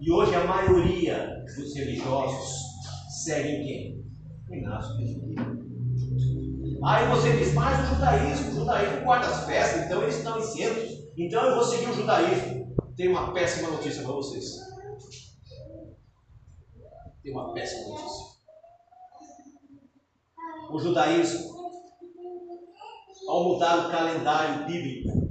E 0.00 0.12
hoje 0.12 0.34
a 0.34 0.44
maioria 0.44 1.44
dos 1.56 1.74
religiosos 1.74 2.66
seguem 3.24 3.64
quem? 3.64 4.58
Inácio 4.58 4.94
Aí 6.84 7.08
você 7.08 7.36
diz, 7.36 7.54
mas 7.54 7.90
o 7.90 7.94
judaísmo, 7.94 8.50
o 8.50 8.54
judaísmo 8.54 9.04
guarda 9.04 9.26
as 9.26 9.46
festas, 9.46 9.86
então 9.86 10.02
eles 10.02 10.18
estão 10.18 10.38
isentos, 10.38 11.08
então 11.16 11.42
eu 11.44 11.54
vou 11.56 11.64
seguir 11.64 11.88
o 11.88 11.94
judaísmo. 11.94 12.76
Tem 12.96 13.08
uma 13.08 13.32
péssima 13.32 13.70
notícia 13.70 14.02
para 14.02 14.12
vocês. 14.12 14.44
Tem 17.22 17.32
uma 17.32 17.52
péssima 17.54 17.88
notícia. 17.88 18.26
O 20.70 20.78
judaísmo 20.78 21.55
ao 23.28 23.44
mudar 23.44 23.86
o 23.86 23.90
calendário 23.90 24.66
bíblico. 24.66 25.26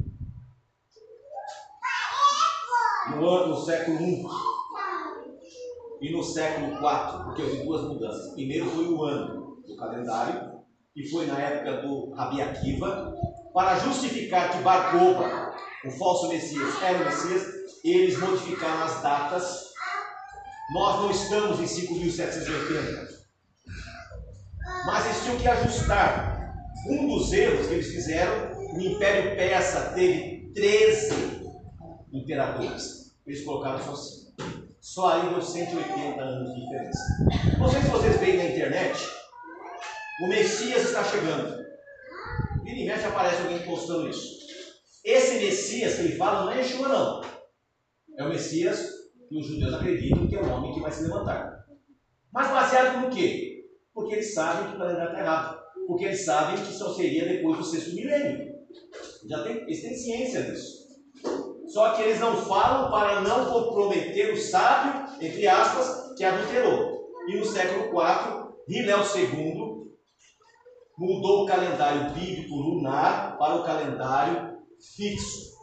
No 3.12 3.30
ano 3.30 3.48
no 3.56 3.66
século 3.66 4.00
I 4.02 4.24
e 6.02 6.12
no 6.12 6.24
século 6.24 6.74
IV, 6.74 7.24
porque 7.24 7.42
houve 7.42 7.64
duas 7.64 7.82
mudanças. 7.84 8.34
Primeiro 8.34 8.70
foi 8.70 8.88
o 8.88 9.04
ano 9.04 9.62
do 9.66 9.76
calendário, 9.78 10.60
que 10.94 11.10
foi 11.10 11.26
na 11.26 11.40
época 11.40 11.82
do 11.82 12.12
Rabi 12.12 12.42
Akiva, 12.42 13.16
para 13.54 13.80
justificar 13.80 14.52
que 14.52 14.58
Barcoba, 14.58 15.56
o 15.86 15.92
falso 15.92 16.28
Messias, 16.28 16.82
era 16.82 16.98
o 16.98 17.06
Messias, 17.06 17.48
eles 17.84 18.20
modificaram 18.20 18.84
as 18.84 19.02
datas. 19.02 19.74
Nós 20.74 21.02
não 21.02 21.12
estamos 21.12 21.60
em 21.60 21.64
5.780, 21.64 23.08
mas 24.86 25.06
eles 25.06 25.24
tinham 25.24 25.38
que 25.38 25.48
ajustar 25.48 26.35
um 26.88 27.08
dos 27.08 27.34
erros 27.34 27.68
que 27.68 27.74
eles 27.74 27.88
fizeram, 27.88 28.52
o 28.74 28.80
Império 28.80 29.36
Persa 29.36 29.92
teve 29.94 30.52
13 30.54 31.14
imperadores. 32.14 33.16
Eles 33.26 33.44
colocaram 33.44 33.80
só 33.80 33.96
5. 33.96 34.26
Só 34.80 35.14
aí 35.14 35.30
deu 35.30 35.42
180 35.42 36.22
anos 36.22 36.54
de 36.54 36.62
diferença. 36.62 37.00
Não 37.58 37.68
sei 37.68 37.82
se 37.82 37.88
vocês 37.88 38.20
veem 38.20 38.38
na 38.38 38.46
internet, 38.46 39.00
o 40.22 40.28
Messias 40.28 40.84
está 40.84 41.04
chegando. 41.04 41.66
Vira 42.64 42.80
e 42.80 42.86
mexe 42.86 43.06
aparece 43.06 43.42
alguém 43.42 43.66
postando 43.66 44.08
isso. 44.08 44.46
Esse 45.04 45.44
Messias 45.44 45.96
que 45.96 46.02
ele 46.02 46.16
fala 46.16 46.46
não 46.46 46.52
é 46.52 46.58
Yeshua, 46.58 46.88
não. 46.88 47.22
É 48.18 48.24
o 48.24 48.30
Messias 48.30 48.88
que 49.28 49.38
os 49.38 49.48
judeus 49.48 49.74
acreditam 49.74 50.28
que 50.28 50.36
é 50.36 50.40
o 50.40 50.50
homem 50.52 50.74
que 50.74 50.82
vai 50.82 50.92
se 50.92 51.04
levantar. 51.04 51.66
Mas 52.32 52.48
baseado 52.50 53.02
no 53.02 53.10
quê? 53.10 53.66
Porque 53.94 54.14
eles 54.14 54.34
sabem 54.34 54.70
que 54.70 54.76
o 54.76 54.78
calendário 54.78 55.12
está 55.12 55.20
errado 55.20 55.55
porque 55.88 56.06
eles 56.06 56.26
sabem 56.26 56.64
que 56.64 56.74
só 56.74 56.94
seria 56.94 57.26
depois 57.26 57.58
do 57.58 57.64
sexto 57.64 57.96
milênio. 57.96 58.54
Já 59.28 59.44
tem, 59.44 59.58
eles 59.58 59.82
têm 59.82 59.96
ciência 59.96 60.44
disso. 60.44 60.86
Só 61.68 61.94
que 61.94 62.04
eles 62.04 62.20
não 62.20 62.38
falam 62.38 62.92
para 62.92 63.22
não 63.22 63.52
comprometer 63.52 64.34
o 64.34 64.38
sábio, 64.38 65.06
entre 65.20 65.48
aspas, 65.48 66.16
que 66.16 66.24
adulterou. 66.24 67.10
E 67.28 67.38
no 67.38 67.46
século 67.46 67.90
IV, 67.90 68.46
Hilel 68.68 69.00
II 69.00 69.76
mudou 70.98 71.44
o 71.44 71.46
calendário 71.46 72.14
bíblico 72.14 72.56
lunar 72.56 73.38
para 73.38 73.56
o 73.56 73.64
calendário 73.64 74.58
fixo. 74.96 75.56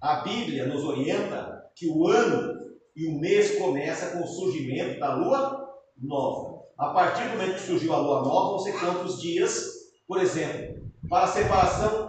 A 0.00 0.16
Bíblia 0.22 0.66
nos 0.66 0.84
orienta 0.84 1.70
que 1.74 1.88
o 1.88 2.06
ano 2.06 2.60
e 2.94 3.06
o 3.06 3.18
mês 3.18 3.58
começa 3.58 4.10
com 4.10 4.22
o 4.22 4.26
surgimento 4.26 4.98
da 5.00 5.14
lua 5.14 5.68
nova. 5.98 6.49
A 6.80 6.94
partir 6.94 7.24
do 7.24 7.36
momento 7.36 7.56
que 7.56 7.66
surgiu 7.66 7.92
a 7.92 7.98
lua 7.98 8.22
nova, 8.22 8.52
você 8.54 8.72
conta 8.72 9.04
os 9.04 9.20
dias, 9.20 9.66
por 10.08 10.18
exemplo, 10.18 10.80
para 11.10 11.24
a 11.24 11.28
separação 11.28 12.08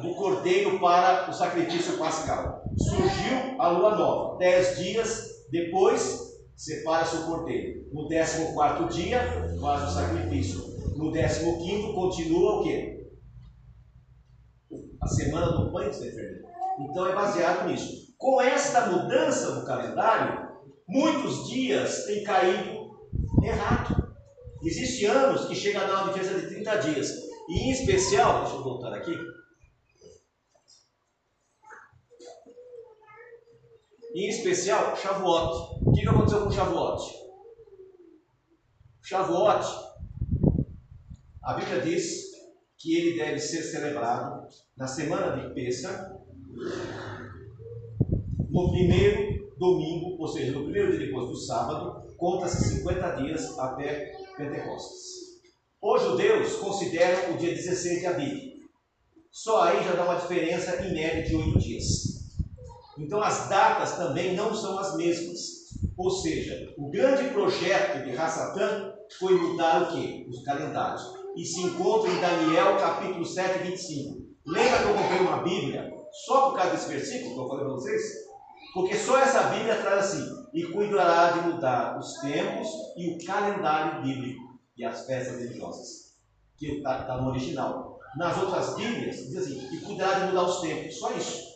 do 0.00 0.14
cordeiro 0.14 0.80
para 0.80 1.28
o 1.28 1.32
sacrifício 1.34 1.98
pascal. 1.98 2.64
Surgiu 2.78 3.60
a 3.60 3.68
lua 3.68 3.94
nova. 3.94 4.38
Dez 4.38 4.78
dias 4.78 5.44
depois, 5.50 6.38
separa-se 6.56 7.16
o 7.16 7.26
cordeiro. 7.26 7.84
No 7.92 8.08
décimo 8.08 8.54
quarto 8.54 8.90
dia, 8.90 9.20
faz 9.60 9.82
o 9.82 9.94
sacrifício. 9.94 10.64
No 10.96 11.12
décimo 11.12 11.58
quinto, 11.58 11.92
continua 11.92 12.60
o 12.60 12.62
quê? 12.62 13.10
A 15.02 15.06
semana 15.06 15.52
do 15.52 15.70
pão 15.70 15.92
sem 15.92 16.10
fermento. 16.10 16.46
Então 16.80 17.08
é 17.08 17.14
baseado 17.14 17.68
nisso. 17.68 18.14
Com 18.16 18.40
esta 18.40 18.86
mudança 18.86 19.54
no 19.54 19.66
calendário, 19.66 20.48
muitos 20.88 21.46
dias 21.50 22.06
têm 22.06 22.24
caído 22.24 22.71
errado. 23.44 24.12
Existem 24.62 25.08
anos 25.08 25.46
que 25.46 25.54
chega 25.54 25.80
a 25.80 25.86
dar 25.86 26.04
uma 26.04 26.12
diferença 26.12 26.40
de 26.40 26.54
30 26.54 26.76
dias. 26.78 27.10
E 27.48 27.58
em 27.58 27.70
especial, 27.72 28.42
deixa 28.42 28.56
eu 28.56 28.62
voltar 28.62 28.92
aqui. 28.94 29.16
Em 34.14 34.28
especial, 34.28 34.96
Shavuot. 34.96 35.80
O 35.84 35.92
que 35.92 36.06
aconteceu 36.06 36.44
com 36.44 36.50
Shavuot? 36.50 37.22
Shavuot, 39.02 39.64
a 41.42 41.54
Bíblia 41.54 41.80
diz 41.80 42.30
que 42.78 42.94
ele 42.94 43.16
deve 43.18 43.38
ser 43.38 43.62
celebrado 43.62 44.46
na 44.76 44.86
semana 44.86 45.36
de 45.36 45.54
Pêssar, 45.54 46.16
no 48.50 48.70
primeiro 48.70 49.56
domingo, 49.58 50.16
ou 50.20 50.28
seja, 50.28 50.52
no 50.52 50.64
primeiro 50.64 50.90
dia 50.96 51.06
depois 51.06 51.28
do 51.28 51.36
sábado, 51.36 52.11
conta-se 52.22 52.76
50 52.76 53.10
dias 53.16 53.58
até 53.58 54.12
Pentecostes. 54.36 55.40
Os 55.82 56.02
judeus 56.02 56.54
consideram 56.54 57.34
o 57.34 57.36
dia 57.36 57.52
16 57.52 57.98
de 57.98 58.06
Aviv. 58.06 58.38
Só 59.32 59.62
aí 59.62 59.82
já 59.82 59.94
dá 59.94 60.04
uma 60.04 60.14
diferença 60.14 60.86
em 60.86 60.94
média 60.94 61.24
de 61.24 61.34
oito 61.34 61.58
dias. 61.58 61.84
Então 62.96 63.20
as 63.20 63.48
datas 63.48 63.96
também 63.96 64.36
não 64.36 64.54
são 64.54 64.78
as 64.78 64.96
mesmas. 64.96 65.40
Ou 65.96 66.10
seja, 66.12 66.72
o 66.78 66.88
grande 66.92 67.28
projeto 67.30 68.04
de 68.04 68.16
Hassatan 68.16 68.94
foi 69.18 69.34
mudar 69.34 69.82
o 69.82 69.92
que? 69.92 70.24
Os 70.30 70.44
calendários. 70.44 71.02
E 71.36 71.44
se 71.44 71.60
encontra 71.60 72.08
em 72.08 72.20
Daniel 72.20 72.76
capítulo 72.76 73.26
7, 73.26 73.64
25. 73.64 74.22
Lembra 74.46 74.78
que 74.78 74.84
eu 74.84 74.94
comprei 74.94 75.20
uma 75.22 75.42
Bíblia 75.42 75.92
só 76.24 76.50
por 76.50 76.56
causa 76.56 76.70
desse 76.70 76.88
versículo 76.88 77.34
que 77.34 77.40
eu 77.40 77.48
falei 77.48 77.64
para 77.64 77.74
vocês? 77.74 78.21
Porque 78.72 78.96
só 78.96 79.18
essa 79.18 79.44
Bíblia 79.48 79.76
traz 79.76 80.06
assim: 80.06 80.46
e 80.52 80.64
cuidará 80.64 81.32
de 81.32 81.48
mudar 81.48 81.98
os 81.98 82.14
tempos 82.14 82.68
e 82.96 83.14
o 83.14 83.26
calendário 83.26 84.02
bíblico 84.02 84.58
e 84.76 84.84
as 84.84 85.06
festas 85.06 85.40
religiosas, 85.40 86.16
que 86.56 86.78
está 86.78 87.04
tá 87.04 87.20
no 87.20 87.28
original. 87.28 87.98
Nas 88.16 88.36
outras 88.38 88.74
Bíblias, 88.76 89.16
diz 89.16 89.36
assim: 89.36 89.74
e 89.74 89.80
cuidar 89.80 90.20
de 90.20 90.26
mudar 90.26 90.44
os 90.44 90.60
tempos, 90.60 90.98
só 90.98 91.12
isso. 91.12 91.52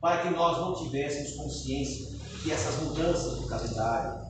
Para 0.00 0.22
que 0.22 0.30
nós 0.30 0.58
não 0.58 0.74
tivéssemos 0.74 1.32
consciência 1.36 2.18
que 2.42 2.50
essas 2.50 2.76
mudanças 2.82 3.40
do 3.40 3.46
calendário, 3.48 4.20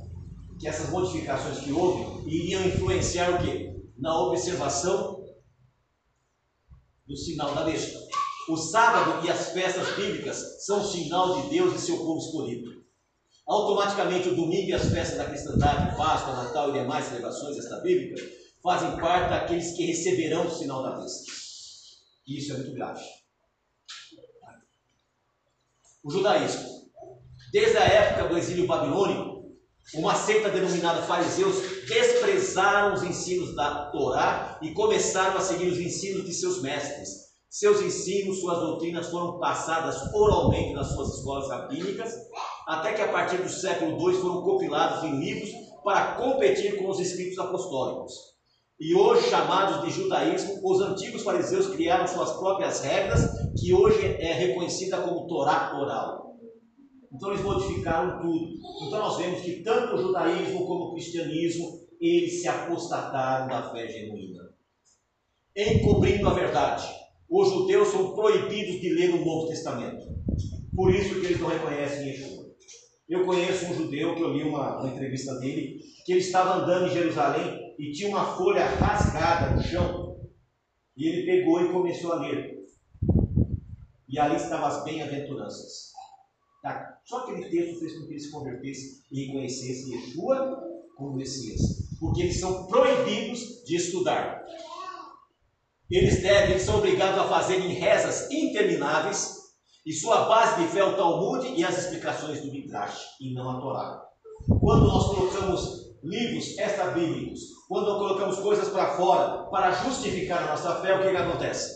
que 0.59 0.68
essas 0.68 0.89
modificações 0.89 1.59
que 1.59 1.72
houve, 1.72 2.28
iriam 2.30 2.64
influenciar 2.64 3.30
o 3.35 3.39
quê? 3.39 3.74
Na 3.99 4.16
observação 4.20 5.24
do 7.07 7.16
sinal 7.16 7.55
da 7.55 7.64
besta. 7.64 7.99
O 8.49 8.57
sábado 8.57 9.26
e 9.26 9.30
as 9.30 9.51
festas 9.53 9.97
bíblicas 9.97 10.64
são 10.66 10.84
sinal 10.84 11.42
de 11.42 11.51
Deus 11.51 11.74
e 11.74 11.86
seu 11.86 11.97
povo 11.99 12.18
escolhido. 12.18 12.84
Automaticamente, 13.47 14.28
o 14.28 14.36
domingo 14.36 14.68
e 14.68 14.74
as 14.74 14.86
festas 14.90 15.18
da 15.18 15.26
cristandade, 15.26 15.97
Páscoa, 15.97 16.34
Natal 16.34 16.70
e 16.70 16.80
demais 16.80 17.07
celebrações 17.07 17.57
bíblica 17.82 18.22
fazem 18.62 18.97
parte 18.99 19.30
daqueles 19.30 19.72
que 19.72 19.84
receberão 19.86 20.47
o 20.47 20.51
sinal 20.51 20.82
da 20.82 20.97
besta. 20.97 21.32
E 22.26 22.38
isso 22.38 22.53
é 22.53 22.57
muito 22.57 22.72
grave. 22.72 23.03
O 26.03 26.11
judaísmo. 26.11 26.84
Desde 27.53 27.76
a 27.76 27.84
época 27.84 28.28
do 28.28 28.36
exílio 28.36 28.66
babilônico, 28.66 29.55
uma 29.95 30.14
seita 30.14 30.49
denominada 30.51 31.03
fariseus 31.03 31.57
desprezaram 31.86 32.95
os 32.95 33.03
ensinos 33.03 33.55
da 33.55 33.90
Torá 33.90 34.59
e 34.62 34.72
começaram 34.72 35.36
a 35.36 35.40
seguir 35.40 35.68
os 35.68 35.78
ensinos 35.78 36.24
de 36.24 36.32
seus 36.32 36.62
mestres. 36.62 37.24
Seus 37.55 37.81
ensinos, 37.83 38.41
suas 38.41 38.59
doutrinas 38.59 39.09
foram 39.11 39.39
passadas 39.39 40.13
oralmente 40.13 40.73
nas 40.73 40.89
suas 40.89 41.15
escolas 41.15 41.49
rabínicas 41.49 42.13
até 42.67 42.95
que 42.95 43.01
a 43.01 43.13
partir 43.13 43.37
do 43.37 43.49
século 43.49 43.93
II 43.93 44.17
foram 44.17 44.43
compilados 44.43 45.05
em 45.05 45.21
livros 45.21 45.51
para 45.85 46.17
competir 46.17 46.77
com 46.77 46.89
os 46.91 46.99
escritos 46.99 47.39
apostólicos. 47.39 48.13
E 48.81 48.93
hoje, 48.93 49.31
chamados 49.31 49.85
de 49.85 49.91
judaísmo, 49.93 50.59
os 50.65 50.81
antigos 50.81 51.23
fariseus 51.23 51.69
criaram 51.69 52.09
suas 52.09 52.33
próprias 52.33 52.81
regras, 52.81 53.31
que 53.57 53.73
hoje 53.73 54.05
é 54.05 54.33
reconhecida 54.33 55.01
como 55.03 55.29
Torá 55.29 55.79
oral. 55.81 56.35
Então 57.13 57.31
eles 57.31 57.45
modificaram 57.45 58.21
tudo. 58.21 58.49
Então 58.85 58.99
nós 58.99 59.17
vemos 59.17 59.43
que 59.43 59.63
tanto 59.63 59.95
o 59.95 60.03
judaísmo 60.03 60.67
como 60.67 60.87
o 60.87 60.93
cristianismo, 60.95 61.69
eles 62.01 62.43
se 62.43 62.49
apostataram 62.49 63.47
da 63.47 63.71
fé 63.71 63.87
genuína. 63.87 64.43
Encobrindo 65.57 66.29
a 66.29 66.33
verdade. 66.33 67.04
Os 67.37 67.49
judeus 67.49 67.89
são 67.89 68.14
proibidos 68.14 68.80
de 68.80 68.91
ler 68.91 69.12
o 69.12 69.24
Novo 69.24 69.49
Testamento. 69.49 70.07
Por 70.72 70.95
isso 70.95 71.18
que 71.18 71.26
eles 71.26 71.41
não 71.41 71.49
reconhecem 71.49 72.07
Yeshua. 72.07 72.45
Eu 73.09 73.24
conheço 73.26 73.66
um 73.66 73.74
judeu 73.74 74.14
que 74.14 74.22
eu 74.22 74.32
li 74.32 74.45
uma, 74.45 74.78
uma 74.78 74.89
entrevista 74.89 75.35
dele, 75.41 75.80
que 76.07 76.12
ele 76.12 76.20
estava 76.20 76.62
andando 76.62 76.87
em 76.87 76.95
Jerusalém 76.95 77.74
e 77.76 77.91
tinha 77.91 78.09
uma 78.09 78.37
folha 78.37 78.64
rasgada 78.64 79.57
no 79.57 79.61
chão. 79.61 80.16
E 80.97 81.09
ele 81.09 81.26
pegou 81.26 81.61
e 81.61 81.72
começou 81.72 82.12
a 82.12 82.20
ler. 82.20 82.55
E 84.09 84.16
ali 84.16 84.37
estavam 84.37 84.66
as 84.66 84.85
bem-aventuranças. 84.85 85.91
Tá? 86.62 87.01
Só 87.05 87.24
aquele 87.24 87.51
texto 87.51 87.80
fez 87.80 87.99
com 87.99 88.07
que 88.07 88.12
ele 88.12 88.20
se 88.20 88.30
convertesse 88.30 89.03
e 89.11 89.26
reconhecesse 89.26 89.93
Yeshua 89.93 90.62
como 90.97 91.16
Messias. 91.16 91.61
Porque 91.99 92.22
eles 92.22 92.39
são 92.39 92.68
proibidos 92.68 93.64
de 93.64 93.74
estudar. 93.74 94.41
Eles 95.91 96.22
devem, 96.22 96.59
são 96.59 96.78
obrigados 96.78 97.18
a 97.18 97.28
fazerem 97.28 97.68
rezas 97.74 98.30
intermináveis 98.30 99.45
e 99.87 99.93
sua 99.93 100.24
base 100.24 100.62
de 100.62 100.68
fé 100.68 100.78
é 100.78 100.85
o 100.85 100.97
Talmud 100.97 101.47
e 101.47 101.62
as 101.62 101.76
explicações 101.76 102.41
do 102.41 102.51
Midrash, 102.51 103.03
e 103.20 103.35
não 103.35 103.51
a 103.51 103.61
Torá. 103.61 104.03
Quando 104.59 104.87
nós 104.87 105.07
colocamos 105.09 105.95
livros 106.03 106.57
extra-bíblicos, 106.59 107.41
quando 107.68 107.89
nós 107.89 107.99
colocamos 107.99 108.39
coisas 108.39 108.70
para 108.70 108.97
fora 108.97 109.45
para 109.51 109.72
justificar 109.72 110.43
a 110.43 110.53
nossa 110.53 110.76
fé, 110.76 110.95
o 110.95 111.03
que, 111.03 111.11
que 111.11 111.16
acontece? 111.16 111.70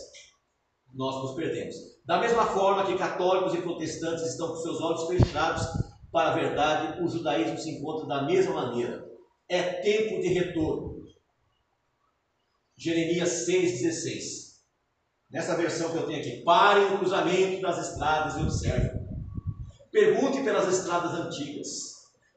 Nós 0.95 1.21
nos 1.21 1.35
perdemos. 1.35 1.75
Da 2.03 2.17
mesma 2.17 2.47
forma 2.47 2.85
que 2.87 2.97
católicos 2.97 3.53
e 3.53 3.61
protestantes 3.61 4.25
estão 4.25 4.47
com 4.47 4.55
seus 4.55 4.81
olhos 4.81 5.05
fechados 5.05 5.67
para 6.11 6.31
a 6.31 6.33
verdade, 6.33 7.03
o 7.03 7.07
judaísmo 7.07 7.59
se 7.59 7.69
encontra 7.69 8.07
da 8.07 8.23
mesma 8.23 8.55
maneira. 8.55 9.05
É 9.47 9.61
tempo 9.61 10.19
de 10.19 10.29
retorno. 10.29 10.98
Jeremias 12.79 13.45
6,16. 13.45 14.49
Nessa 15.29 15.53
versão 15.55 15.91
que 15.91 15.97
eu 15.97 16.07
tenho 16.07 16.19
aqui, 16.19 16.43
pare 16.43 16.89
no 16.89 16.99
cruzamento 16.99 17.61
das 17.61 17.89
estradas 17.89 18.37
e 18.37 18.43
observe. 18.43 18.97
Pergunte 19.91 20.41
pelas 20.41 20.73
estradas 20.73 21.11
antigas. 21.13 21.67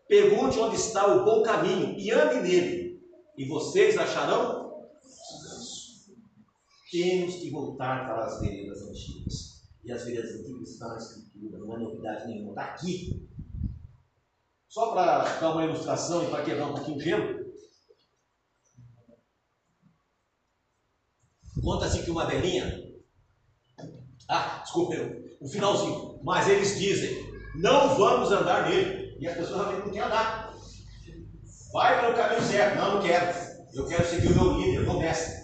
Pergunte 0.09 0.59
onde 0.59 0.75
está 0.75 1.07
o 1.07 1.25
bom 1.25 1.45
caminho 1.45 1.97
e 1.97 2.11
ande 2.11 2.41
nele. 2.41 3.01
E 3.39 3.47
vocês 3.47 3.97
acharão 3.97 4.89
descanso. 5.01 6.13
Temos 6.91 7.37
que 7.37 7.49
voltar 7.49 8.07
para 8.07 8.27
as 8.27 8.41
veredas 8.41 8.83
antigas. 8.83 9.63
E 9.85 9.93
as 9.93 10.05
veredas 10.05 10.41
antigas 10.41 10.71
estão 10.71 10.89
na 10.89 10.97
Escritura, 10.97 11.59
não 11.59 11.77
é 11.77 11.79
novidade 11.79 12.27
nenhuma. 12.27 12.51
Está 12.51 12.65
aqui. 12.65 13.29
Só 14.69 14.93
para 14.93 15.39
dar 15.39 15.53
uma 15.53 15.65
ilustração 15.65 16.25
e 16.25 16.31
para 16.31 16.45
quebrar 16.45 16.67
um 16.67 16.75
pouquinho 16.75 16.97
o 16.97 17.01
gelo. 17.01 17.42
Conta-se 21.61 22.03
que 22.03 22.11
uma 22.11 22.27
velhinha 22.27 22.83
ah, 24.29 24.61
desculpe, 24.63 24.97
o 25.41 25.49
finalzinho. 25.49 26.19
Mas 26.23 26.49
eles 26.49 26.79
dizem: 26.79 27.11
não 27.57 27.95
vamos 27.97 28.33
andar 28.33 28.69
nele. 28.69 29.17
E 29.21 29.29
as 29.29 29.37
pessoas 29.37 29.61
realmente 29.61 29.85
não 29.85 29.93
querem 29.93 30.07
andar. 30.07 30.55
Vai 31.73 32.01
pelo 32.01 32.15
caminho 32.15 32.43
certo. 32.43 32.77
Não, 32.77 32.95
não 32.95 33.03
quero. 33.03 33.53
Eu 33.75 33.87
quero 33.87 34.07
seguir 34.07 34.29
o 34.29 34.35
meu 34.35 34.53
líder, 34.59 34.81
o 34.81 34.85
meu 34.85 35.01
mestre. 35.01 35.43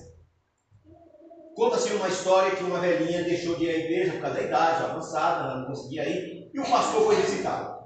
Conta-se 1.55 1.93
uma 1.93 2.09
história 2.09 2.55
que 2.55 2.63
uma 2.63 2.79
velhinha 2.79 3.25
deixou 3.25 3.57
de 3.57 3.65
ir 3.65 3.71
à 3.71 3.79
igreja 3.79 4.13
por 4.13 4.21
causa 4.21 4.37
da 4.37 4.43
idade 4.43 4.85
avançada, 4.85 5.45
ela 5.45 5.61
não 5.61 5.67
conseguia 5.67 6.09
ir, 6.09 6.49
e 6.55 6.61
o 6.61 6.71
pastor 6.71 7.07
foi 7.07 7.17
visitá-la. 7.17 7.81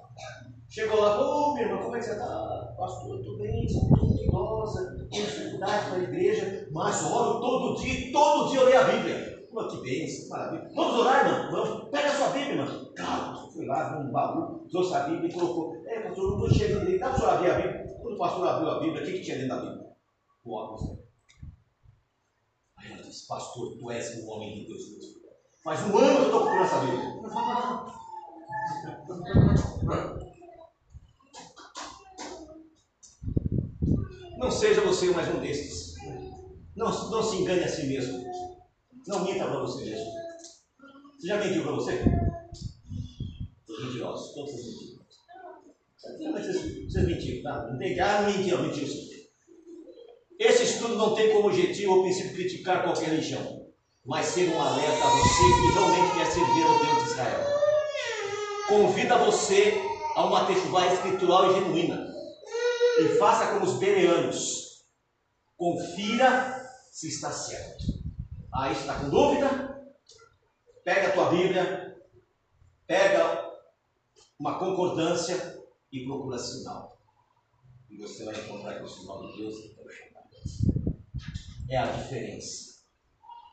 Chegou 0.68 1.00
lá, 1.00 1.18
ô 1.18 1.24
oh, 1.24 1.54
minha 1.54 1.66
irmã, 1.66 1.78
como 1.78 1.96
é 1.96 1.98
que 1.98 2.04
você 2.04 2.12
está? 2.12 2.61
Eu 2.82 3.20
estou 3.20 3.38
bem, 3.38 3.68
sou 3.68 3.90
muito 3.90 4.24
idosa, 4.24 5.06
tenho 5.08 5.24
dificuldade 5.24 5.86
para 5.88 5.98
a 5.98 6.02
igreja, 6.02 6.68
mas 6.72 7.04
oro 7.04 7.40
todo 7.40 7.80
dia, 7.80 8.12
todo 8.12 8.50
dia 8.50 8.60
eu 8.60 8.66
leio 8.66 8.80
a 8.80 8.84
Bíblia. 8.84 9.46
Pô, 9.52 9.68
que 9.68 9.76
bênção, 9.82 10.28
maravilha. 10.30 10.68
Vamos 10.74 10.98
orar, 10.98 11.26
irmão? 11.26 11.52
Vamos. 11.52 11.90
Pega 11.90 12.08
a 12.08 12.16
sua 12.16 12.28
Bíblia, 12.30 12.54
irmão. 12.54 12.92
Claro, 12.96 13.50
foi 13.52 13.66
lá, 13.66 13.90
viu 13.90 14.08
um 14.08 14.10
baú, 14.10 14.66
trouxe 14.68 14.94
a 14.94 15.00
Bíblia 15.04 15.28
e 15.28 15.32
colocou. 15.32 15.76
É, 15.86 16.00
pastor, 16.00 16.24
não 16.24 16.44
estou 16.44 16.50
chegando 16.50 16.80
ali. 16.80 16.98
Dá 16.98 17.10
para 17.10 17.16
o 17.16 17.20
senhor 17.20 17.34
abrir 17.34 17.50
a 17.50 17.54
Bíblia? 17.54 17.96
Quando 18.02 18.14
o 18.14 18.18
pastor 18.18 18.48
abriu 18.48 18.70
a 18.70 18.80
Bíblia, 18.80 19.02
o 19.02 19.04
que, 19.06 19.12
que 19.12 19.20
tinha 19.20 19.36
dentro 19.36 19.56
da 19.56 19.62
Bíblia? 19.62 19.86
O 20.44 20.56
óculos. 20.56 20.98
Aí 22.78 22.92
ela 22.92 23.02
disse, 23.02 23.28
pastor, 23.28 23.78
tu 23.78 23.90
és 23.92 24.18
um 24.18 24.28
homem 24.28 24.54
de 24.54 24.66
Deus. 24.66 24.82
Faz 25.62 25.82
um 25.82 25.96
ano 25.96 26.16
que 26.16 26.22
eu 26.22 26.24
estou 26.24 26.40
procurando 26.40 26.64
essa 26.64 26.80
Bíblia. 26.80 27.12
Não 34.42 34.50
seja 34.50 34.80
você 34.80 35.06
mais 35.10 35.32
um 35.32 35.38
destes. 35.38 35.94
Não, 36.74 37.10
não 37.10 37.22
se 37.22 37.36
engane 37.36 37.62
a 37.62 37.68
si 37.68 37.86
mesmo. 37.86 38.24
Não 39.06 39.24
minta 39.24 39.44
para 39.44 39.60
você 39.60 39.84
mesmo. 39.84 40.04
Você 41.16 41.28
já 41.28 41.36
mentiu 41.36 41.62
para 41.62 41.72
você? 41.72 42.02
Os 43.68 43.84
mentirosos, 43.84 44.34
todos 44.34 44.50
vocês 44.50 44.66
mentiram. 44.66 45.04
Vocês, 46.32 46.90
vocês 46.90 47.06
mentiram, 47.06 47.42
tá? 47.44 47.76
Tem 47.78 48.00
ah, 48.00 48.22
mentiu, 48.22 48.62
mentiu 48.62 48.84
sim. 48.84 49.10
Esse 50.40 50.64
estudo 50.64 50.96
não 50.96 51.14
tem 51.14 51.32
como 51.32 51.46
objetivo 51.46 51.98
ou 51.98 52.02
princípio 52.02 52.34
criticar 52.34 52.82
qualquer 52.82 53.10
religião, 53.10 53.68
mas 54.04 54.26
ser 54.26 54.48
um 54.48 54.60
alerta 54.60 55.04
a 55.04 55.10
você 55.18 55.44
que 55.44 55.72
realmente 55.72 56.14
quer 56.16 56.26
servir 56.26 56.64
ao 56.64 56.78
Deus 56.80 57.04
de 57.04 57.10
Israel. 57.10 57.46
Convida 58.66 59.18
você 59.18 59.72
a 60.16 60.26
uma 60.26 60.46
techuvá 60.46 60.92
escritural 60.92 61.48
e 61.48 61.54
genuína. 61.54 62.11
E 63.00 63.08
faça 63.18 63.52
como 63.52 63.64
os 63.64 63.78
bereanos. 63.78 64.84
Confira 65.56 66.62
se 66.90 67.08
está 67.08 67.30
certo. 67.30 67.84
Aí 68.52 68.72
está 68.72 69.00
com 69.00 69.08
dúvida? 69.08 69.72
Pega 70.84 71.08
a 71.08 71.12
tua 71.12 71.30
Bíblia, 71.30 71.96
pega 72.86 73.50
uma 74.38 74.58
concordância 74.58 75.62
e 75.90 76.04
procura 76.04 76.38
sinal. 76.38 76.98
E 77.88 77.96
você 77.96 78.24
vai 78.24 78.34
encontrar 78.34 78.78
que 78.78 78.84
o 78.84 78.88
sinal 78.88 79.22
de 79.26 79.38
Deus 79.38 79.54
é 81.68 81.76
a 81.76 81.92
diferença. 81.92 82.82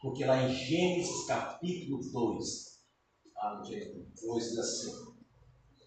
Porque 0.01 0.25
lá 0.25 0.41
em 0.41 0.53
Gênesis 0.53 1.25
capítulo 1.27 2.01
2, 2.11 2.79
ah, 3.37 3.61
Gênesis 3.65 4.21
2 4.21 4.43
diz 4.49 4.57
assim. 4.57 4.91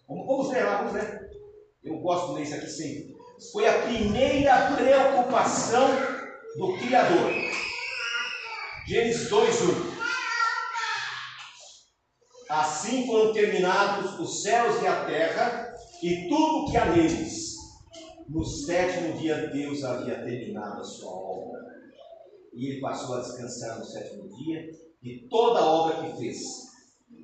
Vamos, 0.07 0.27
vamos 0.27 0.49
ver 0.49 0.63
lá, 0.63 0.83
vamos 0.83 0.93
ver. 0.93 1.41
Eu 1.83 1.99
gosto 1.99 2.29
de 2.29 2.33
ler 2.35 2.43
isso 2.43 2.55
aqui 2.55 2.67
sempre. 2.67 3.12
Foi 3.51 3.67
a 3.67 3.81
primeira 3.81 4.73
preocupação 4.75 5.87
do 6.57 6.77
Criador. 6.77 7.31
Gênesis 8.87 9.29
2, 9.29 9.61
1. 9.61 9.93
Assim 12.49 13.07
foram 13.07 13.33
terminados 13.33 14.19
os 14.19 14.43
céus 14.43 14.81
e 14.81 14.87
a 14.87 15.05
terra 15.05 15.73
e 16.01 16.27
tudo 16.29 16.71
que 16.71 16.77
há 16.77 16.85
neles. 16.85 17.53
No 18.29 18.45
sétimo 18.45 19.17
dia 19.17 19.47
Deus 19.47 19.83
havia 19.83 20.23
terminado 20.23 20.81
a 20.81 20.83
sua 20.83 21.11
obra. 21.11 21.61
E 22.53 22.67
ele 22.67 22.81
passou 22.81 23.15
a 23.15 23.21
descansar 23.21 23.79
no 23.79 23.85
sétimo 23.85 24.29
dia 24.37 24.69
de 25.01 25.27
toda 25.29 25.59
a 25.59 25.65
obra 25.65 26.03
que 26.03 26.17
fez. 26.17 26.39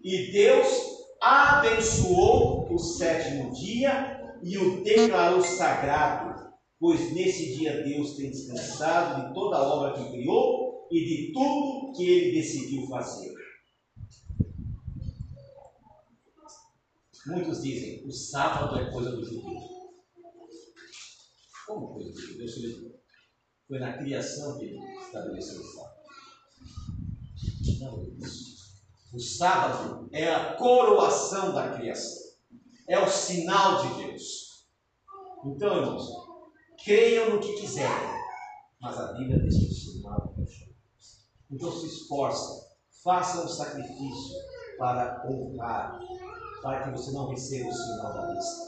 E 0.04 0.32
Deus 0.32 0.99
abençoou 1.22 2.74
o 2.74 2.78
sétimo 2.78 3.52
dia 3.52 4.20
e 4.42 4.58
o 4.58 4.84
declarou 4.84 5.42
sagrado, 5.42 6.50
pois 6.80 7.14
nesse 7.14 7.58
dia 7.58 7.84
Deus 7.84 8.16
tem 8.16 8.32
descansado 8.32 9.28
de 9.28 9.34
toda 9.34 9.58
a 9.58 9.64
obra 9.64 9.94
que 9.94 10.12
criou 10.12 10.88
e 10.92 11.06
de 11.06 11.34
tudo 11.34 11.94
que 11.96 12.10
ele 12.10 12.40
decidiu 12.40 12.88
fazer. 12.88 13.34
Muitos 17.28 17.62
dizem, 17.62 18.08
o 18.08 18.12
sábado 18.12 18.80
é 18.80 18.92
coisa 18.92 19.12
do 19.12 19.24
judeu. 19.24 19.60
Como 21.68 21.94
coisa 21.94 22.12
do 22.12 22.48
judeu? 22.48 23.00
Foi 23.68 23.78
na 23.78 23.98
criação 23.98 24.58
que 24.58 24.66
ele 24.66 24.80
estabeleceu 25.00 25.62
o 25.62 25.64
sábado. 25.64 26.00
Não 27.82 28.02
é 28.02 28.26
isso. 28.26 28.59
O 29.14 29.20
sábado 29.20 30.08
é 30.12 30.34
a 30.34 30.56
coroação 30.56 31.54
da 31.54 31.72
criação. 31.72 32.30
É 32.88 33.00
o 33.00 33.10
sinal 33.10 33.82
de 33.82 34.04
Deus. 34.04 34.66
Então, 35.46 35.78
irmãos, 35.78 36.10
creiam 36.84 37.32
no 37.32 37.40
que 37.40 37.54
quiserem, 37.60 38.10
mas 38.82 38.98
a 38.98 39.14
Bíblia 39.14 39.40
que 39.40 39.48
o 39.48 39.52
sinal 39.52 40.36
Então 41.52 41.72
se 41.72 41.88
esforcem, 41.88 42.68
façam 43.04 43.46
o 43.46 43.50
sacrifício 43.50 44.36
para 44.78 45.26
honrar 45.28 46.00
para 46.62 46.84
que 46.84 46.92
você 46.98 47.12
não 47.12 47.30
receba 47.30 47.70
o 47.70 47.74
sinal 47.74 48.14
da 48.14 48.34
lista, 48.34 48.68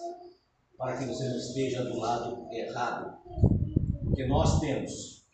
para 0.77 0.97
que 0.97 1.05
você 1.05 1.27
não 1.27 1.37
esteja 1.37 1.83
do 1.83 1.97
lado 1.97 2.47
errado, 2.51 3.17
porque 4.03 4.25
nós 4.27 4.59
temos 4.59 5.25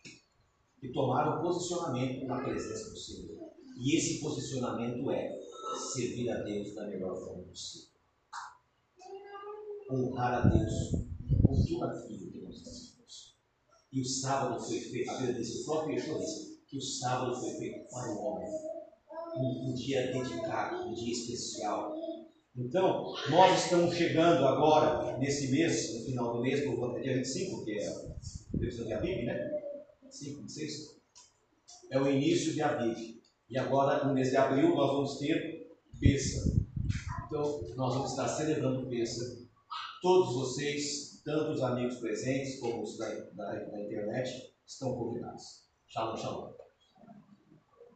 que 0.80 0.92
tomar 0.92 1.38
um 1.38 1.42
posicionamento 1.42 2.26
na 2.26 2.40
presença 2.40 2.90
do 2.90 2.96
Senhor, 2.96 3.37
e 3.78 3.96
esse 3.96 4.20
posicionamento 4.20 5.10
é 5.10 5.38
servir 5.92 6.30
a 6.30 6.42
Deus 6.42 6.74
da 6.74 6.86
melhor 6.88 7.16
forma 7.16 7.44
possível, 7.44 7.88
honrar 9.90 10.34
a 10.34 10.48
Deus 10.48 10.90
com 11.46 11.64
tudo 11.64 11.84
aquilo 11.84 12.30
que 12.30 12.40
nós 12.40 12.62
temos. 12.62 13.36
E 13.92 14.00
o 14.00 14.04
sábado 14.04 14.60
foi 14.60 14.80
feito, 14.80 15.10
a 15.10 15.14
Bíblia 15.18 15.34
diz, 15.34 15.60
o 15.60 15.64
próprio 15.64 15.94
Yeshua 15.94 16.18
diz, 16.18 16.58
que 16.66 16.76
o 16.76 16.82
sábado 16.82 17.34
foi 17.40 17.50
feito 17.54 17.88
para 17.88 18.12
o 18.12 18.18
homem, 18.18 18.48
um, 19.36 19.70
um 19.70 19.74
dia 19.74 20.12
dedicado, 20.12 20.88
um 20.88 20.94
dia 20.94 21.12
especial, 21.12 21.94
então, 22.60 23.14
nós 23.30 23.62
estamos 23.62 23.94
chegando 23.94 24.44
agora, 24.44 25.16
nesse 25.18 25.48
mês, 25.52 25.94
no 25.94 26.04
final 26.04 26.32
do 26.32 26.42
mês, 26.42 26.64
por 26.64 27.00
dia 27.00 27.14
25, 27.14 27.64
que 27.64 27.78
é 27.78 27.86
a 27.86 28.58
previsão 28.58 28.84
de 28.84 28.92
Aviv, 28.94 29.24
né? 29.26 29.48
5, 30.10 30.40
26. 30.40 30.98
É 31.92 32.00
o 32.00 32.10
início 32.10 32.52
de 32.52 32.60
Aviv. 32.60 33.17
E 33.50 33.58
agora, 33.58 34.04
no 34.04 34.14
mês 34.14 34.30
de 34.30 34.36
abril, 34.36 34.74
nós 34.74 34.92
vamos 34.92 35.18
ter 35.18 35.66
Pessa. 36.00 36.54
Então, 37.26 37.60
nós 37.76 37.94
vamos 37.94 38.10
estar 38.10 38.28
celebrando 38.28 38.88
Pessa. 38.88 39.48
Todos 40.02 40.34
vocês, 40.34 41.22
tanto 41.24 41.52
os 41.52 41.62
amigos 41.62 41.96
presentes 41.96 42.60
como 42.60 42.82
os 42.82 42.98
da, 42.98 43.08
da, 43.08 43.54
da 43.54 43.80
internet, 43.82 44.54
estão 44.66 44.94
convidados. 44.94 45.66
Shalom, 45.88 46.16
shalom. 46.16 46.57